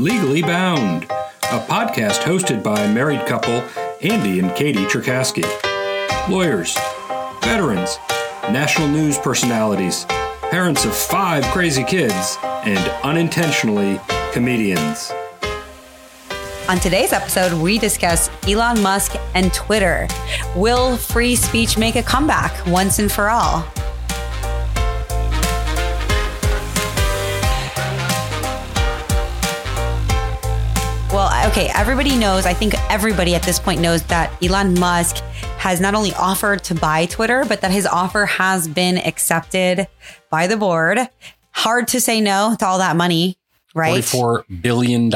Legally 0.00 0.40
Bound, 0.40 1.04
a 1.04 1.60
podcast 1.68 2.20
hosted 2.20 2.62
by 2.62 2.90
married 2.90 3.26
couple 3.26 3.62
Andy 4.00 4.40
and 4.40 4.50
Katie 4.56 4.86
Cherkasky. 4.86 5.44
Lawyers, 6.26 6.74
veterans, 7.42 7.98
national 8.50 8.88
news 8.88 9.18
personalities, 9.18 10.06
parents 10.50 10.86
of 10.86 10.96
five 10.96 11.44
crazy 11.52 11.84
kids, 11.84 12.38
and 12.42 12.78
unintentionally 13.04 14.00
comedians. 14.32 15.12
On 16.70 16.78
today's 16.78 17.12
episode, 17.12 17.52
we 17.60 17.78
discuss 17.78 18.30
Elon 18.48 18.82
Musk 18.82 19.16
and 19.34 19.52
Twitter. 19.52 20.08
Will 20.56 20.96
free 20.96 21.36
speech 21.36 21.76
make 21.76 21.96
a 21.96 22.02
comeback 22.02 22.66
once 22.66 23.00
and 23.00 23.12
for 23.12 23.28
all? 23.28 23.66
Okay, 31.50 31.68
everybody 31.74 32.16
knows, 32.16 32.46
I 32.46 32.54
think 32.54 32.74
everybody 32.92 33.34
at 33.34 33.42
this 33.42 33.58
point 33.58 33.80
knows 33.80 34.04
that 34.04 34.32
Elon 34.40 34.78
Musk 34.78 35.16
has 35.58 35.80
not 35.80 35.96
only 35.96 36.14
offered 36.14 36.62
to 36.64 36.76
buy 36.76 37.06
Twitter, 37.06 37.44
but 37.44 37.60
that 37.62 37.72
his 37.72 37.86
offer 37.86 38.24
has 38.24 38.68
been 38.68 38.98
accepted 38.98 39.88
by 40.30 40.46
the 40.46 40.56
board. 40.56 41.00
Hard 41.50 41.88
to 41.88 42.00
say 42.00 42.20
no 42.20 42.54
to 42.56 42.64
all 42.64 42.78
that 42.78 42.94
money, 42.94 43.36
right? 43.74 44.00
$44 44.00 44.62
billion. 44.62 45.10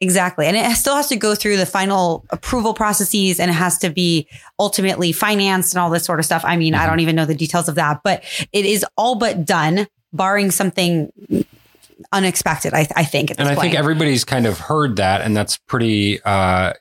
Exactly. 0.00 0.46
And 0.46 0.56
it 0.56 0.76
still 0.76 0.94
has 0.94 1.08
to 1.08 1.16
go 1.16 1.34
through 1.34 1.56
the 1.56 1.66
final 1.66 2.24
approval 2.30 2.72
processes 2.72 3.40
and 3.40 3.50
it 3.50 3.54
has 3.54 3.78
to 3.78 3.90
be 3.90 4.28
ultimately 4.60 5.10
financed 5.10 5.74
and 5.74 5.80
all 5.80 5.90
this 5.90 6.04
sort 6.04 6.20
of 6.20 6.24
stuff. 6.24 6.44
I 6.44 6.56
mean, 6.56 6.74
mm-hmm. 6.74 6.82
I 6.82 6.86
don't 6.86 7.00
even 7.00 7.16
know 7.16 7.26
the 7.26 7.34
details 7.34 7.68
of 7.68 7.74
that, 7.74 8.02
but 8.04 8.22
it 8.52 8.64
is 8.64 8.86
all 8.96 9.16
but 9.16 9.44
done, 9.44 9.88
barring 10.12 10.52
something 10.52 11.10
unexpected. 12.12 12.74
I, 12.74 12.86
I 12.94 13.04
think, 13.04 13.30
and 13.30 13.40
I 13.40 13.54
point. 13.54 13.60
think 13.60 13.74
everybody's 13.74 14.24
kind 14.24 14.46
of 14.46 14.58
heard 14.58 14.96
that, 14.96 15.22
and 15.22 15.36
that's 15.36 15.56
pretty 15.56 16.22
uh, 16.22 16.74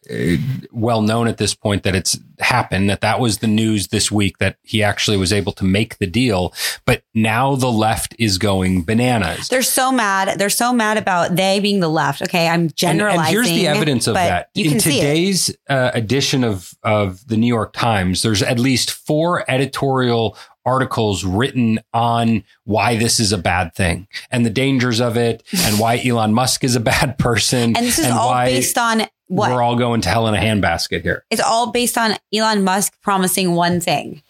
well 0.72 1.02
known 1.02 1.28
at 1.28 1.38
this 1.38 1.56
point 1.56 1.84
that 1.84 1.96
it's 1.96 2.20
happened. 2.42 2.90
That 2.90 3.02
that 3.02 3.20
was 3.20 3.40
the 3.40 3.48
news 3.48 3.88
this 3.88 4.12
week 4.12 4.38
that 4.40 4.58
he 4.64 4.84
actually 4.84 5.18
was 5.18 5.32
able 5.32 5.52
to 5.54 5.64
make 5.64 5.98
the 5.98 6.08
deal. 6.08 6.54
But 6.86 7.04
now 7.14 7.56
the 7.56 7.72
left 7.72 8.16
is 8.20 8.38
going 8.38 8.84
bananas. 8.84 9.48
They're 9.48 9.62
so 9.62 9.92
mad. 9.92 10.38
They're 10.40 10.50
so 10.50 10.74
mad 10.74 10.98
about 10.98 11.36
they 11.36 11.60
being 11.60 11.80
the 11.80 11.90
left. 11.90 12.22
Okay, 12.22 12.48
I'm 12.48 12.70
generalizing. 12.72 13.20
And, 13.20 13.28
and 13.28 13.36
here's 13.36 13.50
the 13.50 13.68
evidence 13.68 14.08
of 14.08 14.16
that. 14.16 14.50
In 14.56 14.78
today's 14.78 15.56
uh, 15.70 15.92
edition 15.94 16.44
of 16.44 16.74
of 16.84 17.26
the 17.28 17.38
New 17.38 17.48
York 17.48 17.74
Times, 17.74 18.22
there's 18.22 18.44
at 18.44 18.60
least 18.60 18.92
four 18.92 19.50
editorial 19.50 20.38
articles 20.66 21.24
written 21.24 21.80
on 21.94 22.44
why 22.66 22.96
this 22.96 23.20
is 23.20 23.32
a 23.32 23.38
bad 23.38 23.74
thing 23.74 24.08
and 24.30 24.46
the 24.46 24.50
dangers 24.50 25.02
of 25.02 25.18
it 25.18 25.44
and 25.66 25.80
why 25.80 26.00
Elon 26.04 26.34
Musk 26.34 26.64
is 26.64 26.76
a 26.76 26.80
bad 26.80 27.18
person. 27.20 27.76
And 27.76 27.86
this 27.86 28.00
is 28.00 28.08
all 28.08 28.34
based 28.46 28.78
on 28.78 29.04
what? 29.32 29.50
We're 29.52 29.62
all 29.62 29.78
going 29.78 30.02
to 30.02 30.10
hell 30.10 30.28
in 30.28 30.34
a 30.34 30.38
handbasket 30.38 31.04
here. 31.04 31.24
It's 31.30 31.42
all 31.42 31.72
based 31.72 31.98
on 31.98 32.16
Elon 32.34 32.66
Musk 32.66 33.00
promising 33.02 33.54
one 33.54 33.80
thing 33.80 34.22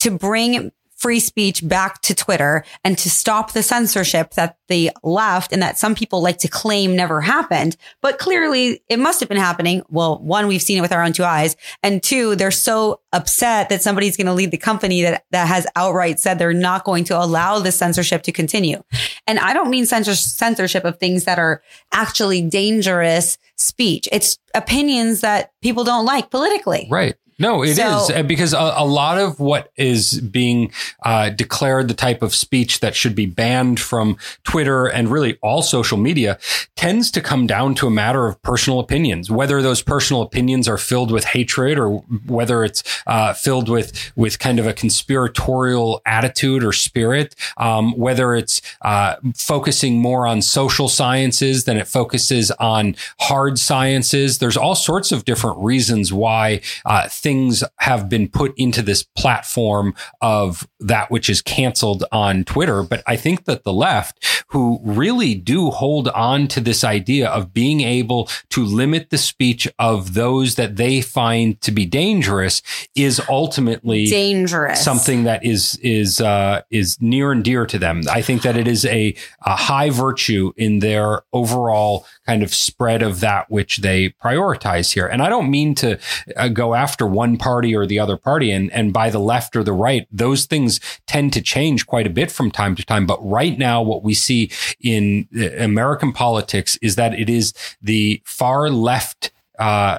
to 0.00 0.10
bring 0.10 0.72
free 1.00 1.18
speech 1.18 1.66
back 1.66 2.02
to 2.02 2.14
Twitter 2.14 2.62
and 2.84 2.98
to 2.98 3.08
stop 3.08 3.52
the 3.52 3.62
censorship 3.62 4.34
that 4.34 4.58
the 4.68 4.90
left 5.02 5.50
and 5.50 5.62
that 5.62 5.78
some 5.78 5.94
people 5.94 6.22
like 6.22 6.36
to 6.36 6.46
claim 6.48 6.94
never 6.94 7.22
happened. 7.22 7.76
But 8.02 8.18
clearly 8.18 8.82
it 8.88 8.98
must 8.98 9.18
have 9.20 9.28
been 9.28 9.38
happening. 9.38 9.82
Well, 9.88 10.18
one, 10.18 10.46
we've 10.46 10.60
seen 10.60 10.76
it 10.76 10.82
with 10.82 10.92
our 10.92 11.02
own 11.02 11.14
two 11.14 11.24
eyes. 11.24 11.56
And 11.82 12.02
two, 12.02 12.36
they're 12.36 12.50
so 12.50 13.00
upset 13.14 13.70
that 13.70 13.80
somebody's 13.80 14.16
going 14.16 14.26
to 14.26 14.34
lead 14.34 14.50
the 14.50 14.58
company 14.58 15.00
that, 15.02 15.24
that 15.30 15.48
has 15.48 15.66
outright 15.74 16.20
said 16.20 16.38
they're 16.38 16.52
not 16.52 16.84
going 16.84 17.04
to 17.04 17.18
allow 17.18 17.58
the 17.58 17.72
censorship 17.72 18.22
to 18.24 18.32
continue. 18.32 18.82
And 19.26 19.38
I 19.38 19.54
don't 19.54 19.70
mean 19.70 19.86
censorship 19.86 20.84
of 20.84 20.98
things 20.98 21.24
that 21.24 21.38
are 21.38 21.62
actually 21.92 22.42
dangerous 22.42 23.38
speech. 23.56 24.06
It's 24.12 24.38
opinions 24.54 25.22
that 25.22 25.52
people 25.62 25.84
don't 25.84 26.04
like 26.04 26.30
politically. 26.30 26.88
Right. 26.90 27.14
No, 27.40 27.62
it 27.62 27.76
so, 27.76 28.14
is 28.14 28.26
because 28.26 28.52
a, 28.52 28.74
a, 28.76 28.84
lot 28.84 29.16
of 29.16 29.40
what 29.40 29.72
is 29.76 30.20
being 30.20 30.72
uh, 31.02 31.30
declared 31.30 31.88
the 31.88 31.94
type 31.94 32.20
of 32.20 32.34
speech 32.34 32.80
that 32.80 32.94
should 32.94 33.14
be 33.14 33.24
banned 33.24 33.80
from 33.80 34.18
Twitter 34.44 34.86
and 34.86 35.08
really 35.08 35.38
all 35.40 35.62
social 35.62 35.96
media 35.96 36.38
tends 36.76 37.10
to 37.12 37.22
come 37.22 37.46
down 37.46 37.74
to 37.76 37.86
a 37.86 37.90
matter 37.90 38.26
of 38.26 38.40
personal 38.42 38.78
opinions. 38.78 39.30
Whether 39.30 39.62
those 39.62 39.80
personal 39.80 40.20
opinions 40.20 40.68
are 40.68 40.76
filled 40.76 41.10
with 41.10 41.24
hatred 41.24 41.78
or 41.78 42.00
whether 42.26 42.62
it's 42.62 42.82
uh, 43.06 43.32
filled 43.32 43.70
with 43.70 44.12
with 44.16 44.38
kind 44.38 44.58
of 44.58 44.66
a 44.66 44.74
conspiratorial 44.74 46.02
attitude 46.04 46.62
or 46.62 46.74
spirit, 46.74 47.34
um, 47.56 47.96
whether 47.96 48.34
it's 48.34 48.60
uh, 48.82 49.16
focusing 49.34 49.98
more 49.98 50.26
on 50.26 50.42
social 50.42 50.90
sciences 50.90 51.64
than 51.64 51.78
it 51.78 51.88
focuses 51.88 52.50
on 52.52 52.96
hard 53.18 53.58
sciences. 53.58 54.40
There's 54.40 54.58
all 54.58 54.74
sorts 54.74 55.10
of 55.10 55.24
different 55.24 55.56
reasons 55.56 56.12
why 56.12 56.60
uh, 56.84 57.08
things 57.08 57.29
things 57.30 57.62
have 57.78 58.08
been 58.08 58.28
put 58.28 58.52
into 58.56 58.82
this 58.82 59.04
platform 59.16 59.94
of 60.20 60.66
that 60.80 61.12
which 61.12 61.30
is 61.30 61.40
canceled 61.40 62.02
on 62.10 62.42
Twitter. 62.42 62.82
But 62.82 63.04
I 63.06 63.14
think 63.14 63.44
that 63.44 63.62
the 63.62 63.72
left, 63.72 64.44
who 64.48 64.80
really 64.82 65.36
do 65.36 65.70
hold 65.70 66.08
on 66.08 66.48
to 66.48 66.60
this 66.60 66.82
idea 66.82 67.28
of 67.28 67.54
being 67.54 67.82
able 67.82 68.28
to 68.48 68.64
limit 68.64 69.10
the 69.10 69.18
speech 69.18 69.68
of 69.78 70.14
those 70.14 70.56
that 70.56 70.74
they 70.74 71.00
find 71.00 71.60
to 71.60 71.70
be 71.70 71.86
dangerous, 71.86 72.62
is 72.96 73.22
ultimately 73.28 74.06
dangerous. 74.06 74.82
Something 74.82 75.22
that 75.22 75.44
is 75.44 75.78
is 75.82 76.20
uh, 76.20 76.62
is 76.68 77.00
near 77.00 77.30
and 77.30 77.44
dear 77.44 77.64
to 77.64 77.78
them. 77.78 78.02
I 78.10 78.22
think 78.22 78.42
that 78.42 78.56
it 78.56 78.66
is 78.66 78.84
a, 78.86 79.14
a 79.42 79.54
high 79.54 79.90
virtue 79.90 80.52
in 80.56 80.80
their 80.80 81.22
overall 81.32 82.06
kind 82.30 82.44
of 82.44 82.54
spread 82.54 83.02
of 83.02 83.18
that 83.18 83.50
which 83.50 83.78
they 83.78 84.10
prioritize 84.22 84.92
here. 84.92 85.08
And 85.08 85.20
I 85.20 85.28
don't 85.28 85.50
mean 85.50 85.74
to 85.76 85.98
uh, 86.36 86.46
go 86.46 86.76
after 86.76 87.04
one 87.04 87.36
party 87.36 87.74
or 87.74 87.86
the 87.86 87.98
other 87.98 88.16
party 88.16 88.52
and, 88.52 88.70
and 88.72 88.92
by 88.92 89.10
the 89.10 89.18
left 89.18 89.56
or 89.56 89.64
the 89.64 89.72
right, 89.72 90.06
those 90.12 90.44
things 90.44 90.78
tend 91.08 91.32
to 91.32 91.42
change 91.42 91.88
quite 91.88 92.06
a 92.06 92.10
bit 92.10 92.30
from 92.30 92.52
time 92.52 92.76
to 92.76 92.84
time. 92.84 93.04
But 93.04 93.18
right 93.20 93.58
now, 93.58 93.82
what 93.82 94.04
we 94.04 94.14
see 94.14 94.48
in 94.80 95.26
uh, 95.36 95.64
American 95.70 96.12
politics 96.12 96.78
is 96.80 96.94
that 96.94 97.18
it 97.18 97.28
is 97.28 97.52
the 97.82 98.22
far 98.24 98.70
left, 98.70 99.32
uh, 99.58 99.98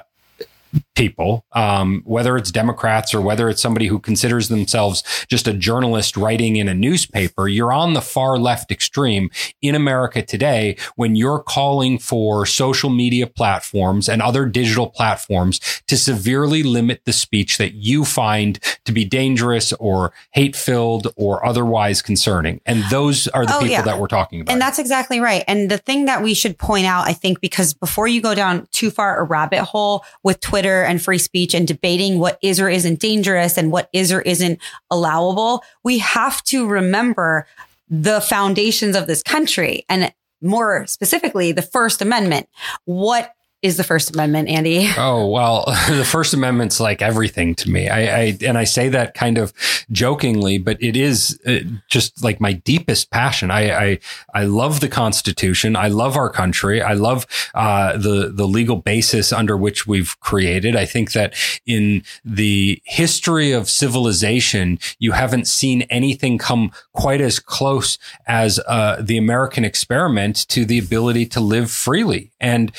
people, 0.94 1.44
um, 1.52 2.02
whether 2.04 2.36
it's 2.36 2.50
Democrats 2.50 3.14
or 3.14 3.20
whether 3.20 3.48
it's 3.48 3.62
somebody 3.62 3.86
who 3.86 3.98
considers 3.98 4.48
themselves 4.48 5.02
just 5.28 5.48
a 5.48 5.52
journalist 5.52 6.16
writing 6.16 6.56
in 6.56 6.68
a 6.68 6.74
newspaper, 6.74 7.48
you're 7.48 7.72
on 7.72 7.94
the 7.94 8.00
far 8.00 8.38
left 8.38 8.70
extreme 8.70 9.30
in 9.62 9.74
America 9.74 10.22
today 10.22 10.76
when 10.96 11.16
you're 11.16 11.42
calling 11.42 11.98
for 11.98 12.44
social 12.44 12.90
media 12.90 13.26
platforms 13.26 14.08
and 14.08 14.20
other 14.20 14.44
digital 14.44 14.88
platforms 14.88 15.60
to 15.86 15.96
severely 15.96 16.62
limit 16.62 17.00
the 17.04 17.12
speech 17.12 17.56
that 17.58 17.72
you 17.72 18.04
find 18.04 18.58
to 18.84 18.92
be 18.92 19.04
dangerous 19.04 19.72
or 19.74 20.12
hate 20.32 20.54
filled 20.54 21.12
or 21.16 21.44
otherwise 21.44 22.02
concerning. 22.02 22.60
And 22.66 22.84
those 22.90 23.28
are 23.28 23.46
the 23.46 23.54
oh, 23.54 23.60
people 23.60 23.72
yeah. 23.72 23.82
that 23.82 23.98
we're 23.98 24.08
talking 24.08 24.42
about. 24.42 24.52
And 24.52 24.60
that's 24.60 24.78
exactly 24.78 25.20
right. 25.20 25.44
And 25.48 25.70
the 25.70 25.78
thing 25.78 26.04
that 26.04 26.22
we 26.22 26.34
should 26.34 26.58
point 26.58 26.86
out, 26.86 27.08
I 27.08 27.14
think, 27.14 27.40
because 27.40 27.72
before 27.72 28.06
you 28.06 28.20
go 28.20 28.34
down 28.34 28.68
too 28.72 28.90
far 28.90 29.18
a 29.18 29.24
rabbit 29.24 29.62
hole 29.62 30.04
with 30.22 30.40
Twitter 30.40 30.81
and 30.84 31.02
free 31.02 31.18
speech 31.18 31.54
and 31.54 31.66
debating 31.66 32.18
what 32.18 32.38
is 32.42 32.60
or 32.60 32.68
isn't 32.68 33.00
dangerous 33.00 33.56
and 33.56 33.72
what 33.72 33.88
is 33.92 34.12
or 34.12 34.20
isn't 34.22 34.60
allowable, 34.90 35.62
we 35.84 35.98
have 35.98 36.42
to 36.44 36.66
remember 36.66 37.46
the 37.88 38.20
foundations 38.20 38.96
of 38.96 39.06
this 39.06 39.22
country 39.22 39.84
and 39.88 40.12
more 40.40 40.86
specifically, 40.86 41.52
the 41.52 41.62
First 41.62 42.02
Amendment. 42.02 42.48
What 42.84 43.32
is 43.62 43.76
the 43.76 43.84
First 43.84 44.12
Amendment, 44.12 44.48
Andy? 44.48 44.90
Oh 45.04 45.26
well, 45.26 45.64
the 45.88 46.04
First 46.04 46.34
Amendment's 46.34 46.78
like 46.78 47.02
everything 47.02 47.54
to 47.56 47.70
me. 47.70 47.88
I, 47.88 48.00
I, 48.00 48.38
and 48.42 48.58
I 48.58 48.64
say 48.64 48.88
that 48.88 49.14
kind 49.14 49.38
of 49.38 49.52
jokingly, 49.90 50.58
but 50.58 50.80
it 50.82 50.96
is 50.96 51.40
uh, 51.46 51.60
just 51.88 52.22
like 52.22 52.40
my 52.40 52.52
deepest 52.52 53.10
passion. 53.10 53.50
I 53.50 53.72
I, 53.72 53.98
I 54.34 54.44
love 54.44 54.80
the 54.80 54.88
Constitution. 54.88 55.76
I 55.76 55.88
love 55.88 56.16
our 56.16 56.28
country. 56.28 56.82
I 56.82 56.92
love 56.92 57.26
uh, 57.54 57.96
the 57.96 58.30
the 58.32 58.46
legal 58.46 58.76
basis 58.76 59.32
under 59.32 59.56
which 59.56 59.86
we've 59.86 60.18
created. 60.20 60.76
I 60.76 60.84
think 60.84 61.12
that 61.12 61.34
in 61.66 62.02
the 62.24 62.80
history 62.84 63.52
of 63.52 63.68
civilization, 63.68 64.78
you 64.98 65.12
haven't 65.12 65.46
seen 65.46 65.82
anything 65.82 66.38
come 66.38 66.72
quite 66.92 67.20
as 67.20 67.38
close 67.38 67.98
as 68.26 68.60
uh, 68.66 69.00
the 69.00 69.16
American 69.16 69.64
experiment 69.64 70.48
to 70.48 70.64
the 70.64 70.78
ability 70.78 71.26
to 71.26 71.40
live 71.40 71.70
freely. 71.70 72.30
And 72.40 72.72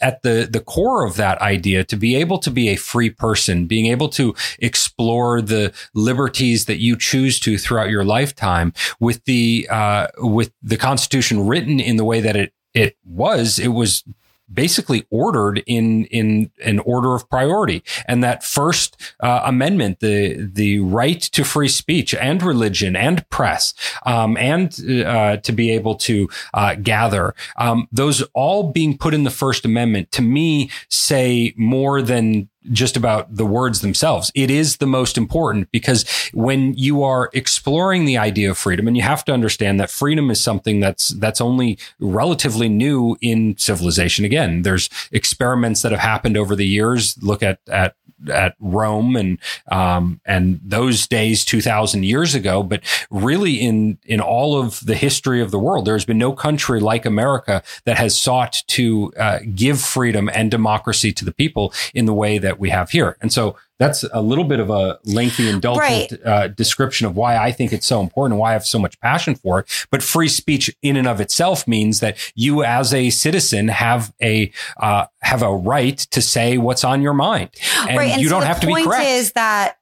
at 0.00 0.21
the, 0.22 0.48
the 0.50 0.60
core 0.60 1.04
of 1.04 1.16
that 1.16 1.40
idea 1.40 1.84
to 1.84 1.96
be 1.96 2.16
able 2.16 2.38
to 2.38 2.50
be 2.50 2.68
a 2.68 2.76
free 2.76 3.10
person, 3.10 3.66
being 3.66 3.86
able 3.86 4.08
to 4.10 4.34
explore 4.58 5.40
the 5.40 5.72
liberties 5.94 6.66
that 6.66 6.78
you 6.78 6.96
choose 6.96 7.38
to 7.40 7.58
throughout 7.58 7.90
your 7.90 8.04
lifetime 8.04 8.72
with 9.00 9.24
the, 9.24 9.66
uh, 9.70 10.06
with 10.18 10.52
the 10.62 10.76
Constitution 10.76 11.46
written 11.46 11.80
in 11.80 11.96
the 11.96 12.04
way 12.04 12.20
that 12.20 12.36
it, 12.36 12.52
it 12.74 12.96
was, 13.04 13.58
it 13.58 13.68
was 13.68 14.04
basically 14.52 15.06
ordered 15.10 15.62
in 15.66 16.04
in 16.06 16.50
an 16.64 16.78
order 16.80 17.14
of 17.14 17.28
priority. 17.28 17.82
And 18.06 18.22
that 18.22 18.44
first 18.44 19.00
uh, 19.20 19.42
amendment, 19.44 20.00
the 20.00 20.50
the 20.52 20.80
right 20.80 21.20
to 21.20 21.44
free 21.44 21.68
speech 21.68 22.14
and 22.14 22.42
religion 22.42 22.96
and 22.96 23.28
press, 23.30 23.74
um, 24.06 24.36
and 24.36 24.72
uh, 25.06 25.36
to 25.38 25.52
be 25.52 25.70
able 25.70 25.94
to 25.96 26.28
uh, 26.54 26.74
gather, 26.76 27.34
um, 27.56 27.88
those 27.92 28.22
all 28.34 28.72
being 28.72 28.96
put 28.96 29.14
in 29.14 29.24
the 29.24 29.30
First 29.30 29.64
Amendment, 29.64 30.10
to 30.12 30.22
me, 30.22 30.70
say 30.88 31.54
more 31.56 32.02
than 32.02 32.48
just 32.70 32.96
about 32.96 33.34
the 33.34 33.46
words 33.46 33.80
themselves. 33.80 34.30
It 34.34 34.50
is 34.50 34.76
the 34.76 34.86
most 34.86 35.18
important 35.18 35.70
because 35.72 36.04
when 36.32 36.74
you 36.74 37.02
are 37.02 37.30
exploring 37.32 38.04
the 38.04 38.18
idea 38.18 38.50
of 38.50 38.58
freedom, 38.58 38.86
and 38.86 38.96
you 38.96 39.02
have 39.02 39.24
to 39.24 39.32
understand 39.32 39.80
that 39.80 39.90
freedom 39.90 40.30
is 40.30 40.40
something 40.40 40.80
that's 40.80 41.08
that's 41.08 41.40
only 41.40 41.78
relatively 41.98 42.68
new 42.68 43.16
in 43.20 43.56
civilization. 43.58 44.24
Again, 44.24 44.62
there's 44.62 44.88
experiments 45.10 45.82
that 45.82 45.92
have 45.92 46.00
happened 46.00 46.36
over 46.36 46.54
the 46.54 46.66
years. 46.66 47.20
Look 47.22 47.42
at 47.42 47.58
at 47.68 47.96
at 48.30 48.54
Rome 48.60 49.16
and 49.16 49.38
um, 49.70 50.20
and 50.24 50.60
those 50.62 51.06
days 51.06 51.44
two 51.44 51.60
thousand 51.60 52.04
years 52.04 52.34
ago. 52.34 52.62
But 52.62 52.82
really, 53.10 53.54
in 53.54 53.98
in 54.04 54.20
all 54.20 54.58
of 54.58 54.84
the 54.84 54.94
history 54.94 55.40
of 55.40 55.50
the 55.50 55.58
world, 55.58 55.84
there's 55.84 56.04
been 56.04 56.18
no 56.18 56.32
country 56.32 56.80
like 56.80 57.06
America 57.06 57.62
that 57.84 57.96
has 57.96 58.20
sought 58.20 58.62
to 58.68 59.12
uh, 59.18 59.38
give 59.54 59.80
freedom 59.80 60.30
and 60.32 60.50
democracy 60.50 61.12
to 61.12 61.24
the 61.24 61.32
people 61.32 61.72
in 61.94 62.06
the 62.06 62.14
way 62.14 62.38
that 62.38 62.58
we 62.58 62.70
have 62.70 62.90
here. 62.90 63.16
And 63.20 63.32
so 63.32 63.56
that's 63.78 64.04
a 64.12 64.22
little 64.22 64.44
bit 64.44 64.60
of 64.60 64.70
a 64.70 64.98
lengthy, 65.04 65.48
indulgent 65.48 66.12
right. 66.12 66.26
uh, 66.26 66.48
description 66.48 67.06
of 67.06 67.16
why 67.16 67.36
I 67.36 67.52
think 67.52 67.72
it's 67.72 67.86
so 67.86 68.00
important 68.00 68.34
and 68.34 68.40
why 68.40 68.50
I 68.50 68.52
have 68.52 68.66
so 68.66 68.78
much 68.78 68.98
passion 69.00 69.34
for 69.34 69.60
it. 69.60 69.86
But 69.90 70.02
free 70.02 70.28
speech, 70.28 70.74
in 70.82 70.96
and 70.96 71.08
of 71.08 71.20
itself, 71.20 71.66
means 71.66 72.00
that 72.00 72.16
you, 72.34 72.62
as 72.62 72.94
a 72.94 73.10
citizen, 73.10 73.68
have 73.68 74.12
a 74.22 74.52
uh, 74.76 75.06
have 75.22 75.42
a 75.42 75.52
right 75.54 75.98
to 75.98 76.22
say 76.22 76.58
what's 76.58 76.84
on 76.84 77.02
your 77.02 77.14
mind, 77.14 77.50
and, 77.88 77.98
right. 77.98 78.10
and 78.12 78.22
you 78.22 78.28
so 78.28 78.36
don't 78.38 78.46
have 78.46 78.60
to 78.60 78.66
be 78.66 78.84
correct. 78.84 79.06
Is 79.06 79.32
that 79.32 79.78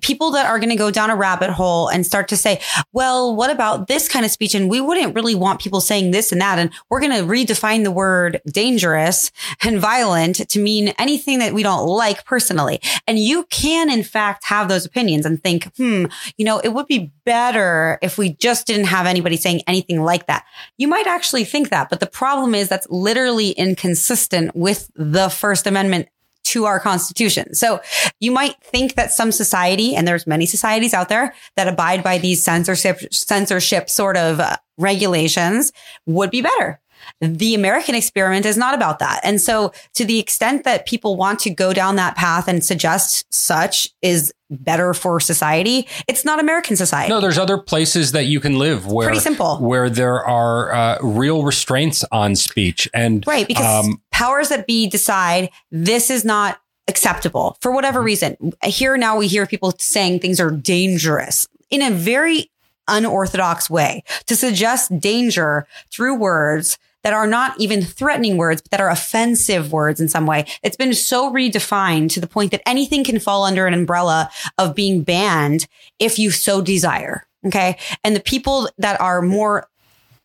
people 0.00 0.30
that 0.32 0.46
are 0.46 0.58
going 0.58 0.70
to 0.70 0.76
go 0.76 0.90
down 0.90 1.10
a 1.10 1.16
rabbit 1.16 1.50
hole 1.50 1.88
and 1.88 2.04
start 2.04 2.28
to 2.28 2.36
say, 2.36 2.60
well, 2.92 3.34
what 3.34 3.50
about 3.50 3.86
this 3.86 4.08
kind 4.08 4.24
of 4.24 4.30
speech? 4.30 4.54
And 4.54 4.70
we 4.70 4.80
wouldn't 4.80 5.14
really 5.14 5.34
want 5.34 5.60
people 5.60 5.80
saying 5.80 6.10
this 6.10 6.32
and 6.32 6.40
that. 6.40 6.58
And 6.58 6.70
we're 6.90 7.00
going 7.00 7.12
to 7.12 7.24
redefine 7.24 7.84
the 7.84 7.90
word 7.90 8.40
dangerous 8.46 9.30
and 9.62 9.78
violent 9.78 10.48
to 10.48 10.58
mean 10.58 10.88
anything 10.98 11.38
that 11.38 11.52
we 11.52 11.62
don't 11.62 11.86
like 11.86 12.24
personally. 12.24 12.80
And 13.06 13.18
you 13.18 13.44
can, 13.44 13.90
in 13.90 14.02
fact, 14.02 14.44
have 14.44 14.68
those 14.68 14.84
opinions 14.84 15.26
and 15.26 15.42
think, 15.42 15.64
hmm, 15.76 16.06
you 16.36 16.44
know, 16.44 16.58
it 16.58 16.68
would 16.68 16.86
be 16.86 17.12
better 17.24 17.98
if 18.02 18.18
we 18.18 18.34
just 18.34 18.66
didn't 18.66 18.86
have 18.86 19.06
anybody 19.06 19.36
saying 19.36 19.62
anything 19.66 20.02
like 20.02 20.26
that. 20.26 20.44
You 20.78 20.88
might 20.88 21.06
actually 21.06 21.44
think 21.44 21.70
that, 21.70 21.90
but 21.90 22.00
the 22.00 22.06
problem 22.06 22.54
is 22.54 22.68
that's 22.68 22.86
literally 22.88 23.50
inconsistent 23.50 24.54
with 24.54 24.90
the 24.94 25.28
First 25.28 25.66
Amendment 25.66 26.08
to 26.46 26.64
our 26.64 26.78
constitution. 26.78 27.54
So 27.54 27.80
you 28.20 28.30
might 28.30 28.54
think 28.62 28.94
that 28.94 29.12
some 29.12 29.32
society, 29.32 29.94
and 29.94 30.06
there's 30.06 30.26
many 30.26 30.46
societies 30.46 30.94
out 30.94 31.08
there 31.08 31.34
that 31.56 31.68
abide 31.68 32.02
by 32.02 32.18
these 32.18 32.42
censorship, 32.42 33.12
censorship 33.12 33.90
sort 33.90 34.16
of 34.16 34.40
uh, 34.40 34.56
regulations 34.78 35.72
would 36.06 36.30
be 36.30 36.42
better. 36.42 36.80
The 37.20 37.54
American 37.54 37.94
experiment 37.94 38.46
is 38.46 38.56
not 38.56 38.74
about 38.74 38.98
that. 38.98 39.20
And 39.22 39.40
so 39.40 39.72
to 39.94 40.04
the 40.04 40.18
extent 40.18 40.64
that 40.64 40.86
people 40.86 41.16
want 41.16 41.40
to 41.40 41.50
go 41.50 41.72
down 41.72 41.96
that 41.96 42.16
path 42.16 42.48
and 42.48 42.64
suggest 42.64 43.26
such 43.32 43.88
is 44.02 44.32
better 44.50 44.94
for 44.94 45.18
society, 45.18 45.88
it's 46.08 46.24
not 46.24 46.38
American 46.38 46.76
society. 46.76 47.08
No, 47.08 47.20
there's 47.20 47.38
other 47.38 47.58
places 47.58 48.12
that 48.12 48.26
you 48.26 48.40
can 48.40 48.58
live 48.58 48.86
where 48.86 49.08
Pretty 49.08 49.20
simple. 49.20 49.58
where 49.58 49.90
there 49.90 50.24
are 50.24 50.72
uh, 50.72 50.98
real 51.02 51.42
restraints 51.42 52.04
on 52.12 52.36
speech 52.36 52.88
and 52.94 53.26
right 53.26 53.48
because 53.48 53.84
um, 53.84 54.00
powers 54.12 54.48
that 54.48 54.66
be 54.66 54.86
decide 54.88 55.50
this 55.70 56.10
is 56.10 56.24
not 56.24 56.60
acceptable 56.88 57.56
for 57.60 57.72
whatever 57.72 58.00
mm-hmm. 58.00 58.06
reason. 58.06 58.52
Here 58.64 58.96
now 58.96 59.16
we 59.16 59.26
hear 59.26 59.46
people 59.46 59.72
saying 59.78 60.20
things 60.20 60.40
are 60.40 60.50
dangerous 60.50 61.48
in 61.70 61.82
a 61.82 61.90
very 61.90 62.50
unorthodox 62.88 63.68
way 63.68 64.04
to 64.26 64.36
suggest 64.36 64.96
danger 64.98 65.66
through 65.90 66.14
words 66.14 66.78
that 67.06 67.12
are 67.12 67.28
not 67.28 67.54
even 67.60 67.82
threatening 67.82 68.36
words, 68.36 68.60
but 68.60 68.72
that 68.72 68.80
are 68.80 68.90
offensive 68.90 69.70
words 69.70 70.00
in 70.00 70.08
some 70.08 70.26
way. 70.26 70.44
It's 70.64 70.76
been 70.76 70.92
so 70.92 71.32
redefined 71.32 72.10
to 72.14 72.20
the 72.20 72.26
point 72.26 72.50
that 72.50 72.68
anything 72.68 73.04
can 73.04 73.20
fall 73.20 73.44
under 73.44 73.64
an 73.64 73.74
umbrella 73.74 74.28
of 74.58 74.74
being 74.74 75.04
banned 75.04 75.68
if 76.00 76.18
you 76.18 76.32
so 76.32 76.60
desire. 76.60 77.24
Okay. 77.46 77.78
And 78.02 78.16
the 78.16 78.20
people 78.20 78.68
that 78.78 79.00
are 79.00 79.22
more 79.22 79.68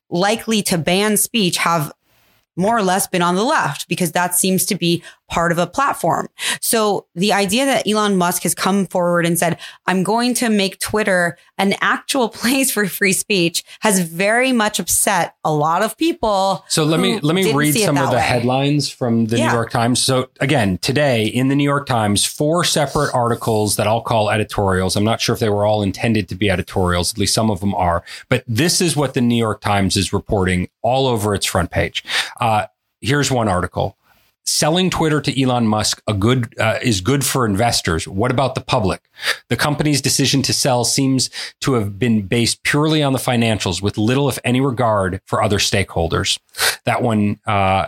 likely 0.09 0.63
to 0.63 0.77
ban 0.79 1.17
speech 1.17 1.57
have 1.57 1.93
more 2.55 2.79
or 2.79 2.81
less 2.81 3.05
been 3.05 3.21
on 3.21 3.35
the 3.35 3.43
left 3.43 3.87
because 3.87 4.13
that 4.13 4.33
seems 4.33 4.65
to 4.65 4.73
be 4.73 5.03
part 5.31 5.53
of 5.53 5.57
a 5.57 5.65
platform. 5.65 6.27
So 6.59 7.07
the 7.15 7.31
idea 7.31 7.65
that 7.65 7.87
Elon 7.87 8.17
Musk 8.17 8.43
has 8.43 8.53
come 8.53 8.85
forward 8.85 9.25
and 9.25 9.39
said, 9.39 9.57
I'm 9.87 10.03
going 10.03 10.33
to 10.35 10.49
make 10.49 10.77
Twitter 10.79 11.37
an 11.57 11.73
actual 11.79 12.27
place 12.41 12.69
for 12.69 12.85
free 12.85 13.13
speech 13.13 13.63
has 13.79 14.01
very 14.01 14.51
much 14.51 14.77
upset 14.77 15.35
a 15.45 15.51
lot 15.51 15.81
of 15.81 15.97
people. 15.97 16.65
So 16.67 16.83
let 16.83 16.99
me, 16.99 17.19
let 17.21 17.33
me 17.33 17.53
read 17.53 17.73
some 17.73 17.97
of 17.97 18.09
the 18.09 18.17
way. 18.17 18.21
headlines 18.21 18.89
from 18.89 19.27
the 19.27 19.37
yeah. 19.37 19.47
New 19.47 19.53
York 19.53 19.71
Times. 19.71 20.01
So 20.01 20.29
again, 20.41 20.77
today 20.79 21.25
in 21.25 21.47
the 21.47 21.55
New 21.55 21.63
York 21.63 21.87
Times, 21.87 22.25
four 22.25 22.65
separate 22.65 23.13
articles 23.13 23.77
that 23.77 23.87
I'll 23.87 24.01
call 24.01 24.29
editorials. 24.29 24.97
I'm 24.97 25.05
not 25.05 25.21
sure 25.21 25.33
if 25.33 25.39
they 25.39 25.49
were 25.49 25.65
all 25.65 25.81
intended 25.81 26.27
to 26.29 26.35
be 26.35 26.49
editorials. 26.49 27.13
At 27.13 27.17
least 27.17 27.33
some 27.33 27.49
of 27.49 27.61
them 27.61 27.73
are, 27.73 28.03
but 28.27 28.43
this 28.47 28.81
is 28.81 28.97
what 28.97 29.13
the 29.13 29.21
New 29.21 29.37
York 29.37 29.61
Times 29.61 29.95
is 29.95 30.11
reporting 30.11 30.67
all 30.81 31.07
over 31.07 31.33
its 31.33 31.45
front 31.45 31.71
page. 31.71 32.03
Uh, 32.41 32.65
here's 32.99 33.31
one 33.31 33.47
article 33.47 33.97
selling 34.45 34.89
Twitter 34.89 35.21
to 35.21 35.41
Elon 35.41 35.67
Musk 35.67 36.01
a 36.07 36.13
good 36.13 36.53
uh, 36.59 36.79
is 36.81 37.01
good 37.01 37.25
for 37.25 37.45
investors. 37.45 38.07
What 38.07 38.31
about 38.31 38.55
the 38.55 38.61
public? 38.61 39.09
The 39.49 39.57
company's 39.57 40.01
decision 40.01 40.41
to 40.43 40.53
sell 40.53 40.83
seems 40.83 41.29
to 41.61 41.73
have 41.73 41.99
been 41.99 42.27
based 42.27 42.63
purely 42.63 43.03
on 43.03 43.13
the 43.13 43.19
financials, 43.19 43.81
with 43.81 43.97
little, 43.97 44.29
if 44.29 44.39
any, 44.43 44.61
regard 44.61 45.21
for 45.25 45.41
other 45.41 45.59
stakeholders. 45.59 46.39
That 46.85 47.01
one 47.01 47.39
uh, 47.45 47.87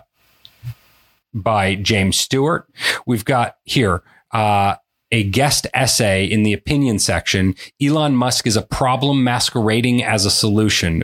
by 1.34 1.76
James 1.76 2.18
Stewart. 2.18 2.68
We've 3.06 3.26
got 3.26 3.58
here. 3.64 4.04
Uh, 4.32 4.76
a 5.12 5.24
guest 5.24 5.68
essay 5.76 6.26
in 6.26 6.42
the 6.42 6.54
opinion 6.54 6.98
section. 6.98 7.54
Elon 7.80 8.16
Musk 8.16 8.48
is 8.48 8.58
a 8.58 8.64
problem 8.64 9.24
masquerading 9.24 10.04
as 10.04 10.26
a 10.26 10.32
solution 10.32 11.04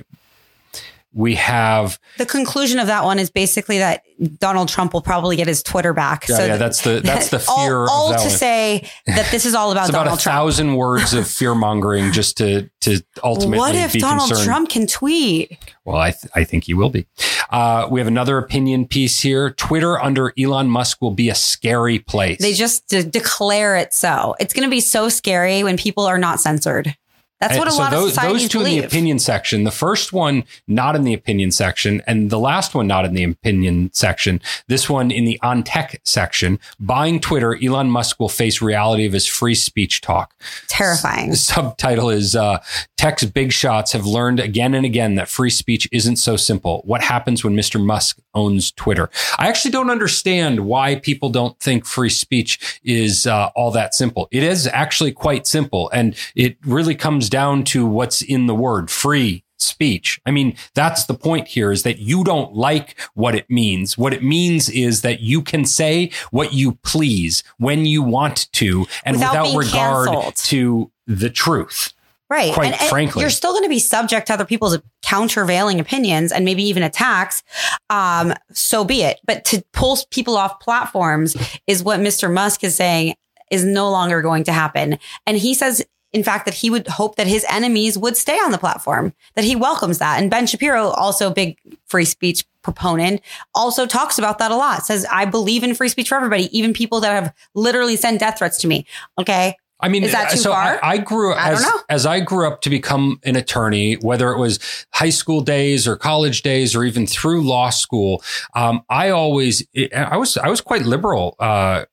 we 1.12 1.34
have 1.36 1.98
the 2.18 2.26
conclusion 2.26 2.78
of 2.80 2.88
that 2.88 3.04
one 3.04 3.18
is 3.18 3.32
basically 3.32 3.80
that 3.80 4.04
Donald 4.38 4.70
Trump 4.70 4.94
will 4.94 5.02
probably 5.02 5.36
get 5.36 5.48
his 5.48 5.64
Twitter 5.64 5.92
back. 5.94 6.28
Yeah, 6.28 6.36
so 6.38 6.46
yeah 6.46 6.58
that's 6.58 6.82
the 6.82 7.00
that's 7.04 7.30
the 7.30 7.40
fear. 7.58 7.80
all, 7.80 7.90
all 7.90 8.14
to 8.14 8.20
one. 8.20 8.30
say 8.30 8.88
that 9.08 9.30
this 9.32 9.46
is 9.46 9.56
all 9.56 9.72
about 9.74 9.86
it's 9.86 9.92
Donald 9.92 10.08
about 10.08 10.20
a 10.20 10.24
Trump. 10.24 10.36
thousand 10.36 10.76
words 10.76 11.14
of 11.14 11.28
fear 11.28 11.56
mongering 11.56 12.12
just 12.12 12.38
to 12.38 12.70
to 12.82 13.04
ultimately. 13.24 13.58
What 13.58 13.76
if 13.76 13.94
Donald 13.94 14.30
concerned. 14.30 14.46
Trump 14.48 14.70
can 14.70 14.86
tweet? 14.88 15.58
Well, 15.84 15.98
I 15.98 16.12
th- 16.12 16.32
I 16.36 16.44
think 16.44 16.66
he 16.66 16.74
will 16.76 16.90
be. 16.92 17.08
Uh, 17.50 17.88
we 17.90 18.00
have 18.00 18.08
another 18.08 18.38
opinion 18.38 18.86
piece 18.88 19.20
here. 19.20 19.50
Twitter 19.52 20.00
under 20.00 20.34
Elon 20.38 20.70
Musk 20.70 21.02
will 21.02 21.12
be 21.16 21.30
a 21.30 21.36
scary 21.36 21.98
place. 21.98 22.38
They 22.40 22.54
just 22.54 22.88
de- 22.88 23.04
declare 23.04 23.76
it 23.76 23.94
so. 23.96 24.36
It's 24.40 24.54
going 24.54 24.68
to 24.68 24.70
be 24.70 24.82
so 24.82 25.10
scary 25.10 25.64
when 25.64 25.76
people 25.78 26.06
are 26.06 26.20
not 26.20 26.40
censored. 26.40 26.96
That's 27.40 27.58
what 27.58 27.68
a 27.68 27.72
so 27.72 27.78
lot 27.78 27.92
those, 27.92 28.04
of 28.06 28.10
societies 28.16 28.42
those 28.42 28.50
two 28.50 28.58
believe. 28.60 28.74
in 28.74 28.82
the 28.82 28.88
opinion 28.88 29.20
section. 29.20 29.64
The 29.64 29.72
first 29.72 30.12
one 30.12 30.44
not 30.68 30.96
in 30.96 31.04
the 31.04 31.14
opinion 31.14 31.52
section, 31.52 32.02
and 32.06 32.30
the 32.30 32.40
last 32.40 32.76
one 32.76 32.88
not 32.88 33.06
in 33.06 33.14
the 33.14 33.24
opinion 33.24 33.92
section. 33.94 34.42
This 34.68 34.90
one 34.90 35.10
in 35.10 35.24
the 35.24 35.40
on 35.42 35.64
tech 35.64 36.02
section. 36.04 36.60
Buying 36.80 37.20
Twitter, 37.20 37.58
Elon 37.64 37.90
Musk 37.90 38.20
will 38.20 38.30
face 38.30 38.62
reality 38.62 39.06
of 39.06 39.14
his 39.14 39.26
free 39.26 39.56
speech 39.56 40.02
talk. 40.02 40.34
Terrifying. 40.68 41.30
The 41.30 41.38
subtitle 41.38 42.10
is 42.10 42.36
uh, 42.36 42.62
Tech's 42.98 43.24
big 43.24 43.54
shots 43.54 43.94
have 43.94 44.06
learned 44.06 44.42
again 44.42 44.74
and 44.74 44.86
again 44.86 45.16
that 45.16 45.30
free 45.30 45.50
speech 45.50 45.88
isn't 45.94 46.18
so 46.18 46.36
simple. 46.36 46.82
What 46.84 47.02
happens 47.02 47.46
when 47.46 47.56
Mr. 47.56 47.82
Musk 47.82 48.20
owns 48.34 48.72
Twitter? 48.74 49.10
I 49.38 49.48
actually 49.48 49.72
don't 49.72 49.90
understand 49.90 50.66
why 50.66 50.96
people 50.96 51.30
don't 51.30 51.58
think 51.62 51.86
free 51.86 52.10
speech 52.10 52.80
is 52.84 53.26
uh, 53.26 53.52
all 53.56 53.72
that 53.72 53.94
simple. 53.94 54.28
It 54.32 54.44
is 54.44 54.68
actually 54.68 55.14
quite 55.14 55.48
simple, 55.48 55.90
and 55.92 56.14
it 56.36 56.58
really 56.66 56.94
comes 56.94 57.29
down 57.30 57.64
to 57.66 57.86
what's 57.86 58.22
in 58.22 58.48
the 58.48 58.56
word 58.56 58.90
free 58.90 59.44
speech. 59.58 60.20
I 60.26 60.32
mean, 60.32 60.56
that's 60.74 61.06
the 61.06 61.14
point 61.14 61.48
here 61.48 61.72
is 61.72 61.84
that 61.84 62.00
you 62.00 62.24
don't 62.24 62.54
like 62.54 63.00
what 63.14 63.36
it 63.36 63.50
means. 63.50 63.98
What 63.98 64.14
it 64.14 64.24
means 64.24 64.70
is 64.70 65.02
that 65.02 65.20
you 65.20 65.42
can 65.42 65.66
say 65.66 66.12
what 66.32 66.54
you 66.54 66.74
please 66.84 67.44
when 67.58 67.86
you 67.86 68.02
want 68.02 68.52
to 68.54 68.86
and 69.04 69.18
without, 69.18 69.56
without 69.56 69.58
regard 69.58 70.08
canceled. 70.08 70.36
to 70.36 70.92
the 71.08 71.30
truth. 71.30 71.94
Right. 72.30 72.54
Quite 72.54 72.74
and, 72.74 72.82
and 72.82 72.90
frankly. 72.90 73.22
You're 73.22 73.32
still 73.32 73.54
going 73.54 73.64
to 73.64 73.70
be 73.70 73.80
subject 73.80 74.28
to 74.28 74.34
other 74.34 74.46
people's 74.46 74.78
countervailing 75.02 75.80
opinions 75.80 76.32
and 76.32 76.46
maybe 76.46 76.64
even 76.64 76.84
attacks. 76.84 77.42
Um, 77.90 78.36
so 78.52 78.86
be 78.86 79.02
it. 79.02 79.20
But 79.26 79.46
to 79.46 79.64
pull 79.74 79.98
people 80.12 80.38
off 80.38 80.60
platforms 80.60 81.36
is 81.66 81.84
what 81.84 82.00
Mr. 82.00 82.32
Musk 82.32 82.64
is 82.64 82.76
saying 82.76 83.16
is 83.50 83.66
no 83.66 83.90
longer 83.90 84.22
going 84.22 84.44
to 84.44 84.52
happen. 84.52 85.00
And 85.26 85.38
he 85.38 85.56
says 85.56 85.84
in 86.12 86.24
fact, 86.24 86.46
that 86.46 86.54
he 86.54 86.70
would 86.70 86.88
hope 86.88 87.16
that 87.18 87.28
his 87.28 87.46
enemies 87.50 87.98
would 87.98 88.18
stay 88.18 88.38
on 88.38 88.52
the 88.52 88.58
platform, 88.58 89.14
that 89.36 89.44
he 89.44 89.56
welcomes 89.56 90.00
that. 90.00 90.22
And 90.22 90.30
Ben 90.30 90.48
Shapiro, 90.48 90.90
also 90.90 91.30
big 91.32 91.58
free 91.86 92.06
speech 92.06 92.46
proponent, 92.62 93.22
also 93.54 93.86
talks 93.86 94.18
about 94.18 94.40
that 94.40 94.52
a 94.52 94.56
lot. 94.56 94.86
Says, 94.86 95.06
I 95.12 95.26
believe 95.26 95.64
in 95.64 95.76
free 95.76 95.90
speech 95.90 96.10
for 96.10 96.16
everybody, 96.16 96.56
even 96.58 96.74
people 96.74 97.00
that 97.02 97.12
have 97.12 97.34
literally 97.54 97.96
sent 97.96 98.20
death 98.20 98.40
threats 98.40 98.58
to 98.60 98.68
me. 98.68 98.86
Okay. 99.20 99.56
I 99.82 99.88
mean, 99.88 100.04
Is 100.04 100.12
that 100.12 100.32
too 100.32 100.38
so 100.38 100.52
far? 100.52 100.78
I, 100.84 100.94
I 100.94 100.98
grew 100.98 101.34
I 101.34 101.52
as, 101.52 101.66
as 101.90 102.06
I 102.06 102.20
grew 102.20 102.46
up 102.46 102.62
to 102.64 102.70
become 102.70 103.20
an 103.24 103.38
attorney, 103.38 103.94
whether 103.94 104.32
it 104.32 104.38
was 104.38 104.60
high 104.92 105.10
school 105.10 105.40
days 105.40 105.88
or 105.88 105.96
college 105.96 106.42
days 106.42 106.76
or 106.76 106.84
even 106.84 107.08
through 107.08 107.44
law 107.44 107.70
school. 107.70 108.22
Um, 108.56 108.84
I 108.90 109.10
always, 109.10 109.66
I 109.96 110.18
was, 110.18 110.36
I 110.36 110.50
was 110.50 110.60
quite 110.60 110.82
liberal, 110.82 111.36
uh, 111.40 111.86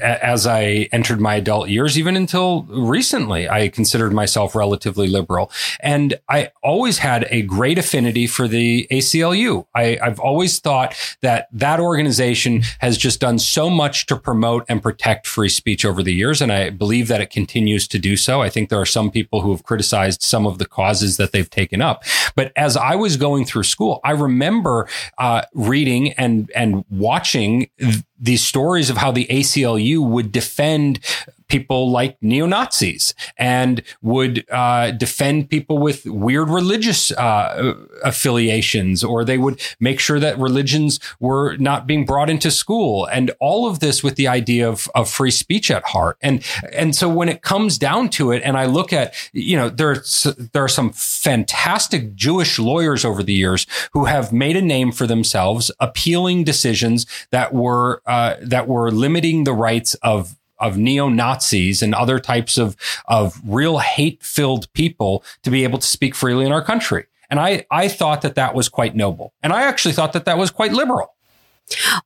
as 0.00 0.46
I 0.46 0.88
entered 0.92 1.20
my 1.20 1.36
adult 1.36 1.68
years, 1.68 1.98
even 1.98 2.16
until 2.16 2.62
recently, 2.64 3.48
I 3.48 3.68
considered 3.68 4.12
myself 4.12 4.54
relatively 4.54 5.08
liberal. 5.08 5.50
And 5.80 6.18
I 6.28 6.50
always 6.62 6.98
had 6.98 7.26
a 7.30 7.42
great 7.42 7.78
affinity 7.78 8.26
for 8.26 8.48
the 8.48 8.86
ACLU. 8.90 9.66
I, 9.74 9.98
I've 10.02 10.20
always 10.20 10.58
thought 10.58 10.94
that 11.22 11.48
that 11.52 11.80
organization 11.80 12.62
has 12.80 12.98
just 12.98 13.20
done 13.20 13.38
so 13.38 13.70
much 13.70 14.06
to 14.06 14.16
promote 14.16 14.64
and 14.68 14.82
protect 14.82 15.26
free 15.26 15.48
speech 15.48 15.84
over 15.84 16.02
the 16.02 16.12
years. 16.12 16.40
And 16.40 16.52
I 16.52 16.70
believe 16.70 17.08
that 17.08 17.20
it 17.20 17.30
continues 17.30 17.88
to 17.88 17.98
do 17.98 18.16
so. 18.16 18.42
I 18.42 18.50
think 18.50 18.68
there 18.68 18.80
are 18.80 18.86
some 18.86 19.10
people 19.10 19.40
who 19.40 19.50
have 19.50 19.64
criticized 19.64 20.22
some 20.22 20.46
of 20.46 20.58
the 20.58 20.66
causes 20.66 21.16
that 21.16 21.32
they've 21.32 21.48
taken 21.48 21.80
up. 21.80 22.04
But 22.34 22.52
as 22.56 22.76
I 22.76 22.94
was 22.94 23.16
going 23.16 23.44
through 23.44 23.64
school, 23.64 24.00
I 24.04 24.12
remember 24.12 24.88
uh, 25.18 25.42
reading 25.54 26.12
and, 26.12 26.50
and 26.54 26.84
watching 26.90 27.70
th- 27.78 28.04
these 28.18 28.42
stories 28.42 28.90
of 28.90 28.96
how 28.96 29.10
the 29.10 29.26
ACLU 29.26 30.06
would 30.06 30.32
defend 30.32 31.00
people 31.48 31.90
like 31.90 32.16
neo 32.20 32.46
Nazis 32.46 33.14
and 33.36 33.82
would 34.02 34.44
uh, 34.50 34.90
defend 34.92 35.50
people 35.50 35.78
with 35.78 36.04
weird 36.06 36.48
religious 36.48 37.10
uh, 37.12 37.74
affiliations, 38.04 39.02
or 39.02 39.24
they 39.24 39.38
would 39.38 39.60
make 39.80 40.00
sure 40.00 40.20
that 40.20 40.38
religions 40.38 41.00
were 41.20 41.56
not 41.56 41.86
being 41.86 42.04
brought 42.04 42.30
into 42.30 42.50
school, 42.50 43.06
and 43.06 43.30
all 43.40 43.68
of 43.68 43.80
this 43.80 44.02
with 44.02 44.16
the 44.16 44.28
idea 44.28 44.68
of, 44.68 44.88
of 44.94 45.10
free 45.10 45.30
speech 45.30 45.70
at 45.70 45.84
heart. 45.84 46.18
And 46.20 46.44
and 46.72 46.94
so 46.94 47.08
when 47.08 47.28
it 47.28 47.42
comes 47.42 47.78
down 47.78 48.10
to 48.10 48.32
it, 48.32 48.42
and 48.44 48.56
I 48.56 48.66
look 48.66 48.92
at 48.92 49.14
you 49.32 49.56
know 49.56 49.68
there's 49.68 50.24
there 50.52 50.64
are 50.64 50.68
some 50.68 50.92
fantastic 50.92 52.14
Jewish 52.14 52.58
lawyers 52.58 53.04
over 53.04 53.22
the 53.22 53.34
years 53.34 53.66
who 53.92 54.04
have 54.04 54.32
made 54.32 54.56
a 54.56 54.62
name 54.62 54.92
for 54.92 55.06
themselves 55.06 55.70
appealing 55.80 56.44
decisions 56.44 57.06
that 57.30 57.54
were 57.54 58.02
uh, 58.06 58.36
that 58.42 58.68
were 58.68 58.90
limiting 58.90 59.44
the 59.44 59.52
rights 59.52 59.94
of 59.94 60.37
of 60.60 60.76
neo 60.76 61.08
Nazis 61.08 61.82
and 61.82 61.94
other 61.94 62.18
types 62.18 62.58
of 62.58 62.76
of 63.06 63.40
real 63.44 63.78
hate 63.78 64.22
filled 64.22 64.72
people 64.72 65.24
to 65.42 65.50
be 65.50 65.64
able 65.64 65.78
to 65.78 65.86
speak 65.86 66.14
freely 66.14 66.44
in 66.44 66.52
our 66.52 66.62
country. 66.62 67.06
And 67.30 67.38
I 67.38 67.66
I 67.70 67.88
thought 67.88 68.22
that 68.22 68.34
that 68.36 68.54
was 68.54 68.68
quite 68.68 68.96
noble, 68.96 69.34
and 69.42 69.52
I 69.52 69.62
actually 69.62 69.94
thought 69.94 70.12
that 70.12 70.24
that 70.24 70.38
was 70.38 70.50
quite 70.50 70.72
liberal. 70.72 71.14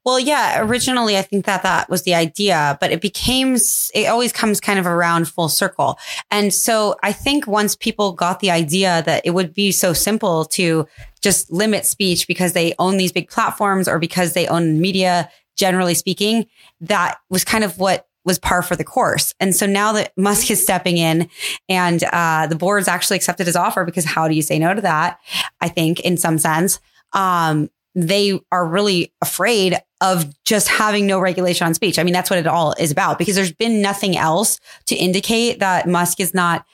Well, 0.05 0.19
yeah, 0.19 0.61
originally 0.61 1.17
I 1.17 1.23
think 1.23 1.45
that 1.45 1.63
that 1.63 1.89
was 1.89 2.03
the 2.03 2.15
idea, 2.15 2.77
but 2.81 2.91
it 2.91 3.01
became, 3.01 3.57
it 3.95 4.07
always 4.09 4.33
comes 4.33 4.61
kind 4.61 4.79
of 4.79 4.87
around 4.87 5.29
full 5.29 5.49
circle. 5.49 5.99
And 6.31 6.53
so 6.53 6.97
I 7.03 7.13
think 7.13 7.47
once 7.47 7.77
people 7.77 8.13
got 8.13 8.41
the 8.41 8.51
idea 8.51 9.03
that 9.07 9.23
it 9.25 9.31
would 9.31 9.55
be 9.55 9.73
so 9.73 9.93
simple 9.93 10.45
to 10.47 10.87
just 11.21 11.51
limit 11.53 11.87
speech 11.87 12.27
because 12.27 12.53
they 12.53 12.75
own 12.79 12.97
these 12.97 13.13
big 13.13 13.31
platforms 13.31 13.87
or 13.87 13.99
because 13.99 14.33
they 14.33 14.49
own 14.49 14.81
media, 14.81 15.31
generally 15.57 15.95
speaking, 15.95 16.47
that 16.81 17.19
was 17.31 17.45
kind 17.45 17.63
of 17.63 17.79
what 17.79 18.09
was 18.25 18.39
par 18.39 18.63
for 18.63 18.77
the 18.77 18.85
course. 18.85 19.35
And 19.41 19.55
so 19.55 19.67
now 19.67 19.93
that 19.93 20.13
Musk 20.17 20.51
is 20.51 20.63
stepping 20.63 20.97
in 20.97 21.29
and 21.69 22.05
uh, 22.05 22.47
the 22.47 22.57
board's 22.57 22.89
actually 22.89 23.17
accepted 23.17 23.47
his 23.47 23.57
offer 23.57 23.85
because 23.85 24.05
how 24.05 24.29
do 24.29 24.35
you 24.35 24.43
say 24.43 24.59
no 24.59 24.75
to 24.75 24.81
that? 24.81 25.19
I 25.61 25.69
think 25.69 26.01
in 26.01 26.17
some 26.17 26.39
sense. 26.39 26.79
Um, 27.13 27.71
they 27.95 28.41
are 28.51 28.67
really 28.67 29.13
afraid 29.21 29.77
of 30.01 30.35
just 30.45 30.69
having 30.69 31.07
no 31.07 31.21
regulation 31.21 31.67
on 31.67 31.75
speech. 31.75 31.99
I 31.99 32.05
mean, 32.05 32.15
that's 32.15 32.31
what 32.31 32.39
it 32.39 32.47
all 32.47 32.73
is 32.79 32.91
about 32.91 33.19
because 33.19 33.35
there's 33.35 33.53
been 33.53 33.83
nothing 33.83 34.17
else 34.17 34.59
to 34.87 34.97
indicate 34.97 35.59
that 35.59 35.87
Musk 35.87 36.19
is 36.19 36.33
not 36.33 36.67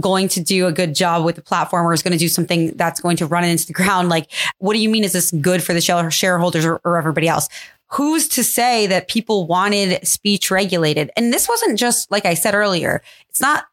going 0.00 0.28
to 0.28 0.40
do 0.40 0.66
a 0.66 0.72
good 0.72 0.94
job 0.94 1.24
with 1.24 1.36
the 1.36 1.42
platform 1.42 1.86
or 1.86 1.92
is 1.92 2.02
going 2.02 2.12
to 2.12 2.18
do 2.18 2.28
something 2.28 2.76
that's 2.76 3.00
going 3.00 3.16
to 3.16 3.26
run 3.26 3.44
it 3.44 3.48
into 3.48 3.66
the 3.66 3.72
ground. 3.72 4.08
Like, 4.08 4.30
what 4.58 4.74
do 4.74 4.80
you 4.80 4.88
mean? 4.88 5.04
Is 5.04 5.12
this 5.12 5.30
good 5.30 5.62
for 5.62 5.72
the 5.72 5.80
shareholders 5.80 6.64
or, 6.64 6.80
or 6.84 6.98
everybody 6.98 7.28
else? 7.28 7.48
Who's 7.92 8.28
to 8.28 8.44
say 8.44 8.86
that 8.86 9.08
people 9.08 9.46
wanted 9.46 10.06
speech 10.06 10.50
regulated? 10.50 11.10
And 11.16 11.32
this 11.32 11.48
wasn't 11.48 11.78
just, 11.78 12.10
like 12.10 12.26
I 12.26 12.34
said 12.34 12.54
earlier, 12.54 13.02
it's 13.28 13.40
not 13.40 13.64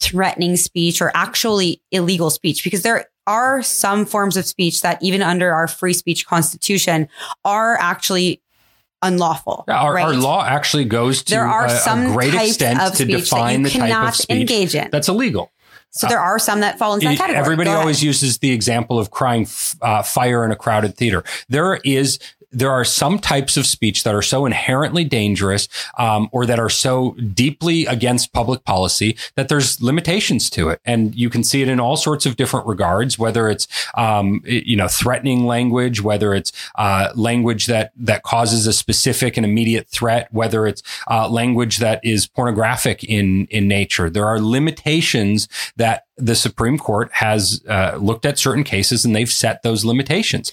threatening 0.00 0.56
speech 0.56 1.02
or 1.02 1.10
actually 1.14 1.82
illegal 1.90 2.30
speech 2.30 2.64
because 2.64 2.82
there 2.82 3.06
are 3.26 3.62
some 3.62 4.04
forms 4.06 4.36
of 4.36 4.46
speech 4.46 4.82
that 4.82 5.02
even 5.02 5.22
under 5.22 5.52
our 5.52 5.66
free 5.66 5.92
speech 5.92 6.26
constitution 6.26 7.08
are 7.44 7.76
actually 7.80 8.40
unlawful. 9.02 9.64
Our, 9.68 9.94
right? 9.94 10.04
our 10.04 10.14
law 10.14 10.44
actually 10.44 10.84
goes 10.86 11.22
to 11.24 11.30
There 11.30 11.46
are 11.46 11.66
a, 11.66 11.72
a 11.72 11.76
some 11.76 12.12
great 12.12 12.32
types 12.32 12.50
extent 12.50 12.94
to 12.96 13.04
define 13.04 13.62
the 13.62 13.70
type 13.70 13.82
of 13.82 13.88
cannot 13.88 14.14
speech 14.14 14.40
engage 14.40 14.74
in. 14.74 14.88
that's 14.90 15.08
illegal. 15.08 15.52
so 15.90 16.06
there 16.08 16.20
are 16.20 16.38
some 16.38 16.60
that 16.60 16.78
fall 16.78 16.94
into 16.94 17.06
that 17.06 17.18
category. 17.18 17.38
Everybody 17.38 17.70
always 17.70 18.02
uses 18.02 18.38
the 18.38 18.50
example 18.52 18.98
of 18.98 19.10
crying 19.10 19.42
f- 19.42 19.76
uh, 19.82 20.02
fire 20.02 20.44
in 20.44 20.50
a 20.52 20.56
crowded 20.56 20.96
theater. 20.96 21.22
There 21.48 21.76
is 21.84 22.18
there 22.54 22.70
are 22.70 22.84
some 22.84 23.18
types 23.18 23.56
of 23.56 23.66
speech 23.66 24.04
that 24.04 24.14
are 24.14 24.22
so 24.22 24.46
inherently 24.46 25.04
dangerous 25.04 25.68
um, 25.98 26.28
or 26.32 26.46
that 26.46 26.58
are 26.58 26.70
so 26.70 27.12
deeply 27.34 27.86
against 27.86 28.32
public 28.32 28.64
policy 28.64 29.16
that 29.34 29.48
there's 29.48 29.82
limitations 29.82 30.48
to 30.50 30.68
it 30.68 30.80
and 30.84 31.14
you 31.14 31.28
can 31.28 31.42
see 31.42 31.62
it 31.62 31.68
in 31.68 31.80
all 31.80 31.96
sorts 31.96 32.26
of 32.26 32.36
different 32.36 32.66
regards 32.66 33.18
whether 33.18 33.48
it's 33.48 33.66
um, 33.94 34.40
you 34.44 34.76
know 34.76 34.88
threatening 34.88 35.46
language 35.46 36.00
whether 36.00 36.34
it's 36.34 36.52
uh, 36.76 37.10
language 37.14 37.66
that 37.66 37.92
that 37.96 38.22
causes 38.22 38.66
a 38.66 38.72
specific 38.72 39.36
and 39.36 39.44
immediate 39.44 39.88
threat 39.88 40.28
whether 40.32 40.66
it's 40.66 40.82
uh, 41.10 41.28
language 41.28 41.78
that 41.78 42.00
is 42.04 42.26
pornographic 42.26 43.02
in 43.04 43.46
in 43.46 43.68
nature 43.68 44.08
there 44.08 44.26
are 44.26 44.40
limitations 44.40 45.48
that 45.76 46.04
the 46.16 46.34
Supreme 46.34 46.78
Court 46.78 47.10
has 47.12 47.62
uh, 47.68 47.96
looked 48.00 48.24
at 48.24 48.38
certain 48.38 48.64
cases 48.64 49.04
and 49.04 49.14
they've 49.14 49.30
set 49.30 49.62
those 49.62 49.84
limitations. 49.84 50.52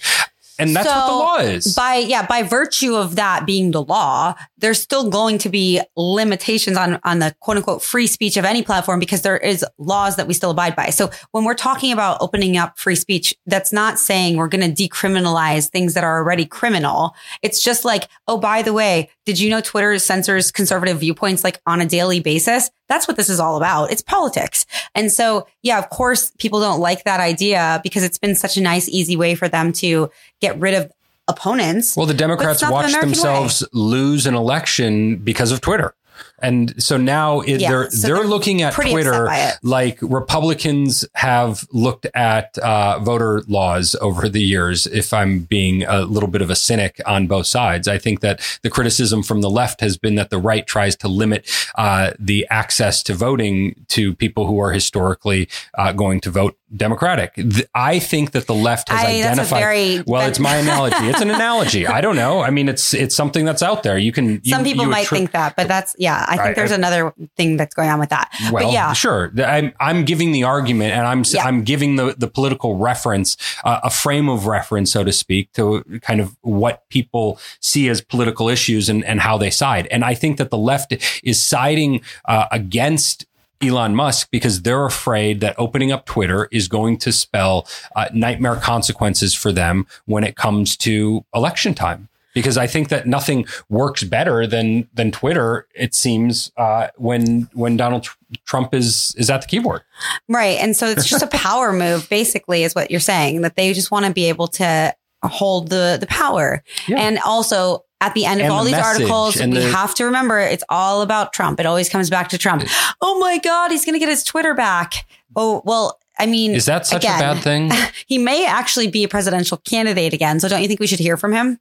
And 0.62 0.76
that's 0.76 0.86
what 0.86 0.94
the 0.94 1.06
So, 1.08 1.18
law 1.18 1.36
is. 1.38 1.74
By 1.74 1.96
yeah, 1.96 2.26
by 2.26 2.42
virtue 2.42 2.94
of 2.96 3.16
that 3.16 3.46
being 3.46 3.70
the 3.72 3.82
law, 3.82 4.34
there's 4.62 4.80
still 4.80 5.10
going 5.10 5.38
to 5.38 5.48
be 5.48 5.82
limitations 5.96 6.76
on 6.76 6.98
on 7.04 7.18
the 7.18 7.34
quote 7.40 7.58
unquote 7.58 7.82
free 7.82 8.06
speech 8.06 8.36
of 8.36 8.44
any 8.44 8.62
platform 8.62 8.98
because 8.98 9.22
there 9.22 9.36
is 9.36 9.64
laws 9.76 10.16
that 10.16 10.26
we 10.26 10.32
still 10.32 10.52
abide 10.52 10.74
by. 10.74 10.88
So 10.90 11.10
when 11.32 11.44
we're 11.44 11.54
talking 11.54 11.92
about 11.92 12.18
opening 12.20 12.56
up 12.56 12.78
free 12.78 12.94
speech, 12.94 13.34
that's 13.44 13.72
not 13.72 13.98
saying 13.98 14.36
we're 14.36 14.48
going 14.48 14.74
to 14.74 14.88
decriminalize 14.88 15.68
things 15.68 15.94
that 15.94 16.04
are 16.04 16.18
already 16.18 16.46
criminal. 16.46 17.14
It's 17.42 17.62
just 17.62 17.84
like, 17.84 18.08
oh, 18.28 18.38
by 18.38 18.62
the 18.62 18.72
way, 18.72 19.10
did 19.26 19.38
you 19.38 19.50
know 19.50 19.60
Twitter 19.60 19.98
censors 19.98 20.50
conservative 20.52 21.00
viewpoints 21.00 21.44
like 21.44 21.60
on 21.66 21.80
a 21.80 21.86
daily 21.86 22.20
basis? 22.20 22.70
That's 22.88 23.08
what 23.08 23.16
this 23.16 23.28
is 23.28 23.40
all 23.40 23.56
about. 23.56 23.90
It's 23.90 24.02
politics. 24.02 24.64
And 24.94 25.10
so, 25.10 25.46
yeah, 25.62 25.78
of 25.78 25.90
course, 25.90 26.30
people 26.38 26.60
don't 26.60 26.80
like 26.80 27.04
that 27.04 27.20
idea 27.20 27.80
because 27.82 28.04
it's 28.04 28.18
been 28.18 28.36
such 28.36 28.56
a 28.56 28.60
nice, 28.60 28.88
easy 28.88 29.16
way 29.16 29.34
for 29.34 29.48
them 29.48 29.72
to 29.74 30.10
get 30.40 30.58
rid 30.60 30.74
of 30.74 30.92
opponents. 31.28 31.96
well, 31.96 32.06
the 32.06 32.14
Democrats 32.14 32.60
the 32.60 32.70
watched 32.70 33.00
themselves 33.00 33.64
lose 33.72 34.26
an 34.26 34.34
election 34.34 35.16
because 35.16 35.52
of 35.52 35.60
Twitter. 35.60 35.94
And 36.42 36.80
so 36.82 36.96
now 36.96 37.40
it, 37.40 37.60
Yeah, 37.60 37.70
they're 37.70 37.90
so 37.90 38.06
they're 38.06 38.16
they're 38.16 38.26
looking 38.26 38.62
at 38.62 38.72
Twitter 38.74 39.28
like 39.62 39.98
Republicans 40.02 41.04
have 41.14 41.66
looked 41.72 42.06
at 42.14 42.56
uh, 42.58 42.98
voter 43.00 43.42
laws 43.48 43.94
over 44.00 44.28
the 44.28 44.42
years. 44.42 44.86
If 44.86 45.12
I'm 45.12 45.40
being 45.40 45.84
a 45.84 46.02
little 46.02 46.28
bit 46.28 46.42
of 46.42 46.50
a 46.50 46.56
cynic 46.56 47.00
on 47.06 47.26
both 47.26 47.46
sides, 47.46 47.88
I 47.88 47.98
think 47.98 48.20
that 48.20 48.40
the 48.62 48.70
criticism 48.70 49.22
from 49.22 49.40
the 49.40 49.50
left 49.50 49.80
has 49.80 49.96
been 49.96 50.14
that 50.16 50.30
the 50.30 50.38
right 50.38 50.66
tries 50.66 50.96
to 50.96 51.08
limit 51.08 51.50
uh, 51.76 52.12
the 52.18 52.46
access 52.50 53.02
to 53.04 53.14
voting 53.14 53.84
to 53.88 54.14
people 54.14 54.46
who 54.46 54.58
are 54.60 54.72
historically 54.72 55.48
uh, 55.78 55.92
going 55.92 56.20
to 56.20 56.30
vote 56.30 56.56
Democratic. 56.74 57.34
Th- 57.34 57.66
I 57.74 57.98
think 57.98 58.30
that 58.32 58.46
the 58.46 58.54
left 58.54 58.88
has 58.88 59.04
I- 59.04 59.18
identified. 59.18 59.60
very- 59.60 60.02
well, 60.06 60.26
it's 60.26 60.38
my 60.38 60.56
analogy. 60.56 60.96
It's 61.08 61.20
an 61.20 61.30
analogy. 61.30 61.86
I 61.86 62.00
don't 62.00 62.16
know. 62.16 62.40
I 62.40 62.50
mean, 62.50 62.68
it's 62.68 62.94
it's 62.94 63.14
something 63.14 63.44
that's 63.44 63.62
out 63.62 63.82
there. 63.82 63.98
You 63.98 64.12
can. 64.12 64.40
You, 64.42 64.50
Some 64.50 64.64
people 64.64 64.86
might 64.86 65.06
think 65.06 65.32
that, 65.32 65.54
but 65.56 65.68
that's 65.68 65.94
yeah. 65.98 66.24
I 66.32 66.36
think 66.36 66.48
I- 66.50 66.52
there's 66.54 66.72
I- 66.72 66.76
another 66.76 67.12
thing 67.36 67.56
that's 67.56 67.74
going 67.74 67.88
on 67.90 67.98
with 68.00 68.10
that. 68.10 68.30
Well, 68.52 68.64
but 68.64 68.72
yeah, 68.72 68.92
sure. 68.92 69.32
I'm 69.44 69.72
I'm 69.80 70.04
giving 70.04 70.32
the 70.32 70.44
argument, 70.44 70.92
and 70.92 71.06
I'm 71.06 71.22
Yeah. 71.28 71.46
am 71.46 71.62
giving 71.64 71.96
the 71.96 72.14
the 72.16 72.28
political 72.28 72.76
reference, 72.76 73.36
uh, 73.64 73.80
a 73.82 73.90
frame 73.90 74.28
of 74.28 74.46
reference, 74.46 74.90
so 74.92 75.04
to 75.04 75.12
speak, 75.12 75.52
to 75.54 75.82
kind 76.02 76.20
of 76.20 76.36
what 76.42 76.88
people 76.88 77.38
see 77.60 77.88
as 77.88 78.00
political 78.00 78.48
issues 78.48 78.88
and 78.88 79.04
and 79.04 79.20
how 79.20 79.38
they 79.38 79.50
side. 79.50 79.86
And 79.90 80.04
I 80.04 80.14
think 80.14 80.38
that 80.38 80.50
the 80.50 80.58
left 80.58 80.94
is 81.22 81.42
siding 81.42 82.00
uh, 82.26 82.46
against. 82.50 83.26
Elon 83.64 83.94
Musk, 83.94 84.26
because 84.32 84.62
they're 84.62 84.86
afraid 84.86 85.40
that 85.40 85.54
opening 85.56 85.92
up 85.92 86.04
Twitter 86.04 86.48
is 86.50 86.66
going 86.66 86.98
to 86.98 87.12
spell 87.12 87.64
uh, 87.94 88.06
nightmare 88.12 88.56
consequences 88.56 89.34
for 89.34 89.52
them 89.52 89.86
when 90.04 90.24
it 90.24 90.34
comes 90.34 90.76
to 90.78 91.24
election 91.32 91.72
time. 91.72 92.08
Because 92.34 92.56
I 92.56 92.66
think 92.66 92.88
that 92.88 93.06
nothing 93.06 93.46
works 93.68 94.02
better 94.04 94.46
than 94.46 94.88
than 94.94 95.10
Twitter. 95.10 95.66
It 95.74 95.94
seems 95.94 96.50
uh, 96.56 96.88
when 96.96 97.48
when 97.52 97.76
Donald 97.76 98.08
Trump 98.44 98.74
is 98.74 99.14
is 99.18 99.30
at 99.30 99.42
the 99.42 99.46
keyboard. 99.46 99.82
Right. 100.28 100.58
And 100.58 100.76
so 100.76 100.86
it's 100.86 101.06
just 101.08 101.22
a 101.22 101.26
power 101.28 101.72
move, 101.72 102.08
basically, 102.08 102.62
is 102.62 102.74
what 102.74 102.90
you're 102.90 103.00
saying, 103.00 103.42
that 103.42 103.56
they 103.56 103.72
just 103.72 103.90
want 103.90 104.06
to 104.06 104.12
be 104.12 104.24
able 104.28 104.48
to 104.48 104.94
hold 105.24 105.68
the, 105.68 105.98
the 106.00 106.06
power. 106.06 106.62
Yeah. 106.88 106.98
And 107.00 107.18
also, 107.20 107.84
at 108.00 108.14
the 108.14 108.24
end 108.24 108.40
of 108.40 108.46
And 108.46 108.52
all 108.52 108.64
the 108.64 108.70
these 108.72 108.80
articles, 108.80 109.36
we 109.40 109.46
the- 109.52 109.70
have 109.70 109.94
to 109.96 110.04
remember 110.06 110.40
it's 110.40 110.64
all 110.68 111.02
about 111.02 111.32
Trump. 111.32 111.60
It 111.60 111.66
always 111.66 111.88
comes 111.88 112.10
back 112.10 112.28
to 112.30 112.38
Trump. 112.38 112.64
Oh 113.00 113.18
my 113.20 113.38
God, 113.38 113.70
he's 113.70 113.84
going 113.84 113.94
to 113.94 114.00
get 114.00 114.08
his 114.08 114.24
Twitter 114.24 114.54
back. 114.54 115.06
Oh, 115.36 115.62
well, 115.64 116.00
I 116.18 116.26
mean, 116.26 116.54
Is 116.54 116.66
that 116.66 116.86
such 116.86 117.04
again, 117.04 117.18
a 117.18 117.34
bad 117.34 117.42
thing? 117.42 117.70
He 118.06 118.18
may 118.18 118.44
actually 118.44 118.88
be 118.88 119.04
a 119.04 119.08
presidential 119.08 119.58
candidate 119.58 120.12
again. 120.12 120.40
So 120.40 120.48
don't 120.48 120.60
you 120.60 120.68
think 120.68 120.80
we 120.80 120.86
should 120.88 120.98
hear 120.98 121.16
from 121.16 121.32
him? 121.32 121.58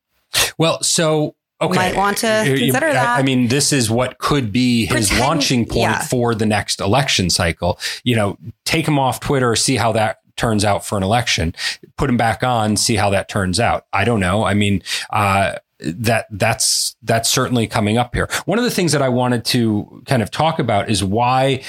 Well, 0.57 0.81
so 0.83 1.35
okay, 1.61 1.75
Might 1.75 1.95
want 1.95 2.17
to 2.19 2.43
consider 2.45 2.88
I- 2.88 2.93
that. 2.93 3.19
I 3.19 3.23
mean, 3.23 3.47
this 3.47 3.71
is 3.71 3.89
what 3.89 4.17
could 4.17 4.51
be 4.51 4.85
his 4.85 5.09
Pretend- 5.09 5.19
launching 5.19 5.65
point 5.65 5.91
yeah. 5.91 6.01
for 6.03 6.33
the 6.35 6.45
next 6.45 6.79
election 6.81 7.29
cycle. 7.29 7.79
You 8.03 8.15
know, 8.15 8.38
take 8.65 8.88
him 8.88 8.97
off 9.00 9.19
Twitter, 9.19 9.55
see 9.55 9.75
how 9.77 9.91
that 9.93 10.19
turns 10.38 10.65
out 10.65 10.85
for 10.85 10.97
an 10.97 11.03
election. 11.03 11.53
Put 11.97 12.09
him 12.09 12.17
back 12.17 12.43
on, 12.43 12.77
see 12.77 12.95
how 12.95 13.09
that 13.11 13.29
turns 13.29 13.59
out. 13.59 13.85
I 13.93 14.05
don't 14.05 14.19
know. 14.19 14.43
I 14.43 14.53
mean, 14.55 14.81
uh, 15.11 15.55
that 15.79 16.27
that's 16.31 16.95
that's 17.03 17.29
certainly 17.29 17.67
coming 17.67 17.97
up 17.97 18.13
here. 18.15 18.27
One 18.45 18.57
of 18.59 18.63
the 18.63 18.71
things 18.71 18.91
that 18.91 19.01
I 19.01 19.09
wanted 19.09 19.45
to 19.45 20.03
kind 20.05 20.21
of 20.21 20.29
talk 20.31 20.59
about 20.59 20.89
is 20.89 21.03
why 21.03 21.63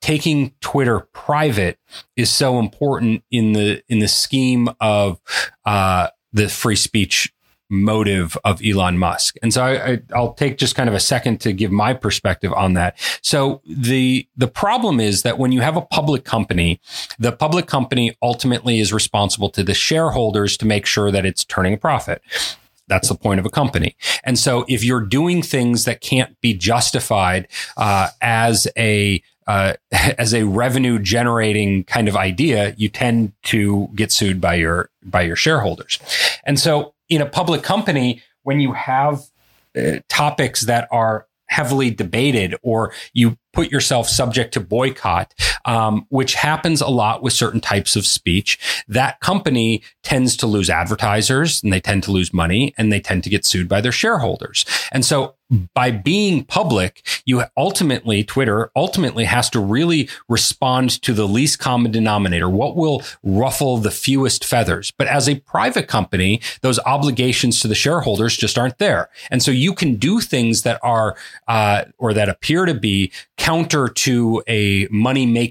taking 0.00 0.52
Twitter 0.60 1.00
private 1.12 1.78
is 2.16 2.30
so 2.30 2.58
important 2.58 3.22
in 3.30 3.52
the 3.52 3.82
in 3.88 3.98
the 4.00 4.08
scheme 4.08 4.68
of 4.80 5.20
uh, 5.64 6.08
the 6.32 6.48
free 6.48 6.76
speech 6.76 7.32
motive 7.70 8.36
of 8.44 8.60
Elon 8.64 8.98
Musk. 8.98 9.36
And 9.42 9.52
so 9.52 9.62
I, 9.62 9.92
I, 9.92 10.00
I'll 10.14 10.32
take 10.34 10.58
just 10.58 10.74
kind 10.74 10.88
of 10.88 10.94
a 10.94 11.00
second 11.00 11.40
to 11.42 11.52
give 11.52 11.70
my 11.70 11.92
perspective 11.92 12.52
on 12.52 12.74
that. 12.74 12.98
So 13.22 13.60
the 13.66 14.26
the 14.36 14.48
problem 14.48 15.00
is 15.00 15.22
that 15.22 15.38
when 15.38 15.52
you 15.52 15.60
have 15.60 15.76
a 15.76 15.82
public 15.82 16.24
company, 16.24 16.80
the 17.18 17.32
public 17.32 17.66
company 17.66 18.16
ultimately 18.22 18.80
is 18.80 18.92
responsible 18.92 19.50
to 19.50 19.62
the 19.62 19.74
shareholders 19.74 20.56
to 20.58 20.66
make 20.66 20.86
sure 20.86 21.10
that 21.10 21.26
it's 21.26 21.44
turning 21.44 21.74
a 21.74 21.78
profit. 21.78 22.22
That's 22.86 23.08
the 23.08 23.14
point 23.14 23.38
of 23.38 23.44
a 23.44 23.50
company. 23.50 23.96
And 24.24 24.38
so 24.38 24.64
if 24.66 24.82
you're 24.82 25.02
doing 25.02 25.42
things 25.42 25.84
that 25.84 26.00
can't 26.00 26.40
be 26.40 26.54
justified 26.54 27.46
uh, 27.76 28.08
as 28.22 28.66
a 28.76 29.22
uh, 29.46 29.74
as 29.92 30.34
a 30.34 30.44
revenue 30.44 30.98
generating 30.98 31.84
kind 31.84 32.08
of 32.08 32.16
idea, 32.16 32.74
you 32.76 32.88
tend 32.88 33.32
to 33.44 33.88
get 33.94 34.10
sued 34.12 34.40
by 34.40 34.54
your 34.54 34.90
by 35.02 35.22
your 35.22 35.36
shareholders. 35.36 35.98
And 36.44 36.58
so 36.58 36.94
in 37.08 37.20
a 37.20 37.26
public 37.26 37.62
company, 37.62 38.22
when 38.42 38.60
you 38.60 38.72
have 38.72 39.22
uh, 39.76 39.98
topics 40.08 40.62
that 40.62 40.88
are 40.90 41.26
heavily 41.46 41.90
debated 41.90 42.54
or 42.62 42.92
you 43.12 43.36
put 43.52 43.70
yourself 43.70 44.08
subject 44.08 44.52
to 44.54 44.60
boycott, 44.60 45.32
um, 45.64 46.06
which 46.08 46.34
happens 46.34 46.80
a 46.80 46.88
lot 46.88 47.22
with 47.22 47.32
certain 47.32 47.60
types 47.60 47.96
of 47.96 48.06
speech, 48.06 48.58
that 48.88 49.20
company 49.20 49.82
tends 50.02 50.36
to 50.36 50.46
lose 50.46 50.70
advertisers 50.70 51.62
and 51.62 51.72
they 51.72 51.80
tend 51.80 52.02
to 52.04 52.12
lose 52.12 52.32
money 52.32 52.74
and 52.78 52.92
they 52.92 53.00
tend 53.00 53.24
to 53.24 53.30
get 53.30 53.44
sued 53.44 53.68
by 53.68 53.80
their 53.80 53.92
shareholders. 53.92 54.64
And 54.92 55.04
so 55.04 55.34
by 55.74 55.90
being 55.90 56.44
public, 56.44 57.06
you 57.24 57.42
ultimately, 57.56 58.22
Twitter 58.22 58.70
ultimately 58.76 59.24
has 59.24 59.48
to 59.50 59.60
really 59.60 60.08
respond 60.28 61.00
to 61.02 61.14
the 61.14 61.26
least 61.26 61.58
common 61.58 61.90
denominator. 61.90 62.50
What 62.50 62.76
will 62.76 63.02
ruffle 63.22 63.78
the 63.78 63.90
fewest 63.90 64.44
feathers? 64.44 64.90
But 64.90 65.06
as 65.06 65.26
a 65.26 65.40
private 65.40 65.88
company, 65.88 66.42
those 66.60 66.78
obligations 66.80 67.60
to 67.60 67.68
the 67.68 67.74
shareholders 67.74 68.36
just 68.36 68.58
aren't 68.58 68.76
there. 68.76 69.08
And 69.30 69.42
so 69.42 69.50
you 69.50 69.74
can 69.74 69.96
do 69.96 70.20
things 70.20 70.62
that 70.62 70.78
are, 70.82 71.16
uh, 71.46 71.84
or 71.96 72.12
that 72.12 72.28
appear 72.28 72.66
to 72.66 72.74
be 72.74 73.10
counter 73.38 73.88
to 73.88 74.42
a 74.48 74.86
money 74.90 75.24
making 75.24 75.47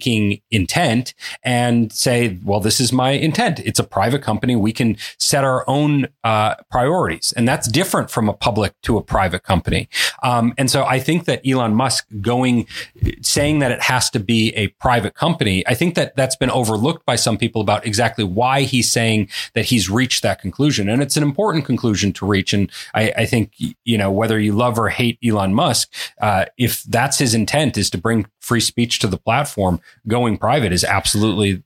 intent 0.52 1.14
and 1.44 1.92
say, 1.92 2.40
well, 2.44 2.60
this 2.60 2.80
is 2.80 2.94
my 2.94 3.12
intent. 3.12 3.60
It's 3.60 3.80
a 3.80 3.84
private 3.84 4.22
company. 4.22 4.56
We 4.56 4.74
can 4.74 4.98
set 5.20 5.44
our 5.44 5.64
own 5.68 6.08
uh, 6.24 6.56
priorities. 6.70 7.34
And 7.36 7.48
that's 7.48 7.68
different 7.68 8.10
from 8.10 8.30
a 8.30 8.34
public 8.34 8.74
to 8.84 8.98
a 8.98 9.02
private 9.02 9.44
company. 9.44 9.90
Um, 10.24 10.54
and 10.58 10.70
so 10.70 10.86
I 10.86 11.00
think 11.00 11.26
that 11.26 11.42
Elon 11.48 11.76
Musk 11.76 12.08
going, 12.22 12.68
saying 13.22 13.60
that 13.60 13.72
it 13.72 13.82
has 13.82 14.10
to 14.12 14.20
be 14.20 14.54
a 14.56 14.68
private 14.80 15.16
company, 15.16 15.66
I 15.68 15.74
think 15.74 15.96
that 15.96 16.16
that's 16.16 16.36
been 16.36 16.52
overlooked 16.52 17.06
by 17.06 17.16
some 17.16 17.38
people 17.38 17.62
about 17.62 17.86
exactly 17.86 18.24
why 18.24 18.62
he's 18.62 18.90
saying 18.92 19.30
that 19.54 19.66
he's 19.66 19.90
reached 19.90 20.24
that 20.24 20.42
conclusion. 20.42 20.90
And 20.90 21.02
it's 21.02 21.18
an 21.18 21.24
important 21.24 21.66
conclusion 21.66 22.14
to 22.14 22.26
reach. 22.26 22.54
And 22.54 22.72
I, 22.94 23.14
I 23.18 23.26
think, 23.26 23.54
you 23.84 23.98
know, 23.98 24.12
whether 24.12 24.40
you 24.40 24.54
love 24.54 24.80
or 24.80 24.90
hate 24.90 25.18
Elon 25.24 25.54
Musk, 25.54 25.94
uh, 26.22 26.46
if 26.58 26.84
that's 26.84 27.20
his 27.20 27.34
intent 27.34 27.78
is 27.78 27.90
to 27.92 27.98
bring 27.98 28.28
free 28.40 28.60
speech 28.62 29.00
to 29.00 29.08
the 29.08 29.18
platform, 29.18 29.82
going 30.08 30.38
private 30.38 30.72
is 30.72 30.84
absolutely 30.84 31.64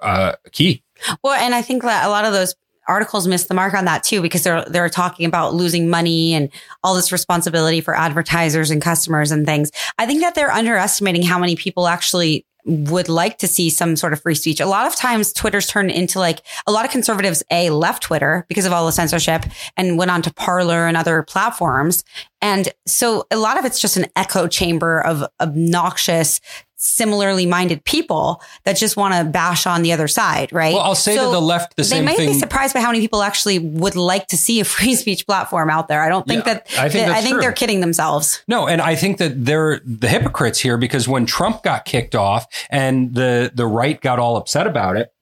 uh, 0.00 0.32
key. 0.52 0.82
Well, 1.22 1.34
and 1.34 1.54
I 1.54 1.62
think 1.62 1.82
that 1.82 2.06
a 2.06 2.08
lot 2.08 2.24
of 2.24 2.32
those 2.32 2.54
articles 2.88 3.26
miss 3.26 3.44
the 3.44 3.54
mark 3.54 3.74
on 3.74 3.84
that 3.84 4.04
too, 4.04 4.22
because 4.22 4.44
they're 4.44 4.64
they're 4.66 4.88
talking 4.88 5.26
about 5.26 5.54
losing 5.54 5.90
money 5.90 6.34
and 6.34 6.50
all 6.84 6.94
this 6.94 7.12
responsibility 7.12 7.80
for 7.80 7.96
advertisers 7.96 8.70
and 8.70 8.80
customers 8.80 9.32
and 9.32 9.44
things. 9.44 9.70
I 9.98 10.06
think 10.06 10.20
that 10.20 10.34
they're 10.34 10.52
underestimating 10.52 11.22
how 11.22 11.38
many 11.38 11.56
people 11.56 11.88
actually 11.88 12.46
would 12.66 13.08
like 13.08 13.38
to 13.38 13.46
see 13.46 13.70
some 13.70 13.94
sort 13.94 14.12
of 14.12 14.20
free 14.20 14.34
speech. 14.34 14.60
A 14.60 14.66
lot 14.66 14.88
of 14.88 14.96
times 14.96 15.32
Twitter's 15.32 15.68
turned 15.68 15.92
into 15.92 16.18
like 16.18 16.42
a 16.66 16.72
lot 16.72 16.84
of 16.84 16.90
conservatives, 16.90 17.42
A, 17.52 17.70
left 17.70 18.02
Twitter 18.02 18.44
because 18.48 18.64
of 18.64 18.72
all 18.72 18.86
the 18.86 18.92
censorship 18.92 19.44
and 19.76 19.96
went 19.96 20.10
on 20.10 20.20
to 20.22 20.34
Parler 20.34 20.86
and 20.88 20.96
other 20.96 21.22
platforms. 21.22 22.02
And 22.42 22.68
so 22.84 23.24
a 23.30 23.36
lot 23.36 23.56
of 23.56 23.64
it's 23.64 23.80
just 23.80 23.96
an 23.96 24.06
echo 24.16 24.48
chamber 24.48 25.00
of 25.00 25.24
obnoxious, 25.40 26.40
similarly 26.76 27.46
minded 27.46 27.82
people 27.84 28.42
that 28.64 28.76
just 28.76 28.96
want 28.96 29.14
to 29.14 29.24
bash 29.24 29.66
on 29.66 29.82
the 29.82 29.92
other 29.92 30.06
side, 30.08 30.52
right? 30.52 30.74
Well, 30.74 30.82
I'll 30.82 30.94
say 30.94 31.16
So 31.16 31.26
to 31.26 31.30
the 31.32 31.40
left 31.40 31.76
the 31.76 31.84
same 31.84 31.98
thing. 31.98 32.04
they 32.04 32.10
might 32.12 32.16
thing. 32.18 32.32
be 32.34 32.38
surprised 32.38 32.74
by 32.74 32.80
how 32.80 32.88
many 32.88 33.00
people 33.00 33.22
actually 33.22 33.58
would 33.58 33.96
like 33.96 34.26
to 34.28 34.36
see 34.36 34.60
a 34.60 34.64
free 34.64 34.94
speech 35.02 35.26
platform 35.26 35.70
out 35.70 35.88
there. 35.88 36.02
I 36.02 36.08
don't 36.08 36.26
think 36.26 36.46
Yeah, 36.46 36.54
that 36.54 36.66
I 36.78 36.88
think 36.88 37.06
that- 37.06 37.16
I 37.16 37.20
think 37.22 37.34
true. 37.34 37.40
they're 37.40 37.52
kidding 37.52 37.80
themselves. 37.80 38.42
No, 38.46 38.66
and 38.68 38.80
I 38.82 38.94
think 38.94 39.18
that 39.18 39.44
they're 39.44 39.80
the 39.84 40.08
hypocrites 40.08 40.58
here 40.60 40.76
because 40.76 41.08
when 41.08 41.24
Trump 41.26 41.62
got 41.62 41.84
kicked 41.84 42.14
off 42.14 42.46
and 42.70 43.14
the 43.14 43.50
the 43.54 43.66
right 43.66 44.00
got 44.00 44.18
all 44.18 44.36
upset 44.36 44.66
about 44.66 44.96
it, 44.96 45.12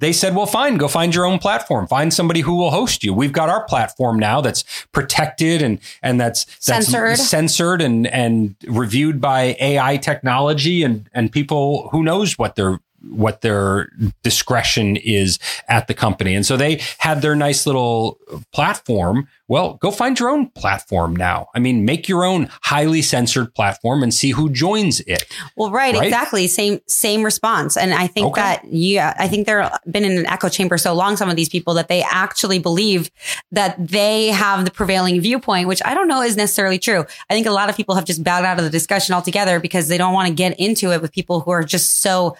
they 0.00 0.12
said, 0.12 0.34
"Well, 0.34 0.46
fine, 0.46 0.76
go 0.76 0.88
find 0.88 1.14
your 1.14 1.24
own 1.24 1.38
platform. 1.38 1.86
Find 1.86 2.12
somebody 2.12 2.40
who 2.40 2.56
will 2.56 2.70
host 2.70 3.04
you. 3.04 3.14
We've 3.14 3.32
got 3.32 3.48
our 3.48 3.64
platform 3.64 4.18
now 4.18 4.40
that's 4.40 4.64
protected 4.92 5.62
and 5.62 5.78
and 6.02 6.20
that's, 6.20 6.44
that's 6.44 6.88
Censored. 6.88 7.18
censored 7.18 7.80
and 7.82 8.06
and 8.08 8.56
reviewed 8.66 9.20
by 9.20 9.56
AI 9.60 9.96
technology 9.96 10.82
and 10.82 11.08
and 11.12 11.30
people 11.30 11.88
who 11.90 12.02
knows 12.02 12.38
what 12.38 12.56
their 12.56 12.80
what 13.10 13.40
their 13.42 13.88
discretion 14.22 14.96
is 14.96 15.38
at 15.68 15.86
the 15.86 15.94
company. 15.94 16.34
And 16.34 16.44
so 16.44 16.56
they 16.56 16.80
had 16.98 17.22
their 17.22 17.34
nice 17.34 17.66
little 17.66 18.18
platform. 18.52 19.28
Well, 19.46 19.74
go 19.74 19.90
find 19.90 20.18
your 20.18 20.30
own 20.30 20.48
platform 20.50 21.14
now. 21.14 21.48
I 21.54 21.58
mean, 21.58 21.84
make 21.84 22.08
your 22.08 22.24
own 22.24 22.48
highly 22.62 23.02
censored 23.02 23.54
platform 23.54 24.02
and 24.02 24.12
see 24.12 24.30
who 24.30 24.48
joins 24.50 25.00
it. 25.00 25.24
Well, 25.54 25.70
right, 25.70 25.94
Right? 25.94 26.04
exactly. 26.04 26.46
Same 26.46 26.80
same 26.86 27.22
response. 27.22 27.76
And 27.76 27.92
I 27.92 28.06
think 28.06 28.28
Okay. 28.28 28.40
that 28.40 28.64
yeah, 28.72 29.14
I 29.18 29.28
think 29.28 29.46
they're 29.46 29.70
been 29.90 30.04
in 30.04 30.16
an 30.18 30.26
echo 30.26 30.48
chamber 30.48 30.78
so 30.78 30.94
long, 30.94 31.16
some 31.18 31.28
of 31.28 31.36
these 31.36 31.50
people 31.50 31.74
that 31.74 31.88
they 31.88 32.02
actually 32.02 32.58
believe 32.58 33.10
that 33.52 33.76
they 33.78 34.28
have 34.28 34.64
the 34.64 34.70
prevailing 34.70 35.20
viewpoint, 35.20 35.68
which 35.68 35.82
I 35.84 35.92
don't 35.92 36.08
know 36.08 36.22
is 36.22 36.36
necessarily 36.36 36.78
true. 36.78 37.04
I 37.28 37.34
think 37.34 37.46
a 37.46 37.50
lot 37.52 37.68
of 37.68 37.76
people 37.76 37.94
have 37.96 38.06
just 38.06 38.24
bowed 38.24 38.44
out 38.46 38.58
of 38.58 38.64
the 38.64 38.70
discussion 38.70 39.14
altogether 39.14 39.60
because 39.60 39.88
they 39.88 39.98
don't 39.98 40.14
want 40.14 40.28
to 40.28 40.34
get 40.34 40.58
into 40.58 40.90
it 40.92 41.02
with 41.02 41.12
people 41.12 41.40
who 41.40 41.50
are 41.50 41.62
just 41.64 42.00
so 42.00 42.34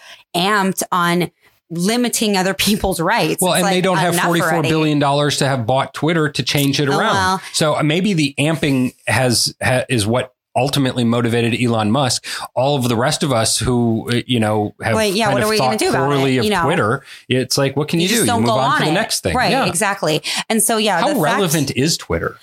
on 0.91 1.31
limiting 1.69 2.37
other 2.37 2.53
people's 2.53 2.99
rights. 2.99 3.41
Well, 3.41 3.53
It's 3.53 3.63
and 3.63 3.71
they 3.73 3.81
don't 3.81 3.97
have 3.97 4.15
forty-four 4.19 4.51
already. 4.53 4.69
billion 4.69 4.99
dollars 4.99 5.37
to 5.37 5.47
have 5.47 5.65
bought 5.65 5.93
Twitter 5.93 6.29
to 6.29 6.43
change 6.43 6.79
it 6.79 6.87
Oh, 6.89 6.97
around. 6.97 7.13
well. 7.15 7.41
So 7.53 7.75
uh, 7.75 7.83
maybe 7.83 8.13
the 8.13 8.33
amping 8.37 8.93
has 9.07 9.55
ha, 9.61 9.83
is 9.89 10.05
what 10.05 10.33
ultimately 10.57 11.03
motivated 11.03 11.59
Elon 11.59 11.91
Musk. 11.91 12.25
All 12.55 12.77
of 12.77 12.87
the 12.87 12.95
rest 12.95 13.23
of 13.23 13.33
us 13.33 13.57
who 13.57 14.09
uh, 14.11 14.21
you 14.27 14.39
know 14.39 14.75
have 14.81 14.95
Wait, 14.95 15.15
yeah, 15.15 15.33
what 15.33 15.41
of 15.41 15.47
are 15.47 15.51
we 15.51 15.57
thought 15.57 15.65
gonna 15.65 15.77
do 15.77 15.89
about 15.89 16.11
it? 16.27 16.43
You 16.43 16.49
know? 16.49 16.63
Twitter. 16.63 17.03
It's 17.27 17.57
like 17.57 17.75
what 17.75 17.87
can 17.87 17.99
you, 17.99 18.07
just 18.07 18.25
do? 18.25 18.31
you 18.31 18.37
move 18.37 18.45
go 18.45 18.51
on, 18.53 18.71
on, 18.73 18.79
to 18.79 18.85
the 18.85 18.91
next 18.91 19.21
thing. 19.23 19.35
Right, 19.35 19.51
Yeah. 19.51 19.65
exactly. 19.65 20.21
And 20.49 20.61
so, 20.61 20.77
yeah, 20.77 20.99
How 21.01 21.07
the 21.09 21.13
fact- 21.15 21.23
relevant 21.23 21.71
is 21.75 21.97
Twitter? 21.97 22.37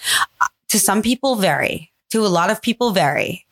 to 0.68 0.78
some 0.78 1.00
people 1.02 1.36
vary 1.36 1.92
to 2.10 2.24
a 2.24 2.28
lot 2.28 2.50
of 2.50 2.62
people 2.62 2.92
vary 2.92 3.44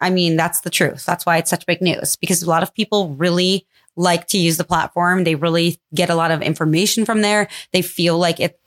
i 0.00 0.10
mean 0.10 0.34
that's 0.36 0.60
the 0.62 0.70
truth 0.70 1.04
that's 1.06 1.24
why 1.24 1.36
it's 1.36 1.48
such 1.50 1.64
big 1.66 1.80
news 1.80 2.16
because 2.16 2.42
a 2.42 2.48
lot 2.50 2.64
of 2.64 2.74
people 2.74 3.10
really 3.10 3.64
like 3.98 4.26
to 4.28 4.38
use 4.38 4.56
the 4.56 4.64
platform 4.64 5.24
they 5.24 5.34
really 5.34 5.78
get 5.94 6.08
a 6.08 6.14
lot 6.14 6.30
of 6.30 6.40
information 6.40 7.04
from 7.04 7.20
there 7.20 7.48
they 7.72 7.82
feel 7.82 8.18
like 8.18 8.40
it 8.40 8.58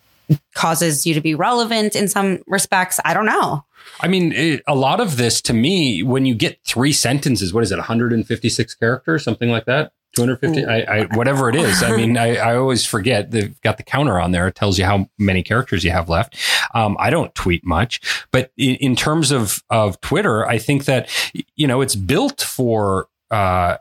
causes 0.54 1.06
you 1.06 1.13
to 1.13 1.22
be 1.22 1.34
relevant 1.34 1.96
in 1.96 2.08
some 2.08 2.39
respects 2.48 3.00
i 3.06 3.13
don't 3.13 3.26
know 3.26 3.63
I 4.00 4.08
mean, 4.08 4.32
it, 4.32 4.62
a 4.67 4.76
lot 4.76 5.00
of 5.00 5.17
this 5.17 5.41
to 5.41 5.54
me, 5.54 6.04
when 6.04 6.26
you 6.26 6.36
get 6.36 6.60
three 6.63 6.94
sentences, 6.94 7.54
what 7.54 7.63
is 7.63 7.72
it, 7.72 7.78
156 7.78 8.76
characters, 8.76 9.24
something 9.24 9.50
like 9.50 9.65
that? 9.65 9.94
250, 10.15 10.65
I, 10.65 10.82
I, 10.82 11.15
whatever 11.15 11.48
it 11.50 11.56
is. 11.56 11.82
I 11.82 11.96
mean, 11.96 12.17
I, 12.17 12.36
I 12.36 12.58
always 12.58 12.86
forget 12.86 13.32
they've 13.32 13.60
got 13.62 13.78
the 13.78 13.84
counter 13.84 14.20
on 14.20 14.32
there. 14.32 14.48
It 14.48 14.56
tells 14.56 14.78
you 14.78 14.86
how 14.86 15.10
many 15.17 15.41
characters 15.41 15.84
you 15.84 15.91
have 15.91 16.10
left. 16.10 16.36
Um, 16.74 16.98
I 17.00 17.10
don't 17.10 17.34
tweet 17.34 17.65
much, 17.65 18.02
but 18.32 18.52
in, 18.58 18.76
in, 18.76 18.96
terms 18.96 19.32
of 19.32 19.63
of 19.70 20.02
Twitter, 20.02 20.46
I 20.46 20.58
think 20.58 20.86
that 20.86 21.10
you 21.56 21.67
know 21.67 21.82
it's 21.82 21.96
built 21.96 22.41
for. 22.41 23.08
Uh, 23.30 23.78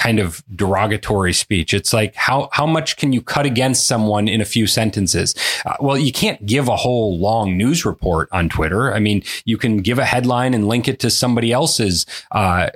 kind 0.00 0.18
of 0.18 0.42
derogatory 0.56 1.34
speech. 1.34 1.74
It's 1.74 1.92
like 1.92 2.14
how 2.14 2.48
how 2.52 2.66
much 2.66 2.96
can 2.96 3.12
you 3.12 3.20
cut 3.20 3.44
against 3.44 3.86
someone 3.86 4.28
in 4.28 4.40
a 4.40 4.46
few 4.46 4.66
sentences? 4.66 5.34
Uh, 5.66 5.76
well, 5.78 5.98
you 5.98 6.10
can't 6.10 6.44
give 6.46 6.68
a 6.68 6.76
whole 6.76 7.18
long 7.18 7.58
news 7.58 7.84
report 7.84 8.26
on 8.32 8.48
Twitter. 8.48 8.94
I 8.94 8.98
mean, 8.98 9.22
you 9.44 9.58
can 9.58 9.76
give 9.78 9.98
a 9.98 10.06
headline 10.06 10.54
and 10.54 10.66
link 10.66 10.88
it 10.88 11.00
to 11.00 11.10
somebody 11.10 11.52
else's 11.52 12.06
uh, 12.30 12.70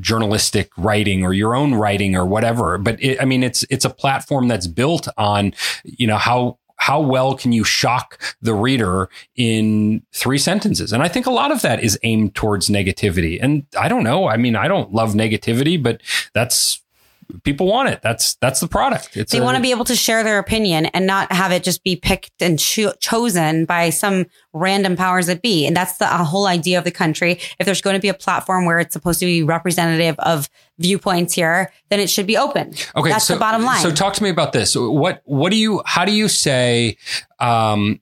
journalistic 0.00 0.70
writing 0.76 1.22
or 1.22 1.32
your 1.32 1.54
own 1.54 1.74
writing 1.74 2.16
or 2.16 2.26
whatever. 2.26 2.76
But 2.76 3.00
it, 3.00 3.22
I 3.22 3.24
mean, 3.24 3.44
it's 3.44 3.64
it's 3.70 3.84
a 3.84 3.90
platform 3.90 4.48
that's 4.48 4.66
built 4.66 5.06
on 5.16 5.54
you 5.84 6.08
know 6.08 6.18
how 6.18 6.58
how 6.88 7.00
well 7.00 7.36
can 7.36 7.52
you 7.52 7.64
shock 7.64 8.18
the 8.40 8.54
reader 8.54 9.10
in 9.36 10.02
three 10.14 10.38
sentences? 10.38 10.90
And 10.90 11.02
I 11.02 11.08
think 11.08 11.26
a 11.26 11.30
lot 11.30 11.52
of 11.52 11.60
that 11.60 11.84
is 11.84 11.98
aimed 12.02 12.34
towards 12.34 12.70
negativity. 12.70 13.38
And 13.42 13.66
I 13.78 13.88
don't 13.88 14.04
know. 14.04 14.26
I 14.26 14.38
mean, 14.38 14.56
I 14.56 14.68
don't 14.68 14.90
love 14.90 15.12
negativity, 15.12 15.80
but 15.80 16.00
that's 16.32 16.80
people 17.44 17.66
want 17.66 17.88
it. 17.88 18.00
That's 18.02 18.34
that's 18.36 18.60
the 18.60 18.68
product. 18.68 19.16
It's 19.16 19.32
they 19.32 19.38
a, 19.38 19.42
want 19.42 19.56
to 19.56 19.62
be 19.62 19.70
able 19.70 19.84
to 19.86 19.96
share 19.96 20.24
their 20.24 20.38
opinion 20.38 20.86
and 20.86 21.06
not 21.06 21.30
have 21.32 21.52
it 21.52 21.62
just 21.62 21.84
be 21.84 21.96
picked 21.96 22.40
and 22.40 22.58
cho- 22.58 22.92
chosen 23.00 23.64
by 23.64 23.90
some 23.90 24.26
random 24.52 24.96
powers 24.96 25.26
that 25.26 25.42
be. 25.42 25.66
And 25.66 25.76
that's 25.76 25.98
the 25.98 26.06
whole 26.06 26.46
idea 26.46 26.78
of 26.78 26.84
the 26.84 26.90
country. 26.90 27.38
If 27.58 27.66
there's 27.66 27.80
going 27.80 27.94
to 27.94 28.00
be 28.00 28.08
a 28.08 28.14
platform 28.14 28.64
where 28.64 28.78
it's 28.78 28.92
supposed 28.92 29.20
to 29.20 29.26
be 29.26 29.42
representative 29.42 30.16
of 30.20 30.48
viewpoints 30.78 31.34
here, 31.34 31.72
then 31.90 32.00
it 32.00 32.08
should 32.08 32.26
be 32.26 32.36
open. 32.36 32.74
Okay, 32.96 33.10
that's 33.10 33.26
so, 33.26 33.34
the 33.34 33.40
bottom 33.40 33.62
line. 33.62 33.82
So 33.82 33.90
talk 33.90 34.14
to 34.14 34.22
me 34.22 34.30
about 34.30 34.52
this. 34.52 34.74
What 34.74 35.22
what 35.24 35.50
do 35.50 35.56
you 35.56 35.82
how 35.84 36.04
do 36.04 36.12
you 36.12 36.28
say 36.28 36.96
um, 37.40 38.00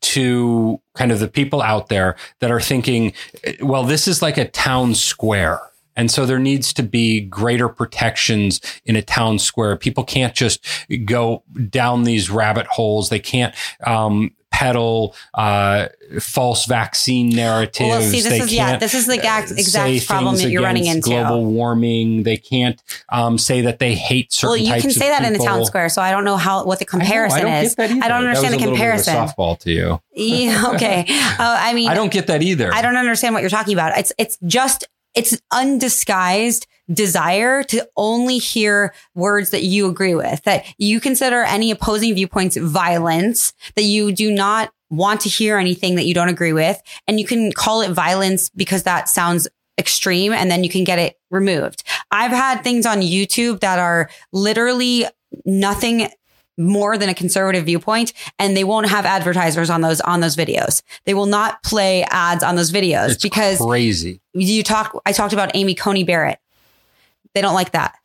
to 0.00 0.80
kind 0.94 1.10
of 1.10 1.18
the 1.18 1.28
people 1.28 1.60
out 1.60 1.88
there 1.88 2.16
that 2.40 2.50
are 2.50 2.60
thinking, 2.60 3.12
well, 3.60 3.84
this 3.84 4.06
is 4.06 4.22
like 4.22 4.36
a 4.36 4.46
town 4.46 4.94
square 4.94 5.60
and 5.96 6.10
so 6.10 6.26
there 6.26 6.38
needs 6.38 6.72
to 6.74 6.82
be 6.82 7.20
greater 7.20 7.68
protections 7.68 8.60
in 8.84 8.96
a 8.96 9.02
town 9.02 9.38
square. 9.38 9.76
People 9.76 10.04
can't 10.04 10.34
just 10.34 10.64
go 11.04 11.42
down 11.68 12.04
these 12.04 12.30
rabbit 12.30 12.66
holes. 12.66 13.08
They 13.08 13.20
can't, 13.20 13.54
um, 13.86 14.32
peddle 14.54 15.16
uh, 15.34 15.88
false 16.20 16.66
vaccine 16.66 17.28
narratives. 17.28 17.88
Well, 17.88 18.00
see, 18.02 18.20
this 18.20 18.28
they 18.28 18.38
is 18.38 18.52
yeah, 18.52 18.76
this 18.76 18.94
is 18.94 19.06
the 19.06 19.16
exact, 19.16 19.50
exact 19.50 20.06
problem 20.06 20.36
that 20.36 20.48
you're 20.48 20.62
running 20.62 20.86
into. 20.86 21.10
Global 21.10 21.44
warming. 21.44 22.22
They 22.22 22.36
can't 22.36 22.80
um, 23.08 23.36
say 23.36 23.62
that 23.62 23.80
they 23.80 23.96
hate 23.96 24.32
certain. 24.32 24.50
Well, 24.50 24.56
you 24.56 24.80
can 24.80 24.92
say 24.92 25.08
that 25.08 25.22
people. 25.22 25.34
in 25.34 25.40
a 25.40 25.44
town 25.44 25.64
square, 25.64 25.88
so 25.88 26.00
I 26.00 26.12
don't 26.12 26.24
know 26.24 26.36
how 26.36 26.64
what 26.64 26.78
the 26.78 26.84
comparison 26.84 27.46
I 27.46 27.62
is. 27.62 27.74
I 27.76 27.88
don't 27.88 28.24
understand 28.24 28.54
the 28.54 28.58
comparison. 28.58 29.16
softball 29.16 29.58
to 29.60 29.70
you. 29.70 30.00
Yeah, 30.16 30.72
okay. 30.74 31.04
Uh, 31.34 31.56
I 31.60 31.74
mean, 31.74 31.88
I 31.88 31.94
don't 31.94 32.12
get 32.12 32.28
that 32.28 32.42
either. 32.42 32.72
I 32.72 32.80
don't 32.80 32.96
understand 32.96 33.34
what 33.34 33.40
you're 33.40 33.50
talking 33.50 33.72
about. 33.72 33.98
It's 33.98 34.12
it's 34.18 34.38
just 34.46 34.86
it's 35.14 35.40
undisguised 35.52 36.66
desire 36.92 37.62
to 37.62 37.88
only 37.96 38.38
hear 38.38 38.92
words 39.14 39.50
that 39.50 39.62
you 39.62 39.88
agree 39.88 40.14
with, 40.14 40.42
that 40.42 40.66
you 40.76 41.00
consider 41.00 41.42
any 41.42 41.70
opposing 41.70 42.14
viewpoints 42.14 42.56
violence, 42.56 43.52
that 43.74 43.84
you 43.84 44.12
do 44.12 44.30
not 44.30 44.70
want 44.90 45.20
to 45.22 45.28
hear 45.28 45.56
anything 45.56 45.94
that 45.94 46.04
you 46.04 46.14
don't 46.14 46.28
agree 46.28 46.52
with. 46.52 46.80
And 47.08 47.18
you 47.18 47.26
can 47.26 47.52
call 47.52 47.80
it 47.80 47.92
violence 47.92 48.50
because 48.50 48.82
that 48.82 49.08
sounds 49.08 49.48
extreme 49.78 50.32
and 50.32 50.50
then 50.50 50.62
you 50.62 50.70
can 50.70 50.84
get 50.84 50.98
it 50.98 51.18
removed. 51.30 51.82
I've 52.10 52.30
had 52.30 52.62
things 52.62 52.86
on 52.86 53.00
YouTube 53.00 53.60
that 53.60 53.78
are 53.78 54.08
literally 54.32 55.06
nothing 55.44 56.08
more 56.56 56.96
than 56.96 57.08
a 57.08 57.14
conservative 57.14 57.64
viewpoint 57.64 58.12
and 58.38 58.56
they 58.56 58.64
won't 58.64 58.88
have 58.88 59.04
advertisers 59.04 59.70
on 59.70 59.80
those 59.80 60.00
on 60.02 60.20
those 60.20 60.36
videos. 60.36 60.82
They 61.04 61.14
will 61.14 61.26
not 61.26 61.62
play 61.62 62.04
ads 62.10 62.42
on 62.44 62.56
those 62.56 62.70
videos 62.72 63.10
it's 63.10 63.22
because 63.22 63.58
crazy. 63.58 64.20
You 64.32 64.62
talk 64.62 65.00
I 65.04 65.12
talked 65.12 65.32
about 65.32 65.50
Amy 65.54 65.74
Coney 65.74 66.04
Barrett. 66.04 66.38
They 67.34 67.40
don't 67.40 67.54
like 67.54 67.72
that. 67.72 67.96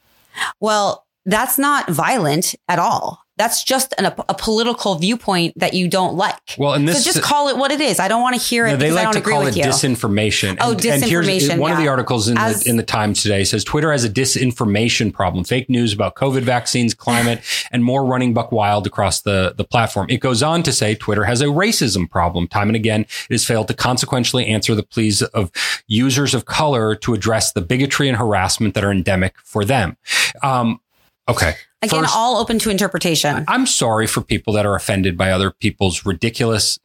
Well, 0.59 1.05
that's 1.25 1.57
not 1.57 1.89
violent 1.89 2.55
at 2.67 2.79
all. 2.79 3.23
That's 3.39 3.63
just 3.63 3.93
an, 3.97 4.05
a, 4.05 4.15
a, 4.27 4.33
political 4.33 4.95
viewpoint 4.95 5.57
that 5.57 5.73
you 5.73 5.87
don't 5.87 6.15
like. 6.15 6.57
Well, 6.57 6.73
and 6.73 6.85
this 6.85 7.05
so 7.05 7.13
just 7.13 7.23
call 7.23 7.47
it 7.47 7.55
what 7.55 7.71
it 7.71 7.79
is. 7.79 7.97
I 7.97 8.09
don't 8.09 8.21
want 8.21 8.35
to 8.35 8.41
hear 8.41 8.67
it. 8.67 8.71
No, 8.71 8.75
they 8.75 8.91
like 8.91 9.13
to 9.13 9.21
call 9.21 9.47
it 9.47 9.55
you. 9.55 9.63
disinformation. 9.63 10.57
Oh, 10.59 10.71
and, 10.71 10.79
disinformation. 10.81 11.51
And 11.51 11.61
one 11.61 11.71
yeah. 11.71 11.77
of 11.77 11.81
the 11.81 11.87
articles 11.87 12.27
in 12.27 12.37
As, 12.37 12.65
the 12.65 12.69
in 12.69 12.75
the 12.75 12.83
Times 12.83 13.23
today 13.23 13.45
says 13.45 13.63
Twitter 13.63 13.93
has 13.93 14.03
a 14.03 14.09
disinformation 14.09 15.13
problem. 15.13 15.45
Fake 15.45 15.69
news 15.69 15.93
about 15.93 16.15
COVID 16.15 16.41
vaccines, 16.41 16.93
climate, 16.93 17.41
and 17.71 17.81
more 17.81 18.03
running 18.03 18.33
buck 18.33 18.51
wild 18.51 18.85
across 18.85 19.21
the 19.21 19.53
the 19.55 19.63
platform. 19.63 20.07
It 20.09 20.17
goes 20.17 20.43
on 20.43 20.61
to 20.63 20.73
say 20.73 20.93
Twitter 20.95 21.23
has 21.23 21.39
a 21.39 21.45
racism 21.45 22.11
problem. 22.11 22.45
Time 22.45 22.67
and 22.67 22.75
again, 22.75 23.03
it 23.03 23.31
has 23.31 23.45
failed 23.45 23.69
to 23.69 23.73
consequentially 23.73 24.47
answer 24.47 24.75
the 24.75 24.83
pleas 24.83 25.21
of 25.21 25.49
users 25.87 26.33
of 26.33 26.43
color 26.43 26.93
to 26.95 27.13
address 27.13 27.53
the 27.53 27.61
bigotry 27.61 28.09
and 28.09 28.17
harassment 28.17 28.73
that 28.73 28.83
are 28.83 28.91
endemic 28.91 29.35
for 29.45 29.63
them. 29.63 29.95
Um, 30.43 30.81
okay. 31.29 31.53
Again, 31.81 32.01
First, 32.01 32.15
all 32.15 32.37
open 32.37 32.59
to 32.59 32.69
interpretation. 32.69 33.45
I'm 33.47 33.65
sorry 33.65 34.05
for 34.05 34.21
people 34.21 34.53
that 34.53 34.65
are 34.65 34.75
offended 34.75 35.17
by 35.17 35.31
other 35.31 35.51
people's 35.51 36.05
ridiculous 36.05 36.77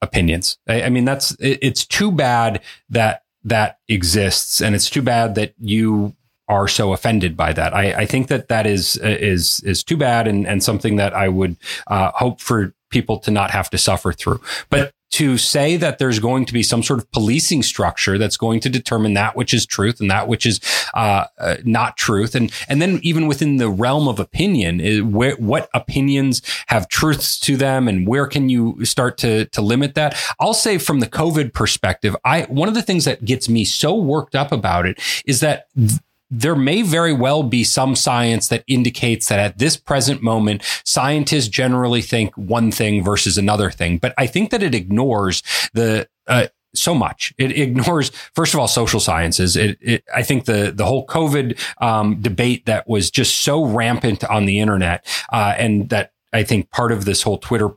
opinions. 0.00 0.58
I, 0.66 0.84
I 0.84 0.88
mean, 0.88 1.04
that's 1.04 1.32
it, 1.32 1.58
it's 1.60 1.84
too 1.84 2.10
bad 2.10 2.62
that 2.88 3.24
that 3.44 3.78
exists, 3.88 4.60
and 4.62 4.74
it's 4.74 4.88
too 4.88 5.02
bad 5.02 5.34
that 5.34 5.54
you 5.58 6.14
are 6.48 6.66
so 6.66 6.94
offended 6.94 7.36
by 7.36 7.52
that. 7.52 7.74
I, 7.74 7.92
I 7.92 8.06
think 8.06 8.28
that 8.28 8.48
that 8.48 8.66
is 8.66 8.96
is 8.96 9.60
is 9.60 9.84
too 9.84 9.98
bad, 9.98 10.26
and 10.26 10.46
and 10.46 10.62
something 10.62 10.96
that 10.96 11.12
I 11.14 11.28
would 11.28 11.56
uh, 11.86 12.12
hope 12.14 12.40
for 12.40 12.74
people 12.90 13.18
to 13.18 13.30
not 13.30 13.50
have 13.50 13.68
to 13.70 13.78
suffer 13.78 14.12
through. 14.12 14.40
But 14.70 14.92
to 15.10 15.38
say 15.38 15.76
that 15.76 15.98
there's 15.98 16.18
going 16.18 16.44
to 16.44 16.52
be 16.52 16.62
some 16.62 16.82
sort 16.82 16.98
of 16.98 17.10
policing 17.12 17.62
structure 17.62 18.18
that's 18.18 18.36
going 18.36 18.60
to 18.60 18.68
determine 18.68 19.14
that 19.14 19.36
which 19.36 19.54
is 19.54 19.64
truth 19.64 20.00
and 20.00 20.10
that 20.10 20.28
which 20.28 20.44
is 20.44 20.60
uh, 20.94 21.24
uh, 21.38 21.56
not 21.64 21.96
truth, 21.96 22.34
and 22.34 22.52
and 22.68 22.82
then 22.82 23.00
even 23.02 23.26
within 23.26 23.56
the 23.56 23.70
realm 23.70 24.08
of 24.08 24.20
opinion, 24.20 24.80
is 24.80 25.02
where, 25.02 25.36
what 25.36 25.68
opinions 25.74 26.42
have 26.66 26.88
truths 26.88 27.38
to 27.40 27.56
them, 27.56 27.88
and 27.88 28.06
where 28.06 28.26
can 28.26 28.48
you 28.48 28.84
start 28.84 29.18
to 29.18 29.46
to 29.46 29.62
limit 29.62 29.94
that? 29.94 30.16
I'll 30.40 30.54
say 30.54 30.78
from 30.78 31.00
the 31.00 31.06
COVID 31.06 31.52
perspective, 31.52 32.14
I 32.24 32.42
one 32.42 32.68
of 32.68 32.74
the 32.74 32.82
things 32.82 33.04
that 33.04 33.24
gets 33.24 33.48
me 33.48 33.64
so 33.64 33.94
worked 33.94 34.34
up 34.34 34.52
about 34.52 34.86
it 34.86 35.00
is 35.24 35.40
that. 35.40 35.66
Th- 35.76 36.00
there 36.30 36.56
may 36.56 36.82
very 36.82 37.12
well 37.12 37.42
be 37.42 37.64
some 37.64 37.96
science 37.96 38.48
that 38.48 38.64
indicates 38.66 39.28
that 39.28 39.38
at 39.38 39.58
this 39.58 39.76
present 39.76 40.22
moment, 40.22 40.62
scientists 40.84 41.48
generally 41.48 42.02
think 42.02 42.34
one 42.36 42.70
thing 42.70 43.02
versus 43.02 43.38
another 43.38 43.70
thing. 43.70 43.98
But 43.98 44.14
I 44.18 44.26
think 44.26 44.50
that 44.50 44.62
it 44.62 44.74
ignores 44.74 45.42
the, 45.72 46.08
uh, 46.26 46.48
so 46.74 46.94
much. 46.94 47.32
It 47.38 47.56
ignores, 47.58 48.10
first 48.34 48.54
of 48.54 48.60
all, 48.60 48.68
social 48.68 49.00
sciences. 49.00 49.56
It, 49.56 49.78
it, 49.80 50.04
I 50.14 50.22
think 50.22 50.44
the 50.44 50.70
the 50.70 50.84
whole 50.84 51.06
COVID 51.06 51.58
um, 51.82 52.20
debate 52.20 52.66
that 52.66 52.86
was 52.88 53.10
just 53.10 53.40
so 53.40 53.64
rampant 53.64 54.22
on 54.24 54.44
the 54.44 54.60
internet, 54.60 55.06
uh, 55.32 55.54
and 55.56 55.88
that 55.88 56.12
I 56.32 56.42
think 56.42 56.70
part 56.70 56.92
of 56.92 57.04
this 57.04 57.22
whole 57.22 57.38
Twitter 57.38 57.70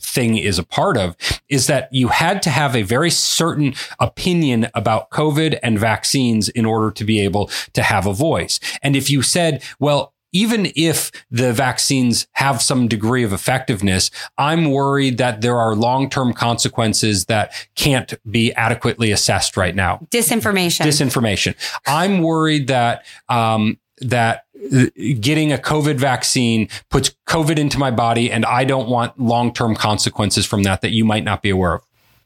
thing 0.00 0.36
is 0.36 0.58
a 0.58 0.64
part 0.64 0.96
of 0.96 1.16
is 1.48 1.66
that 1.66 1.92
you 1.92 2.08
had 2.08 2.42
to 2.42 2.50
have 2.50 2.76
a 2.76 2.82
very 2.82 3.10
certain 3.10 3.74
opinion 3.98 4.68
about 4.74 5.10
COVID 5.10 5.58
and 5.62 5.78
vaccines 5.78 6.48
in 6.48 6.64
order 6.64 6.90
to 6.90 7.04
be 7.04 7.20
able 7.20 7.50
to 7.72 7.82
have 7.82 8.06
a 8.06 8.12
voice. 8.12 8.60
And 8.82 8.96
if 8.96 9.10
you 9.10 9.22
said, 9.22 9.62
well, 9.78 10.12
even 10.32 10.70
if 10.76 11.10
the 11.30 11.52
vaccines 11.52 12.26
have 12.32 12.60
some 12.60 12.88
degree 12.88 13.22
of 13.22 13.32
effectiveness, 13.32 14.10
I'm 14.36 14.70
worried 14.70 15.16
that 15.18 15.40
there 15.40 15.56
are 15.56 15.74
long 15.74 16.10
term 16.10 16.34
consequences 16.34 17.26
that 17.26 17.54
can't 17.74 18.12
be 18.30 18.52
adequately 18.52 19.10
assessed 19.12 19.56
right 19.56 19.74
now. 19.74 20.06
Disinformation. 20.10 20.84
Disinformation. 20.84 21.54
I'm 21.86 22.22
worried 22.22 22.66
that 22.66 23.06
um, 23.28 23.78
that 24.00 24.44
uh, 24.72 24.86
getting 25.20 25.52
a 25.52 25.58
COVID 25.58 25.96
vaccine 25.96 26.68
puts 26.90 27.14
COVID 27.28 27.58
into 27.58 27.78
my 27.78 27.90
body 27.90 28.30
and 28.30 28.44
I 28.44 28.64
don't 28.64 28.88
want 28.88 29.18
long 29.18 29.52
term 29.52 29.74
consequences 29.74 30.46
from 30.46 30.62
that 30.64 30.80
that 30.82 30.90
you 30.90 31.04
might 31.04 31.24
not 31.24 31.42
be 31.42 31.50
aware 31.50 31.74
of. 31.74 31.82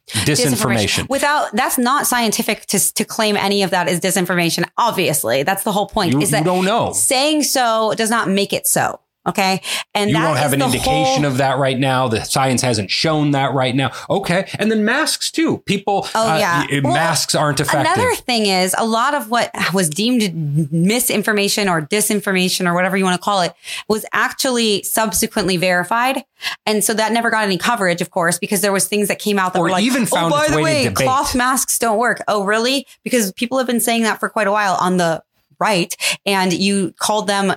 Disinformation. 0.08 1.04
disinformation. 1.04 1.08
Without 1.08 1.52
that's 1.52 1.78
not 1.78 2.04
scientific 2.04 2.66
to 2.66 2.94
to 2.94 3.04
claim 3.04 3.36
any 3.36 3.62
of 3.62 3.70
that 3.70 3.88
is 3.88 4.00
disinformation. 4.00 4.68
Obviously, 4.76 5.44
that's 5.44 5.62
the 5.62 5.70
whole 5.70 5.86
point. 5.86 6.12
You, 6.12 6.20
is 6.20 6.32
that 6.32 6.44
don't 6.44 6.64
know 6.64 6.92
saying 6.92 7.44
so 7.44 7.94
does 7.96 8.10
not 8.10 8.28
make 8.28 8.52
it 8.52 8.66
so. 8.66 9.00
Okay. 9.26 9.60
And 9.94 10.10
you 10.10 10.16
don't 10.16 10.36
have 10.36 10.54
an 10.54 10.62
indication 10.62 11.22
whole... 11.22 11.26
of 11.26 11.36
that 11.38 11.58
right 11.58 11.78
now. 11.78 12.08
The 12.08 12.24
science 12.24 12.62
hasn't 12.62 12.90
shown 12.90 13.32
that 13.32 13.52
right 13.52 13.74
now. 13.74 13.92
Okay. 14.08 14.48
And 14.58 14.70
then 14.70 14.84
masks 14.84 15.30
too. 15.30 15.58
People, 15.58 16.08
oh, 16.14 16.30
uh, 16.30 16.38
yeah. 16.38 16.66
Well, 16.82 16.94
masks 16.94 17.34
aren't 17.34 17.60
effective. 17.60 17.92
Another 17.92 18.14
thing 18.14 18.46
is 18.46 18.74
a 18.78 18.86
lot 18.86 19.12
of 19.12 19.30
what 19.30 19.50
was 19.74 19.90
deemed 19.90 20.72
misinformation 20.72 21.68
or 21.68 21.82
disinformation 21.82 22.66
or 22.66 22.72
whatever 22.72 22.96
you 22.96 23.04
want 23.04 23.20
to 23.20 23.22
call 23.22 23.42
it 23.42 23.52
was 23.88 24.06
actually 24.12 24.82
subsequently 24.84 25.58
verified. 25.58 26.24
And 26.64 26.82
so 26.82 26.94
that 26.94 27.12
never 27.12 27.28
got 27.28 27.44
any 27.44 27.58
coverage, 27.58 28.00
of 28.00 28.10
course, 28.10 28.38
because 28.38 28.62
there 28.62 28.72
was 28.72 28.88
things 28.88 29.08
that 29.08 29.18
came 29.18 29.38
out 29.38 29.52
that 29.52 29.58
or 29.58 29.64
were 29.64 29.70
like, 29.70 29.84
even 29.84 30.04
oh, 30.04 30.06
found 30.06 30.32
oh, 30.32 30.36
by 30.36 30.48
the 30.48 30.56
way, 30.56 30.88
way 30.88 30.94
cloth 30.94 31.34
masks 31.34 31.78
don't 31.78 31.98
work. 31.98 32.22
Oh, 32.26 32.44
really? 32.44 32.86
Because 33.04 33.32
people 33.32 33.58
have 33.58 33.66
been 33.66 33.80
saying 33.80 34.04
that 34.04 34.18
for 34.18 34.30
quite 34.30 34.46
a 34.46 34.52
while 34.52 34.78
on 34.80 34.96
the 34.96 35.22
right. 35.58 35.94
And 36.24 36.54
you 36.54 36.94
called 36.98 37.26
them 37.26 37.52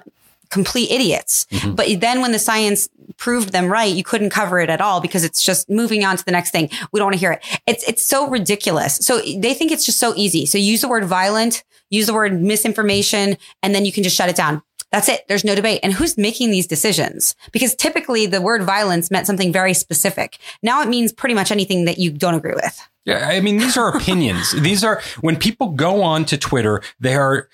complete 0.54 0.92
idiots. 0.92 1.48
Mhm. 1.52 1.76
But 1.76 2.00
then 2.00 2.22
when 2.22 2.32
the 2.32 2.40
science 2.40 2.88
proved 3.18 3.52
them 3.52 3.68
right, 3.68 3.94
you 3.94 4.04
couldn't 4.04 4.30
cover 4.30 4.60
it 4.60 4.70
at 4.70 4.80
all 4.80 5.02
because 5.02 5.24
it's 5.24 5.44
just 5.44 5.70
moving 5.70 6.06
on 6.06 6.16
to 6.18 6.24
the 6.24 6.32
next 6.32 6.52
thing. 6.52 6.70
We 6.92 7.00
don't 7.00 7.08
want 7.08 7.16
to 7.16 7.20
hear 7.20 7.32
it. 7.34 7.44
It's 7.68 7.84
it's 7.84 8.04
so 8.06 8.28
ridiculous. 8.28 8.98
So 8.98 9.20
they 9.20 9.54
think 9.54 9.72
it's 9.72 9.86
just 9.86 10.00
so 10.00 10.14
easy. 10.16 10.46
So 10.46 10.58
use 10.58 10.82
the 10.82 10.88
word 10.88 11.06
violent, 11.06 11.64
use 11.90 12.06
the 12.06 12.14
word 12.14 12.42
misinformation, 12.42 13.38
and 13.62 13.74
then 13.76 13.86
you 13.86 13.92
can 13.92 14.04
just 14.04 14.16
shut 14.16 14.30
it 14.30 14.36
down. 14.36 14.62
That's 14.92 15.10
it. 15.10 15.28
There's 15.28 15.44
no 15.44 15.56
debate. 15.56 15.80
And 15.82 15.92
who's 15.92 16.20
making 16.20 16.52
these 16.52 16.68
decisions? 16.68 17.36
Because 17.52 17.74
typically 17.74 18.28
the 18.28 18.42
word 18.42 18.62
violence 18.62 19.10
meant 19.10 19.26
something 19.26 19.52
very 19.52 19.74
specific. 19.74 20.38
Now 20.62 20.84
it 20.84 20.88
means 20.88 21.12
pretty 21.12 21.34
much 21.34 21.52
anything 21.52 21.86
that 21.86 21.98
you 21.98 22.12
don't 22.12 22.36
agree 22.36 22.54
with. 22.54 22.80
Yeah, 23.06 23.28
I 23.28 23.42
mean, 23.42 23.58
these 23.58 23.76
are 23.76 23.90
opinions. 23.98 24.52
these 24.52 24.84
are 24.84 25.02
when 25.22 25.36
people 25.36 25.70
go 25.70 26.04
on 26.04 26.26
to 26.26 26.38
Twitter, 26.38 26.82
they 27.00 27.16
are 27.16 27.50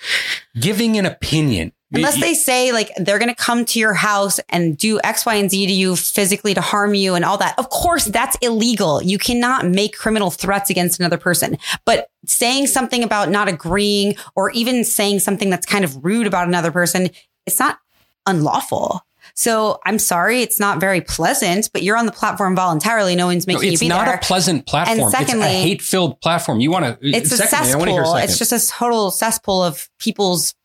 giving 0.60 0.98
an 0.98 1.06
opinion. 1.06 1.72
Unless 1.92 2.20
they 2.20 2.36
say 2.36 2.72
like 2.72 2.92
they're 2.98 3.18
going 3.18 3.30
to 3.30 3.36
come 3.36 3.66
to 3.66 3.80
your 3.80 3.94
house 3.94 4.40
and 4.50 4.78
do 4.78 5.00
X, 5.04 5.26
Y, 5.26 5.36
and 5.36 5.50
Z 5.50 5.66
to 5.66 5.74
you 5.74 5.96
physically 5.96 6.54
to 6.54 6.62
harm 6.62 6.94
you 6.94 7.16
and 7.16 7.26
all 7.26 7.38
that. 7.38 7.58
Of 7.58 7.70
course, 7.70 8.06
that's 8.06 8.38
illegal. 8.42 9.02
You 9.02 9.18
cannot 9.18 9.66
make 9.66 9.98
criminal 9.98 10.30
threats 10.30 10.70
against 10.70 11.00
another 11.00 11.18
person. 11.18 11.58
But 11.86 12.12
saying 12.26 12.68
something 12.68 13.04
about 13.04 13.30
not 13.30 13.48
agreeing 13.48 14.16
or 14.36 14.52
even 14.52 14.84
saying 14.84 15.20
something 15.20 15.50
that's 15.50 15.66
kind 15.66 15.84
of 15.84 16.04
rude 16.06 16.28
about 16.28 16.48
another 16.48 16.72
person, 16.72 17.10
it's 17.48 17.60
not 17.60 17.80
unlawful. 18.28 19.04
So 19.40 19.80
I'm 19.86 20.00
sorry, 20.00 20.42
it's 20.42 20.60
not 20.60 20.82
very 20.82 21.00
pleasant, 21.00 21.70
but 21.72 21.82
you're 21.82 21.96
on 21.96 22.06
the 22.06 22.12
platform 22.12 22.58
voluntarily. 22.58 23.16
No 23.16 23.28
one's 23.28 23.48
No, 23.48 23.54
making 23.54 23.72
it's 23.72 23.82
you 23.82 23.88
be 23.88 23.90
there. 23.90 24.02
It's 24.02 24.06
not 24.08 24.16
a 24.16 24.28
pleasant 24.28 24.66
platform. 24.66 25.00
And 25.00 25.12
secondly- 25.12 25.46
it's 25.46 25.56
a 25.56 25.62
hate-filled 25.62 26.20
platform. 26.20 26.60
You 26.60 26.72
want 26.72 26.84
to? 26.84 26.92
Uh, 26.96 26.98
it's 27.02 27.32
a 27.32 27.38
cesspool. 27.38 28.18
It's 28.18 28.38
just 28.38 28.52
a 28.52 28.60
total 28.68 29.12
cesspool 29.12 29.64
of 29.64 29.90
people's 29.98 30.56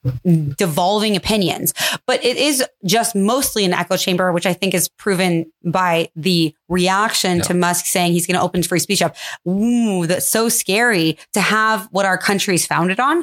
devolving 0.56 1.14
opinions. 1.14 1.72
But 2.04 2.24
it 2.24 2.36
is 2.36 2.64
just 2.84 3.14
mostly 3.14 3.64
an 3.64 3.74
echo 3.74 3.96
chamber, 3.96 4.32
which 4.32 4.44
I 4.44 4.52
think 4.54 4.74
is 4.74 4.88
proven 4.88 5.52
by 5.64 6.08
the 6.16 6.52
reaction 6.68 7.42
to 7.42 7.54
Musk 7.54 7.86
saying 7.86 8.10
he's 8.10 8.26
going 8.26 8.34
to 8.36 8.42
open 8.42 8.64
free 8.64 8.80
speech 8.80 9.02
up. 9.02 9.14
Ooh, 9.48 10.04
that's 10.08 10.26
so 10.26 10.48
scary 10.48 11.16
to 11.32 11.40
have 11.40 11.86
what 11.92 12.06
our 12.06 12.18
country's 12.18 12.66
founded 12.66 12.98
on. 12.98 13.22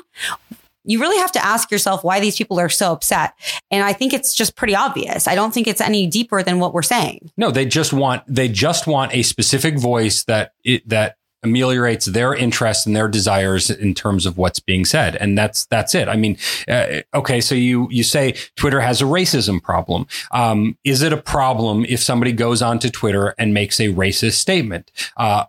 You 0.84 1.00
really 1.00 1.18
have 1.18 1.32
to 1.34 1.46
ask 1.46 1.72
yourself 1.72 2.04
why 2.04 2.20
these 2.20 2.36
people 2.36 2.60
are 2.60 2.70
so 2.70 2.92
upset. 2.92 3.34
And 3.70 3.84
I 3.84 3.94
think 3.94 4.14
it's 4.14 4.34
just 4.34 4.56
pretty 4.56 4.76
obvious. 4.76 5.28
I 5.28 5.36
don't 5.36 5.54
think 5.54 5.68
it's 5.68 5.82
any 5.82 6.08
deeper 6.08 6.44
than 6.44 6.60
what 6.60 6.74
we're 6.74 6.82
saying. 6.82 7.32
No, 7.38 7.52
they 7.52 7.66
just 7.66 7.94
want 7.94 8.24
they 8.28 8.48
just 8.48 8.88
want 8.88 9.14
a 9.14 9.24
specific 9.24 9.78
voice 9.78 10.24
that 10.26 10.54
it, 10.64 10.88
that 10.90 11.18
ameliorates 11.44 12.06
their 12.06 12.34
interests 12.34 12.86
and 12.86 12.96
their 12.96 13.08
desires 13.08 13.70
in 13.70 13.94
terms 13.94 14.26
of 14.26 14.38
what's 14.38 14.60
being 14.60 14.86
said, 14.86 15.16
and 15.16 15.38
that's 15.38 15.66
that's 15.66 15.96
it. 15.96 16.08
I 16.08 16.16
mean, 16.16 16.38
uh, 16.68 17.02
okay, 17.14 17.42
so 17.42 17.56
you 17.56 17.88
you 17.90 18.04
say 18.04 18.36
Twitter 18.56 18.82
has 18.82 19.02
a 19.02 19.06
racism 19.06 19.62
problem. 19.62 20.08
Um, 20.32 20.78
is 20.84 21.02
it 21.02 21.14
a 21.14 21.18
problem 21.18 21.86
if 21.88 22.00
somebody 22.00 22.32
goes 22.32 22.62
onto 22.62 22.90
Twitter 22.90 23.34
and 23.38 23.54
makes 23.54 23.80
a 23.80 23.88
racist 23.88 24.34
statement? 24.34 24.92
Uh, 25.18 25.46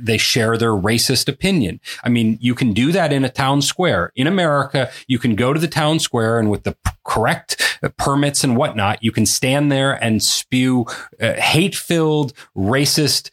they 0.00 0.18
share 0.18 0.56
their 0.56 0.72
racist 0.72 1.28
opinion. 1.28 1.80
I 2.02 2.08
mean, 2.08 2.38
you 2.40 2.54
can 2.54 2.72
do 2.72 2.92
that 2.92 3.12
in 3.12 3.24
a 3.24 3.30
town 3.30 3.62
square 3.62 4.12
in 4.14 4.26
America. 4.26 4.90
You 5.06 5.18
can 5.18 5.34
go 5.34 5.52
to 5.52 5.60
the 5.60 5.68
town 5.68 5.98
square 5.98 6.38
and 6.38 6.50
with 6.50 6.64
the 6.64 6.76
correct 7.04 7.78
uh, 7.82 7.88
permits 7.96 8.42
and 8.42 8.56
whatnot, 8.56 9.02
you 9.02 9.12
can 9.12 9.26
stand 9.26 9.70
there 9.70 9.92
and 10.02 10.22
spew 10.22 10.86
uh, 11.20 11.34
hate-filled, 11.34 12.32
racist 12.56 13.30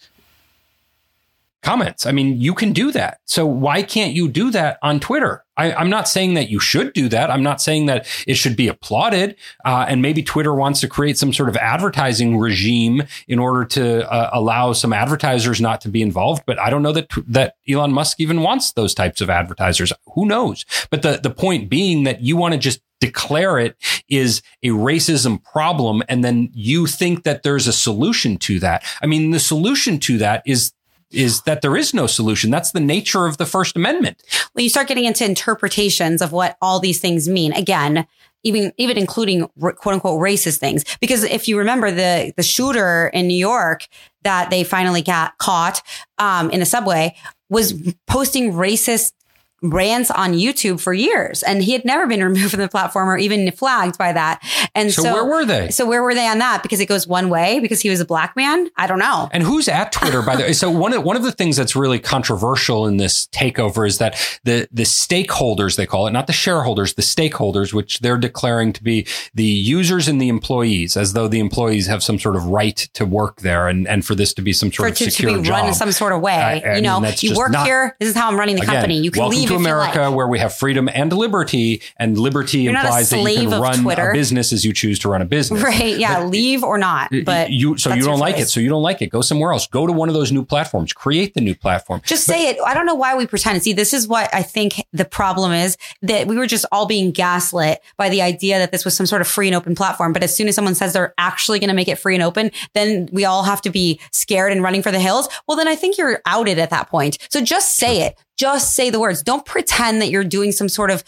comments. 1.61 2.05
I 2.05 2.11
mean, 2.11 2.39
you 2.41 2.53
can 2.53 2.73
do 2.73 2.91
that. 2.91 3.19
So 3.25 3.45
why 3.45 3.83
can't 3.83 4.13
you 4.13 4.27
do 4.27 4.51
that 4.51 4.79
on 4.81 4.99
Twitter? 4.99 5.43
I, 5.57 5.73
I'm 5.73 5.89
not 5.89 6.07
saying 6.07 6.33
that 6.33 6.49
you 6.49 6.59
should 6.59 6.93
do 6.93 7.07
that. 7.09 7.29
I'm 7.29 7.43
not 7.43 7.61
saying 7.61 7.85
that 7.85 8.07
it 8.25 8.33
should 8.33 8.55
be 8.55 8.67
applauded. 8.67 9.35
Uh, 9.63 9.85
and 9.87 10.01
maybe 10.01 10.23
Twitter 10.23 10.55
wants 10.55 10.79
to 10.81 10.87
create 10.87 11.17
some 11.17 11.33
sort 11.33 11.49
of 11.49 11.57
advertising 11.57 12.39
regime 12.39 13.03
in 13.27 13.37
order 13.37 13.65
to 13.65 14.11
uh, 14.11 14.31
allow 14.33 14.73
some 14.73 14.91
advertisers 14.91 15.61
not 15.61 15.81
to 15.81 15.89
be 15.89 16.01
involved. 16.01 16.43
But 16.47 16.57
I 16.59 16.69
don't 16.69 16.81
know 16.81 16.93
that 16.93 17.09
that 17.27 17.55
Elon 17.69 17.93
Musk 17.93 18.19
even 18.19 18.41
wants 18.41 18.71
those 18.71 18.95
types 18.95 19.21
of 19.21 19.29
advertisers. 19.29 19.93
Who 20.15 20.25
knows? 20.25 20.65
But 20.89 21.03
the 21.03 21.19
the 21.21 21.29
point 21.29 21.69
being 21.69 22.03
that 22.05 22.21
you 22.21 22.37
want 22.37 22.53
to 22.53 22.59
just 22.59 22.81
declare 22.99 23.57
it 23.57 23.75
is 24.07 24.41
a 24.63 24.69
racism 24.69 25.43
problem 25.43 26.03
and 26.07 26.23
then 26.23 26.49
you 26.53 26.85
think 26.85 27.23
that 27.23 27.41
there's 27.41 27.67
a 27.67 27.73
solution 27.73 28.37
to 28.37 28.59
that. 28.59 28.85
I 29.01 29.07
mean, 29.07 29.31
the 29.31 29.39
solution 29.39 29.99
to 30.01 30.19
that 30.19 30.43
is 30.45 30.71
is 31.11 31.41
that 31.41 31.61
there 31.61 31.77
is 31.77 31.93
no 31.93 32.07
solution. 32.07 32.49
That's 32.49 32.71
the 32.71 32.79
nature 32.79 33.25
of 33.25 33.37
the 33.37 33.45
First 33.45 33.75
Amendment. 33.75 34.21
Well, 34.53 34.63
you 34.63 34.69
start 34.69 34.87
getting 34.87 35.05
into 35.05 35.25
interpretations 35.25 36.21
of 36.21 36.31
what 36.31 36.57
all 36.61 36.79
these 36.79 36.99
things 36.99 37.27
mean. 37.27 37.53
Again, 37.53 38.07
even 38.43 38.73
even 38.77 38.97
including 38.97 39.47
quote 39.59 39.93
unquote 39.93 40.21
racist 40.21 40.57
things. 40.57 40.83
Because 40.99 41.23
if 41.23 41.47
you 41.47 41.57
remember 41.57 41.91
the 41.91 42.33
the 42.35 42.43
shooter 42.43 43.07
in 43.13 43.27
New 43.27 43.37
York 43.37 43.87
that 44.23 44.49
they 44.49 44.63
finally 44.63 45.01
got 45.01 45.37
caught 45.37 45.81
um, 46.17 46.49
in 46.51 46.59
the 46.59 46.65
subway 46.65 47.15
was 47.49 47.73
posting 48.07 48.53
racist 48.53 49.13
rants 49.61 50.09
on 50.11 50.33
YouTube 50.33 50.79
for 50.79 50.93
years, 50.93 51.43
and 51.43 51.63
he 51.63 51.73
had 51.73 51.85
never 51.85 52.07
been 52.07 52.23
removed 52.23 52.51
from 52.51 52.59
the 52.61 52.67
platform 52.69 53.09
or 53.09 53.17
even 53.17 53.51
flagged 53.51 53.97
by 53.97 54.11
that. 54.13 54.41
And 54.75 54.91
So, 54.91 55.03
so, 55.03 55.13
where 55.13 55.25
were 55.25 55.45
they? 55.45 55.69
so 55.69 55.85
where 55.85 56.01
were 56.03 56.13
they 56.15 56.27
on 56.27 56.39
that? 56.39 56.63
Because 56.63 56.79
it 56.79 56.87
goes 56.87 57.07
one 57.07 57.29
way 57.29 57.59
because 57.59 57.81
he 57.81 57.89
was 57.89 57.99
a 57.99 58.05
black 58.05 58.35
man. 58.35 58.69
I 58.77 58.87
don't 58.87 58.99
know. 58.99 59.29
And 59.31 59.43
who's 59.43 59.67
at 59.67 59.91
Twitter, 59.91 60.21
by 60.21 60.35
the 60.35 60.43
way? 60.43 60.53
So 60.53 60.69
one 60.71 60.93
of 60.93 61.03
one 61.03 61.15
of 61.15 61.23
the 61.23 61.31
things 61.31 61.57
that's 61.57 61.75
really 61.75 61.99
controversial 61.99 62.87
in 62.87 62.97
this 62.97 63.27
takeover 63.27 63.87
is 63.87 63.97
that 63.99 64.13
the 64.43 64.67
the 64.71 64.83
stakeholders 64.83 65.75
they 65.75 65.85
call 65.85 66.07
it, 66.07 66.11
not 66.11 66.27
the 66.27 66.33
shareholders, 66.33 66.93
the 66.95 67.01
stakeholders, 67.01 67.73
which 67.73 67.99
they're 67.99 68.17
declaring 68.17 68.73
to 68.73 68.83
be 68.83 69.05
the 69.33 69.43
users 69.43 70.07
and 70.07 70.19
the 70.21 70.29
employees, 70.29 70.97
as 70.97 71.13
though 71.13 71.27
the 71.27 71.39
employees 71.39 71.87
have 71.87 72.01
some 72.03 72.17
sort 72.19 72.35
of 72.35 72.45
right 72.45 72.77
to 72.93 73.05
work 73.05 73.41
there, 73.41 73.67
and 73.67 73.87
and 73.87 74.05
for 74.05 74.15
this 74.15 74.33
to 74.33 74.41
be 74.41 74.53
some 74.53 74.71
sort 74.71 74.89
it 74.89 74.91
of 74.93 74.97
to, 74.99 75.05
to 75.05 75.11
secure 75.11 75.37
be 75.37 75.43
job. 75.43 75.51
run 75.59 75.67
in 75.67 75.73
some 75.73 75.91
sort 75.91 76.13
of 76.13 76.21
way, 76.21 76.33
I- 76.33 76.59
I 76.71 76.75
you 76.77 76.81
know, 76.81 76.99
mean, 76.99 77.13
you 77.21 77.35
work 77.35 77.51
not- 77.51 77.65
here. 77.65 77.95
This 77.99 78.09
is 78.09 78.15
how 78.15 78.29
I'm 78.29 78.37
running 78.39 78.55
the 78.55 78.61
Again, 78.63 78.75
company. 78.75 78.99
You 78.99 79.11
can 79.11 79.29
leave 79.29 79.50
to 79.57 79.61
you 79.61 79.75
like. 79.75 79.95
America, 79.95 80.15
where 80.15 80.27
we 80.27 80.39
have 80.39 80.53
freedom 80.53 80.89
and 80.93 81.11
liberty, 81.13 81.81
and 81.97 82.17
liberty 82.17 82.61
You're 82.61 82.75
implies 82.75 83.09
that 83.09 83.19
you 83.19 83.49
can 83.49 83.61
run 83.61 83.81
Twitter. 83.81 84.11
a 84.11 84.13
business 84.13 84.53
as 84.53 84.65
you 84.65 84.73
choose 84.73 84.99
to 84.99 85.09
run 85.09 85.21
a 85.21 85.25
business. 85.25 85.61
Right. 85.61 85.97
Yeah. 85.97 86.21
But- 86.21 86.29
leave 86.29 86.63
or 86.63 86.77
not. 86.77 87.11
But 87.25 87.51
you 87.51 87.77
so 87.77 87.93
you 87.93 88.03
don't 88.03 88.19
like 88.19 88.37
it 88.37 88.49
so 88.49 88.59
you 88.59 88.69
don't 88.69 88.81
like 88.83 89.01
it 89.01 89.07
go 89.07 89.21
somewhere 89.21 89.51
else 89.51 89.67
go 89.67 89.85
to 89.85 89.93
one 89.93 90.07
of 90.07 90.15
those 90.15 90.31
new 90.31 90.43
platforms 90.43 90.93
create 90.93 91.33
the 91.33 91.41
new 91.41 91.55
platform 91.55 92.01
just 92.05 92.25
say 92.25 92.49
it. 92.49 92.57
I 92.65 92.73
don't 92.73 92.85
know 92.85 92.95
why 92.95 93.15
we 93.15 93.27
pretend. 93.27 93.61
See, 93.63 93.73
this 93.73 93.93
is 93.93 94.07
what 94.07 94.33
I 94.33 94.43
think 94.43 94.85
the 94.93 95.05
problem 95.05 95.51
is 95.51 95.77
that 96.01 96.27
we 96.27 96.35
were 96.35 96.47
just 96.47 96.65
all 96.71 96.85
being 96.85 97.11
gaslit 97.11 97.79
by 97.97 98.09
the 98.09 98.21
idea 98.21 98.59
that 98.59 98.71
this 98.71 98.85
was 98.85 98.95
some 98.95 99.05
sort 99.05 99.21
of 99.21 99.27
free 99.27 99.47
and 99.47 99.55
open 99.55 99.75
platform. 99.75 100.13
But 100.13 100.23
as 100.23 100.35
soon 100.35 100.47
as 100.47 100.55
someone 100.55 100.75
says 100.75 100.93
they're 100.93 101.13
actually 101.17 101.59
going 101.59 101.69
to 101.69 101.73
make 101.73 101.87
it 101.87 101.97
free 101.97 102.15
and 102.15 102.23
open, 102.23 102.51
then 102.73 103.09
we 103.11 103.25
all 103.25 103.43
have 103.43 103.61
to 103.63 103.69
be 103.69 103.99
scared 104.11 104.51
and 104.51 104.63
running 104.63 104.81
for 104.81 104.91
the 104.91 104.99
hills. 104.99 105.27
Well, 105.47 105.57
then 105.57 105.67
I 105.67 105.75
think 105.75 105.97
you're 105.97 106.21
outed 106.25 106.59
at 106.59 106.69
that 106.69 106.89
point. 106.89 107.17
So 107.29 107.41
just 107.41 107.75
say 107.75 108.01
it. 108.03 108.17
Just 108.41 108.73
say 108.73 108.89
the 108.89 108.99
words. 108.99 109.21
Don't 109.21 109.45
pretend 109.45 110.01
that 110.01 110.09
you're 110.09 110.23
doing 110.23 110.51
some 110.51 110.67
sort 110.67 110.89
of 110.89 111.03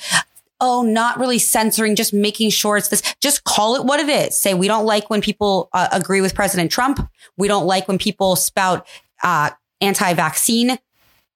oh, 0.62 0.84
not 0.84 1.20
really 1.20 1.40
censoring, 1.40 1.96
just 1.96 2.14
making 2.14 2.52
sure 2.52 2.78
it's 2.78 2.90
this. 2.90 3.02
Just 3.20 3.44
call 3.44 3.76
it 3.76 3.86
what 3.86 4.00
it 4.00 4.08
is. 4.08 4.38
Say, 4.38 4.54
we 4.54 4.68
don't 4.68 4.86
like 4.86 5.10
when 5.10 5.20
people 5.20 5.68
uh, 5.74 5.88
agree 5.92 6.22
with 6.22 6.36
President 6.36 6.72
Trump. 6.72 7.00
We 7.36 7.48
don't 7.48 7.66
like 7.66 7.88
when 7.88 7.98
people 7.98 8.36
spout 8.36 8.86
uh, 9.24 9.50
anti 9.82 10.14
vaccine 10.14 10.78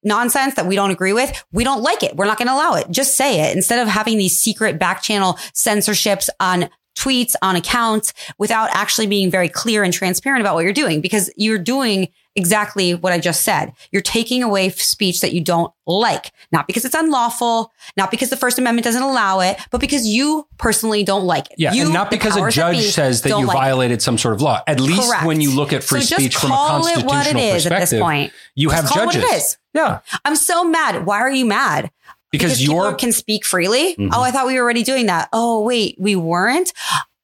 nonsense 0.04 0.54
that 0.54 0.68
we 0.68 0.76
don't 0.76 0.92
agree 0.92 1.14
with. 1.14 1.44
We 1.52 1.64
don't 1.64 1.82
like 1.82 2.04
it. 2.04 2.16
We're 2.16 2.28
not 2.28 2.38
going 2.38 2.48
to 2.48 2.54
allow 2.54 2.76
it. 2.76 2.92
Just 2.92 3.18
say 3.18 3.50
it 3.50 3.56
instead 3.56 3.80
of 3.80 3.88
having 3.88 4.20
these 4.20 4.38
secret 4.38 4.78
back 4.78 5.02
channel 5.02 5.40
censorships 5.52 6.30
on 6.40 6.70
tweets, 6.96 7.34
on 7.42 7.56
accounts 7.56 8.14
without 8.38 8.70
actually 8.72 9.08
being 9.08 9.32
very 9.32 9.50
clear 9.50 9.84
and 9.84 9.92
transparent 9.92 10.42
about 10.42 10.54
what 10.54 10.64
you're 10.64 10.74
doing 10.74 11.02
because 11.02 11.32
you're 11.36 11.58
doing 11.58 12.10
exactly 12.38 12.94
what 12.96 13.12
I 13.12 13.20
just 13.20 13.42
said. 13.44 13.74
You're 13.92 14.02
taking 14.02 14.44
away 14.44 14.70
speech 14.70 15.22
that 15.22 15.34
you 15.34 15.42
don't 15.42 15.74
like, 15.86 16.32
not 16.52 16.68
because 16.68 16.86
it's 16.86 16.96
unlawful, 16.96 17.72
not 17.98 18.12
because 18.12 18.30
the 18.30 18.38
First 18.38 18.58
Amendment 18.60 18.86
doesn't 18.86 19.02
allow 19.02 19.40
it, 19.42 19.58
but 19.72 19.82
because 19.82 20.08
you 20.08 20.48
personally 20.58 21.04
don't 21.04 21.26
like 21.26 21.48
it. 21.52 21.56
yeah 21.58 21.74
You, 21.74 21.84
and 21.86 21.94
not 21.94 22.10
because 22.12 22.38
a 22.38 22.50
judge 22.50 22.78
be, 22.78 22.82
says 22.84 23.24
that 23.24 23.30
you 23.30 23.46
like 23.46 23.56
it. 23.56 23.60
violated 23.60 24.02
some 24.02 24.18
sort 24.18 24.36
of 24.36 24.42
law 24.42 24.62
at 24.68 24.80
least 24.80 25.10
Correct. 25.10 25.26
when 25.26 25.42
you 25.42 25.52
look 25.56 25.74
at 25.74 25.84
free 25.84 26.02
So 26.02 26.16
speech 26.16 26.36
from 26.36 26.52
a 26.52 26.54
it 26.54 26.58
constitutional 26.58 27.08
what 27.10 27.28
it 27.28 27.36
is 27.38 27.66
at 27.66 27.72
perspective 27.72 27.90
this 27.90 28.00
point. 28.00 28.34
you 28.56 28.70
Just 28.70 28.82
have 28.84 28.90
call 28.92 29.04
it 29.04 29.06
what 29.08 29.14
judges 29.16 29.32
it 29.32 29.36
is. 29.36 29.58
yeah 29.74 30.00
I'm 30.24 30.36
so 30.36 30.64
mad. 30.64 31.06
Why 31.06 31.18
are 31.20 31.32
you 31.32 31.46
mad? 31.46 31.92
because, 32.32 32.60
people 32.60 32.76
you're 32.76 32.94
can 32.96 33.12
speak 33.14 33.46
freely. 33.46 33.96
Mhm. 33.96 34.10
Oh, 34.14 34.22
I 34.22 34.32
thought 34.32 34.48
we 34.48 34.56
were 34.56 34.62
already 34.62 34.84
doing 34.84 35.06
that. 35.06 35.30
Oh, 35.32 35.64
wait, 35.64 35.96
we 35.98 36.16
weren't. 36.16 36.74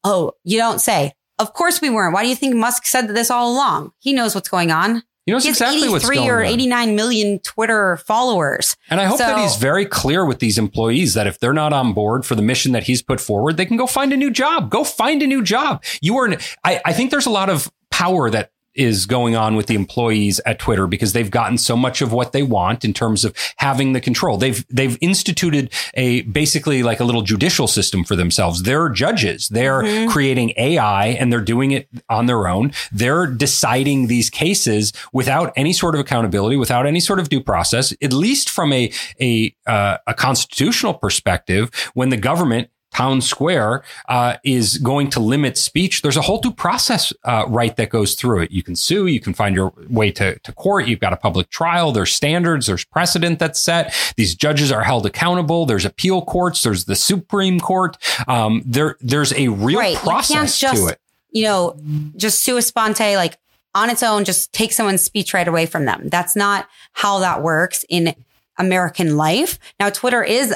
Oh, 0.06 0.32
you 0.46 0.58
don't 0.58 0.80
say. 0.80 1.14
Of 1.44 1.54
course 1.54 1.82
we 1.82 1.90
weren't. 1.90 2.14
Why 2.14 2.24
do 2.24 2.30
you 2.30 2.36
think 2.36 2.56
Musk 2.56 2.86
said 2.86 3.08
this 3.10 3.30
all 3.30 3.52
along? 3.52 3.92
He 4.00 4.14
knows 4.14 4.34
what's 4.34 4.48
going 4.50 4.72
on. 4.72 5.04
you 5.26 5.34
know 5.34 5.40
He 5.40 5.48
has 5.50 5.58
exactly 5.58 5.90
what's 5.90 6.06
83 6.06 6.16
going 6.18 6.30
or 6.30 6.42
89 6.44 6.96
million 6.96 7.40
Twitter 7.40 7.98
followers. 7.98 8.76
and 8.90 9.00
i 9.02 9.06
hope 9.06 9.18
that 9.20 9.40
he's 9.40 9.56
very 9.58 9.86
clear 9.86 10.26
with 10.26 10.40
these 10.40 10.58
employees 10.58 11.14
that 11.16 11.28
if 11.28 11.38
they're 11.40 11.54
not 11.54 11.74
on 11.74 11.94
board 11.94 12.26
for 12.26 12.36
the 12.36 12.42
mission 12.42 12.72
that 12.74 12.84
he's 12.84 13.02
put 13.02 13.20
forward 13.22 13.56
they 13.58 13.66
can 13.66 13.78
go 13.78 13.88
find 13.88 14.12
a 14.14 14.18
new 14.18 14.32
job 14.32 14.70
go 14.70 14.84
find 14.84 15.22
a 15.24 15.28
new 15.28 15.42
job 15.42 15.84
you 16.02 16.18
are 16.18 16.28
I, 16.64 16.82
I 16.86 16.94
think 16.94 17.12
there's 17.12 17.26
a 17.26 17.36
lot 17.42 17.50
of 17.50 17.70
power 17.92 18.30
that 18.30 18.52
is 18.76 19.06
going 19.06 19.36
on 19.36 19.56
with 19.56 19.68
the 19.68 19.76
employees 19.76 20.40
at 20.46 20.60
Twitter 20.60 20.88
because 20.88 21.14
they've 21.14 21.32
gotten 21.32 21.58
so 21.58 21.76
much 21.76 22.02
of 22.02 22.12
what 22.12 22.32
they 22.32 22.44
want 22.44 22.84
in 22.84 22.94
terms 22.94 23.24
of 23.24 23.36
having 23.58 23.94
the 23.94 24.02
control. 24.02 24.38
They've 24.38 24.66
they've 24.70 24.98
instituted 25.02 25.72
a 25.94 26.22
basically 26.22 26.84
like 26.84 27.00
a 27.00 27.04
little 27.04 27.22
judicial 27.22 27.68
system 27.68 28.04
for 28.04 28.16
themselves. 28.16 28.64
They're 28.64 28.90
judges. 28.90 29.50
They're 29.50 29.84
mm-hmm. 29.84 30.10
creating 30.10 30.54
AI 30.58 31.08
and 31.08 31.32
they're 31.32 31.42
doing 31.42 31.72
it 31.72 31.88
on 32.10 32.26
their 32.26 32.48
own. 32.48 32.74
They're 32.92 33.28
deciding 33.28 34.08
these 34.08 34.30
cases 34.30 34.94
without 35.12 35.54
any 35.56 35.74
sort 35.74 35.96
of 35.96 36.02
accountability, 36.02 36.56
without 36.56 36.86
any 36.86 37.00
sort 37.00 37.20
of 37.20 37.30
due 37.30 37.42
process, 37.42 37.94
at 38.02 38.14
least 38.14 38.50
from 38.50 38.74
a 38.74 38.92
a 39.20 39.56
uh, 39.68 39.98
a 40.08 40.14
constitutional 40.14 40.94
perspective. 40.94 41.70
When 41.94 42.10
the 42.10 42.18
government 42.18 42.70
town 42.94 43.22
square 43.22 43.84
uh, 44.08 44.38
is 44.44 44.78
going 44.78 45.10
to 45.10 45.20
limit 45.20 45.58
speech, 45.58 46.02
there's 46.02 46.18
a 46.18 46.22
whole 46.22 46.40
due 46.40 46.52
process 46.52 47.12
uh, 47.24 47.46
right 47.48 47.76
that 47.76 47.90
goes 47.90 48.16
through 48.16 48.42
it. 48.44 48.52
You 48.52 48.64
can 48.64 48.76
sue, 48.76 49.08
you 49.08 49.20
can 49.20 49.34
find 49.34 49.56
your 49.56 49.74
way 49.90 50.12
to, 50.12 50.38
to 50.40 50.52
court, 50.54 50.88
you've 50.88 51.00
got 51.00 51.14
a 51.14 51.18
public 51.18 51.50
trial, 51.50 51.92
there's 51.92 52.14
standards, 52.14 52.68
there's 52.68 52.86
precedent 52.86 53.40
that's 53.40 53.60
set. 53.60 53.94
These 54.16 54.36
judges 54.36 54.72
are 54.72 54.84
held 54.84 55.06
accountable, 55.06 55.66
there's 55.66 55.86
appeal 55.86 56.22
courts, 56.22 56.64
there's 56.64 56.86
the 56.86 56.96
Supreme 56.96 57.60
Court. 57.60 57.98
Um, 58.28 58.62
there, 58.66 58.98
there's 59.02 59.34
a 59.34 59.48
real 59.48 59.80
right. 59.80 59.98
process 59.98 60.60
just, 60.60 60.76
to 60.76 60.88
it. 60.90 61.00
You 61.32 61.44
know, 61.44 61.76
just 62.16 62.44
sua 62.44 62.62
sponte, 62.62 63.16
like 63.16 63.38
on 63.74 63.90
its 63.90 64.04
own, 64.04 64.24
just 64.24 64.54
take 64.54 64.72
someone's 64.72 65.02
speech 65.02 65.34
right 65.34 65.48
away 65.48 65.66
from 65.66 65.86
them. 65.86 66.10
That's 66.10 66.36
not 66.36 66.70
how 66.94 67.20
that 67.20 67.42
works 67.42 67.84
in 67.90 68.16
American 68.58 69.18
life. 69.18 69.58
Now, 69.80 69.90
Twitter 69.90 70.24
is 70.24 70.54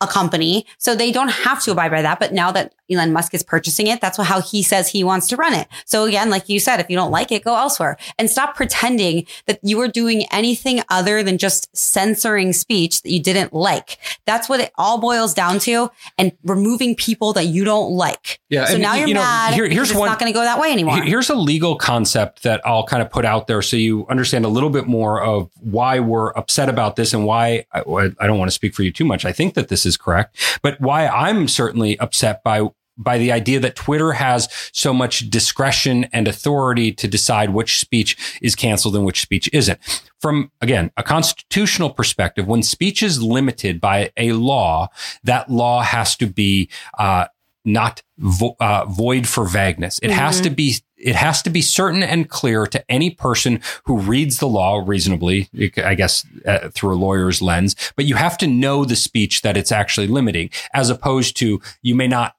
a 0.00 0.06
company. 0.06 0.66
So 0.78 0.94
they 0.94 1.12
don't 1.12 1.28
have 1.28 1.62
to 1.64 1.72
abide 1.72 1.90
by 1.90 2.02
that. 2.02 2.18
But 2.18 2.32
now 2.32 2.50
that 2.52 2.72
Elon 2.90 3.12
Musk 3.12 3.34
is 3.34 3.42
purchasing 3.42 3.86
it, 3.86 4.00
that's 4.00 4.16
how 4.16 4.40
he 4.40 4.62
says 4.62 4.88
he 4.88 5.04
wants 5.04 5.26
to 5.28 5.36
run 5.36 5.52
it. 5.52 5.68
So 5.84 6.04
again, 6.04 6.30
like 6.30 6.48
you 6.48 6.58
said, 6.58 6.80
if 6.80 6.88
you 6.88 6.96
don't 6.96 7.10
like 7.10 7.30
it, 7.30 7.44
go 7.44 7.54
elsewhere 7.54 7.98
and 8.18 8.30
stop 8.30 8.54
pretending 8.54 9.26
that 9.46 9.60
you 9.62 9.80
are 9.80 9.88
doing 9.88 10.24
anything 10.32 10.82
other 10.88 11.22
than 11.22 11.38
just 11.38 11.74
censoring 11.76 12.52
speech 12.52 13.02
that 13.02 13.10
you 13.10 13.20
didn't 13.22 13.52
like. 13.52 13.98
That's 14.24 14.48
what 14.48 14.60
it 14.60 14.72
all 14.78 14.98
boils 14.98 15.34
down 15.34 15.58
to 15.60 15.90
and 16.16 16.32
removing 16.44 16.96
people 16.96 17.32
that 17.34 17.44
you 17.44 17.64
don't 17.64 17.92
like. 17.92 18.40
Yeah. 18.48 18.64
So 18.66 18.78
now 18.78 18.94
you're 18.94 19.08
you 19.08 19.14
know, 19.14 19.20
mad. 19.20 19.54
Here, 19.54 19.68
here's 19.68 19.90
it's 19.90 19.98
one, 19.98 20.08
not 20.08 20.18
going 20.18 20.32
to 20.32 20.36
go 20.36 20.42
that 20.42 20.58
way 20.58 20.72
anymore. 20.72 21.02
Here's 21.02 21.30
a 21.30 21.34
legal 21.34 21.76
concept 21.76 22.42
that 22.44 22.60
I'll 22.66 22.86
kind 22.86 23.02
of 23.02 23.10
put 23.10 23.24
out 23.24 23.46
there 23.46 23.60
so 23.60 23.76
you 23.76 24.06
understand 24.08 24.44
a 24.44 24.48
little 24.48 24.70
bit 24.70 24.86
more 24.86 25.22
of 25.22 25.50
why 25.60 26.00
we're 26.00 26.30
upset 26.30 26.68
about 26.68 26.96
this 26.96 27.12
and 27.12 27.26
why 27.26 27.66
I, 27.72 27.80
I 28.18 28.26
don't 28.26 28.38
want 28.38 28.48
to 28.48 28.54
speak 28.54 28.74
for 28.74 28.82
you 28.82 28.92
too 28.92 29.04
much. 29.04 29.24
I 29.24 29.32
think 29.32 29.54
that 29.54 29.68
this 29.68 29.84
is 29.84 29.90
is 29.90 29.98
correct. 29.98 30.58
But 30.62 30.80
why 30.80 31.06
I'm 31.06 31.46
certainly 31.48 31.98
upset 31.98 32.42
by 32.42 32.68
by 33.02 33.18
the 33.18 33.32
idea 33.32 33.58
that 33.60 33.76
Twitter 33.76 34.12
has 34.12 34.48
so 34.72 34.92
much 34.92 35.30
discretion 35.30 36.04
and 36.12 36.28
authority 36.28 36.92
to 36.92 37.08
decide 37.08 37.50
which 37.50 37.80
speech 37.80 38.38
is 38.40 38.54
canceled 38.54 38.94
and 38.94 39.04
which 39.04 39.22
speech 39.22 39.48
isn't. 39.52 39.78
From 40.20 40.52
again, 40.60 40.90
a 40.96 41.02
constitutional 41.02 41.90
perspective, 41.90 42.46
when 42.46 42.62
speech 42.62 43.02
is 43.02 43.22
limited 43.22 43.80
by 43.80 44.12
a 44.16 44.32
law, 44.32 44.88
that 45.24 45.50
law 45.50 45.82
has 45.82 46.14
to 46.16 46.26
be 46.26 46.68
uh, 46.98 47.26
not 47.64 48.02
vo- 48.18 48.56
uh, 48.60 48.84
void 48.86 49.26
for 49.26 49.46
vagueness. 49.46 49.98
It 49.98 50.08
mm-hmm. 50.08 50.18
has 50.18 50.40
to 50.42 50.50
be 50.50 50.76
it 50.96 51.14
has 51.14 51.40
to 51.42 51.50
be 51.50 51.62
certain 51.62 52.02
and 52.02 52.28
clear 52.28 52.66
to 52.66 52.90
any 52.90 53.10
person 53.10 53.62
who 53.84 53.98
reads 53.98 54.38
the 54.38 54.46
law 54.46 54.82
reasonably, 54.84 55.48
I 55.82 55.94
guess, 55.94 56.26
uh, 56.46 56.68
through 56.68 56.92
a 56.92 57.00
lawyer's 57.00 57.40
lens. 57.40 57.74
But 57.96 58.04
you 58.04 58.16
have 58.16 58.36
to 58.38 58.46
know 58.46 58.84
the 58.84 58.96
speech 58.96 59.40
that 59.40 59.56
it's 59.56 59.72
actually 59.72 60.08
limiting, 60.08 60.50
as 60.74 60.90
opposed 60.90 61.38
to 61.38 61.62
you 61.80 61.94
may 61.94 62.06
not 62.06 62.34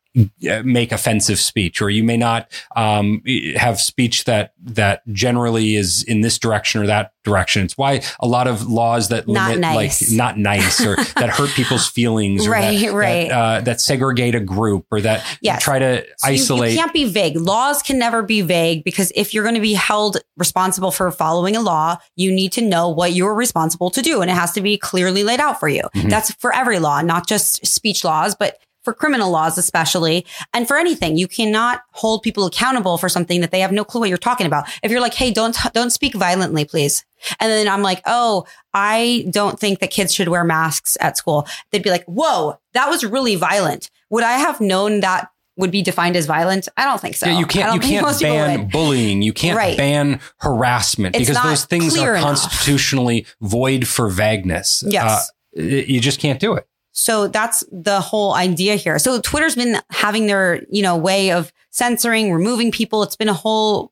make 0.64 0.92
offensive 0.92 1.40
speech, 1.40 1.82
or 1.82 1.90
you 1.90 2.04
may 2.04 2.18
not 2.18 2.52
um, 2.76 3.22
have 3.56 3.80
speech 3.80 4.26
that 4.26 4.54
that 4.62 5.02
generally 5.14 5.76
is 5.76 6.04
in 6.04 6.22
this 6.22 6.38
direction 6.38 6.82
or 6.82 6.88
that 6.88 7.14
direction. 7.24 7.64
It's 7.64 7.78
why 7.78 8.02
a 8.20 8.28
lot 8.28 8.48
of 8.48 8.68
laws 8.68 9.10
that 9.10 9.28
limit, 9.28 9.60
nice. 9.60 10.10
like 10.10 10.18
not 10.18 10.38
nice, 10.38 10.86
or 10.86 10.96
that 11.16 11.30
hurt 11.30 11.52
people's 11.52 11.88
feelings, 11.88 12.46
or 12.46 12.52
right, 12.52 12.80
that, 12.80 12.94
right, 12.94 13.30
that, 13.30 13.32
uh, 13.32 13.62
that, 13.62 13.80
segregate 13.80 14.36
a 14.36 14.40
group, 14.40 14.86
or 14.92 15.00
that 15.02 15.26
yes. 15.42 15.64
try 15.64 15.80
to 15.80 16.04
so 16.18 16.30
isolate. 16.30 16.72
You, 16.72 16.76
you 16.76 16.82
can't 16.82 16.94
be 16.94 17.06
vague. 17.06 17.38
Laws 17.38 17.82
can 17.82 17.98
never 17.98 18.22
be 18.22 18.42
vague 18.42 18.84
because 18.84 19.12
if 19.16 19.34
you're 19.34 19.44
going 19.44 19.56
to 19.56 19.62
be 19.62 19.74
held 19.74 20.18
responsible 20.38 20.92
for 20.92 21.10
following 21.12 21.56
a 21.56 21.62
law, 21.62 21.98
you 22.16 22.32
need 22.34 22.52
to 22.54 22.62
know 22.62 22.90
what 22.90 23.14
you're 23.14 23.36
responsible 23.36 23.90
to 23.92 24.02
do, 24.02 24.22
and 24.22 24.30
it 24.30 24.34
has 24.34 24.52
to 24.54 24.62
be 24.62 24.78
clearly 24.78 25.24
laid 25.24 25.40
out 25.40 25.60
for 25.60 25.70
you. 25.70 25.84
Mm-hmm. 25.96 26.10
That's 26.10 26.34
for 26.36 26.54
every 26.54 26.80
law, 26.80 27.02
not 27.02 27.28
just 27.28 27.66
speech 27.66 28.04
laws, 28.04 28.36
but 28.36 28.58
for 28.84 28.94
criminal 28.94 29.30
laws, 29.32 29.58
especially, 29.58 30.26
and 30.54 30.68
for 30.68 30.78
anything. 30.78 31.18
You 31.18 31.28
cannot 31.28 31.82
hold 31.92 32.24
people 32.24 32.46
accountable 32.46 32.98
for 32.98 33.10
something 33.10 33.42
that 33.42 33.52
they 33.52 33.60
have 33.60 33.72
no 33.72 33.84
clue 33.84 34.02
what 34.02 34.10
you're 34.10 34.18
talking 34.18 34.48
about. 34.48 34.68
If 34.84 34.92
you're 34.92 35.02
like, 35.02 35.14
Hey, 35.14 35.32
don't, 35.32 35.56
don't 35.74 35.92
speak 35.92 36.14
violently, 36.14 36.66
please. 36.66 37.06
And 37.40 37.52
then 37.52 37.68
I'm 37.68 37.82
like, 37.82 38.02
Oh, 38.06 38.46
I 38.74 39.28
don't 39.30 39.60
think 39.60 39.80
that 39.80 39.92
kids 39.92 40.14
should 40.14 40.30
wear 40.30 40.44
masks 40.44 40.98
at 41.00 41.18
school. 41.18 41.48
They'd 41.72 41.84
be 41.84 41.92
like, 41.92 42.06
Whoa, 42.06 42.58
that 42.74 42.90
was 42.90 43.04
really 43.04 43.36
violent. 43.36 43.90
Would 44.10 44.24
I 44.24 44.34
have 44.34 44.60
known 44.60 45.02
that 45.02 45.30
would 45.58 45.72
be 45.72 45.82
defined 45.82 46.16
as 46.16 46.26
violent? 46.26 46.68
I 46.76 46.86
don't 46.86 47.00
think 47.00 47.16
so. 47.16 47.28
Yeah, 47.28 47.40
you 47.40 47.46
can't. 47.46 47.74
You 47.76 47.80
can't 47.80 48.20
ban 48.20 48.70
bullying. 48.70 49.22
You 49.22 49.34
can't 49.34 49.58
right. 49.58 49.78
ban 49.78 50.20
harassment 50.38 51.16
it's 51.16 51.30
because 51.30 51.44
those 51.44 51.66
things 51.66 51.98
are 51.98 52.16
constitutionally 52.18 53.26
void 53.42 53.88
for 53.88 54.10
vagueness. 54.10 54.84
Yes, 54.88 55.32
uh, 55.58 55.62
you 55.62 56.00
just 56.00 56.20
can't 56.20 56.40
do 56.40 56.56
it. 56.56 56.68
So 56.92 57.28
that's 57.28 57.64
the 57.72 58.02
whole 58.02 58.34
idea 58.34 58.76
here. 58.76 59.00
So 59.00 59.22
Twitter's 59.22 59.56
been 59.56 59.82
having 59.90 60.28
their, 60.28 60.64
you 60.70 60.82
know, 60.82 60.98
way 60.98 61.32
of 61.32 61.54
censoring, 61.70 62.32
removing 62.34 62.72
people. 62.72 63.04
It's 63.04 63.16
been 63.16 63.30
a 63.30 63.34
whole 63.34 63.92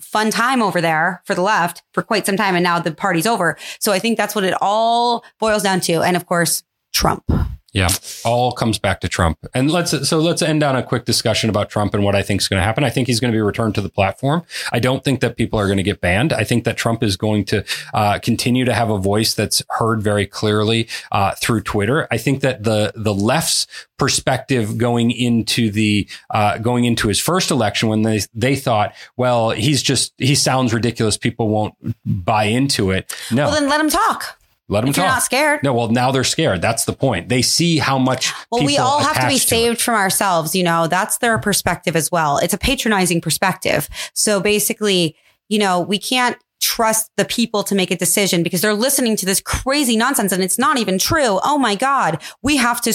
fun 0.00 0.30
time 0.30 0.60
over 0.60 0.80
there 0.80 1.22
for 1.24 1.34
the 1.34 1.42
left 1.42 1.82
for 1.92 2.02
quite 2.02 2.26
some 2.26 2.36
time. 2.36 2.56
And 2.56 2.64
now 2.64 2.80
the 2.80 2.92
party's 2.92 3.26
over. 3.26 3.56
So 3.78 3.92
I 3.92 4.00
think 4.00 4.16
that's 4.16 4.34
what 4.34 4.44
it 4.44 4.54
all 4.60 5.24
boils 5.38 5.62
down 5.62 5.80
to. 5.82 6.02
And 6.02 6.16
of 6.16 6.26
course, 6.26 6.64
Trump. 6.92 7.30
Yeah, 7.72 7.88
all 8.24 8.52
comes 8.52 8.78
back 8.78 9.00
to 9.00 9.08
Trump. 9.08 9.38
And 9.54 9.70
let's 9.70 10.08
so 10.08 10.18
let's 10.18 10.42
end 10.42 10.62
on 10.62 10.74
a 10.74 10.82
quick 10.82 11.04
discussion 11.04 11.48
about 11.48 11.70
Trump 11.70 11.94
and 11.94 12.02
what 12.02 12.16
I 12.16 12.22
think 12.22 12.40
is 12.40 12.48
going 12.48 12.58
to 12.58 12.64
happen. 12.64 12.82
I 12.82 12.90
think 12.90 13.06
he's 13.06 13.20
going 13.20 13.32
to 13.32 13.36
be 13.36 13.40
returned 13.40 13.76
to 13.76 13.80
the 13.80 13.88
platform. 13.88 14.42
I 14.72 14.80
don't 14.80 15.04
think 15.04 15.20
that 15.20 15.36
people 15.36 15.58
are 15.58 15.66
going 15.66 15.76
to 15.76 15.84
get 15.84 16.00
banned. 16.00 16.32
I 16.32 16.42
think 16.42 16.64
that 16.64 16.76
Trump 16.76 17.02
is 17.02 17.16
going 17.16 17.44
to 17.46 17.64
uh, 17.94 18.18
continue 18.18 18.64
to 18.64 18.74
have 18.74 18.90
a 18.90 18.98
voice 18.98 19.34
that's 19.34 19.62
heard 19.70 20.02
very 20.02 20.26
clearly 20.26 20.88
uh, 21.12 21.34
through 21.40 21.62
Twitter. 21.62 22.08
I 22.10 22.18
think 22.18 22.40
that 22.40 22.64
the 22.64 22.92
the 22.96 23.14
left's 23.14 23.66
perspective 23.98 24.76
going 24.78 25.12
into 25.12 25.70
the 25.70 26.08
uh, 26.30 26.58
going 26.58 26.86
into 26.86 27.06
his 27.06 27.20
first 27.20 27.52
election 27.52 27.88
when 27.88 28.02
they 28.02 28.20
they 28.34 28.56
thought, 28.56 28.94
well, 29.16 29.50
he's 29.50 29.82
just 29.82 30.12
he 30.18 30.34
sounds 30.34 30.74
ridiculous. 30.74 31.16
People 31.16 31.48
won't 31.48 31.74
buy 32.04 32.44
into 32.44 32.90
it. 32.90 33.14
No, 33.30 33.44
well 33.44 33.52
then 33.52 33.68
let 33.68 33.80
him 33.80 33.90
talk. 33.90 34.39
Let 34.70 34.82
them 34.82 34.90
if 34.90 34.96
talk. 34.96 35.02
You're 35.02 35.12
not 35.12 35.22
scared. 35.22 35.62
No, 35.64 35.74
well, 35.74 35.88
now 35.88 36.12
they're 36.12 36.24
scared. 36.24 36.62
That's 36.62 36.84
the 36.84 36.92
point. 36.92 37.28
They 37.28 37.42
see 37.42 37.78
how 37.78 37.98
much. 37.98 38.32
Well, 38.50 38.64
we 38.64 38.78
all 38.78 39.00
have 39.00 39.20
to 39.20 39.28
be 39.28 39.38
saved 39.38 39.80
from 39.80 39.94
ourselves. 39.94 40.54
You 40.54 40.62
know, 40.62 40.86
that's 40.86 41.18
their 41.18 41.38
perspective 41.38 41.96
as 41.96 42.10
well. 42.10 42.38
It's 42.38 42.54
a 42.54 42.58
patronizing 42.58 43.20
perspective. 43.20 43.88
So 44.14 44.40
basically, 44.40 45.16
you 45.48 45.58
know, 45.58 45.80
we 45.80 45.98
can't 45.98 46.36
trust 46.60 47.10
the 47.16 47.24
people 47.24 47.64
to 47.64 47.74
make 47.74 47.90
a 47.90 47.96
decision 47.96 48.42
because 48.42 48.60
they're 48.60 48.74
listening 48.74 49.16
to 49.16 49.26
this 49.26 49.40
crazy 49.40 49.96
nonsense 49.96 50.30
and 50.30 50.42
it's 50.42 50.58
not 50.58 50.78
even 50.78 50.98
true. 50.98 51.40
Oh 51.42 51.58
my 51.58 51.74
God. 51.74 52.22
We 52.42 52.56
have 52.58 52.80
to 52.82 52.94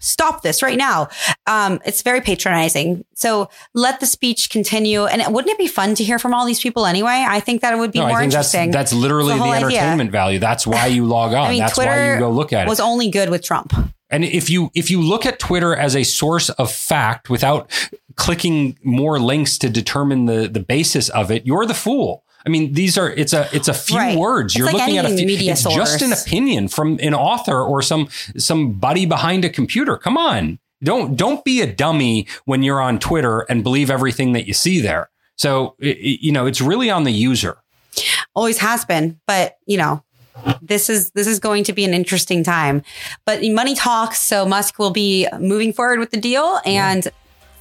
stop 0.00 0.42
this 0.42 0.62
right 0.62 0.76
now. 0.76 1.08
Um, 1.46 1.80
it's 1.84 2.02
very 2.02 2.20
patronizing. 2.20 3.04
So 3.14 3.48
let 3.74 4.00
the 4.00 4.06
speech 4.06 4.50
continue. 4.50 5.04
And 5.04 5.32
wouldn't 5.32 5.52
it 5.52 5.58
be 5.58 5.68
fun 5.68 5.94
to 5.94 6.04
hear 6.04 6.18
from 6.18 6.34
all 6.34 6.44
these 6.44 6.60
people 6.60 6.86
anyway? 6.86 7.24
I 7.28 7.38
think 7.40 7.62
that 7.62 7.72
it 7.72 7.76
would 7.76 7.92
be 7.92 8.00
no, 8.00 8.08
more 8.08 8.20
interesting. 8.20 8.70
That's, 8.70 8.90
that's 8.90 9.00
literally 9.00 9.34
the, 9.34 9.44
the 9.44 9.50
entertainment 9.50 10.00
idea. 10.00 10.10
value. 10.10 10.38
That's 10.38 10.66
why 10.66 10.86
you 10.86 11.06
log 11.06 11.32
on. 11.32 11.46
I 11.46 11.50
mean, 11.50 11.60
that's 11.60 11.74
Twitter 11.74 11.90
why 11.90 12.14
you 12.14 12.18
go 12.18 12.30
look 12.30 12.52
at 12.52 12.66
it. 12.66 12.68
Was 12.68 12.80
only 12.80 13.10
good 13.10 13.30
with 13.30 13.42
Trump. 13.42 13.72
And 14.10 14.24
if 14.24 14.50
you 14.50 14.70
if 14.74 14.90
you 14.90 15.00
look 15.00 15.24
at 15.24 15.38
Twitter 15.38 15.74
as 15.74 15.94
a 15.94 16.02
source 16.02 16.48
of 16.50 16.72
fact 16.72 17.30
without 17.30 17.70
clicking 18.16 18.76
more 18.82 19.20
links 19.20 19.56
to 19.58 19.70
determine 19.70 20.26
the 20.26 20.48
the 20.48 20.60
basis 20.60 21.08
of 21.10 21.30
it, 21.30 21.46
you're 21.46 21.64
the 21.64 21.74
fool. 21.74 22.24
I 22.44 22.48
mean, 22.48 22.72
these 22.72 22.96
are 22.96 23.10
it's 23.10 23.32
a 23.32 23.48
it's 23.52 23.68
a 23.68 23.74
few 23.74 23.96
right. 23.96 24.18
words. 24.18 24.52
It's 24.52 24.58
You're 24.58 24.66
like 24.66 24.76
looking 24.76 24.98
at 24.98 25.04
a 25.04 25.16
few. 25.16 25.26
Media 25.26 25.52
it's 25.52 25.62
source. 25.62 25.74
just 25.74 26.02
an 26.02 26.12
opinion 26.12 26.68
from 26.68 26.98
an 27.02 27.14
author 27.14 27.60
or 27.62 27.82
some 27.82 28.08
somebody 28.36 29.06
behind 29.06 29.44
a 29.44 29.50
computer. 29.50 29.96
Come 29.96 30.16
on, 30.16 30.58
don't 30.82 31.16
don't 31.16 31.44
be 31.44 31.60
a 31.60 31.72
dummy 31.72 32.26
when 32.44 32.62
you're 32.62 32.80
on 32.80 32.98
Twitter 32.98 33.40
and 33.40 33.62
believe 33.62 33.90
everything 33.90 34.32
that 34.32 34.46
you 34.46 34.54
see 34.54 34.80
there. 34.80 35.10
So 35.36 35.74
you 35.78 36.32
know, 36.32 36.46
it's 36.46 36.60
really 36.60 36.90
on 36.90 37.04
the 37.04 37.12
user. 37.12 37.58
Always 38.34 38.58
has 38.58 38.84
been, 38.84 39.20
but 39.26 39.56
you 39.66 39.76
know, 39.76 40.02
this 40.62 40.88
is 40.88 41.10
this 41.10 41.26
is 41.26 41.40
going 41.40 41.64
to 41.64 41.72
be 41.74 41.84
an 41.84 41.92
interesting 41.92 42.42
time. 42.42 42.82
But 43.26 43.42
money 43.44 43.74
talks, 43.74 44.22
so 44.22 44.46
Musk 44.46 44.78
will 44.78 44.92
be 44.92 45.26
moving 45.38 45.72
forward 45.72 45.98
with 45.98 46.10
the 46.10 46.20
deal 46.20 46.60
and 46.64 47.04
yeah 47.04 47.10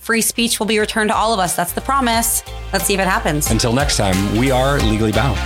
free 0.10 0.22
speech 0.22 0.60
will 0.60 0.65
be 0.65 0.80
returned 0.80 1.12
to 1.12 1.15
all 1.15 1.36
of 1.36 1.39
us. 1.39 1.56
That's 1.56 1.72
the 1.72 1.82
promise. 1.82 2.41
Let's 2.74 2.86
see 2.86 2.95
if 2.95 3.00
it 3.00 3.06
happens. 3.06 3.52
Until 3.52 3.74
next 3.74 3.95
time, 3.95 4.36
we 4.36 4.50
are 4.50 4.80
legally 4.80 5.12
bound. 5.12 5.38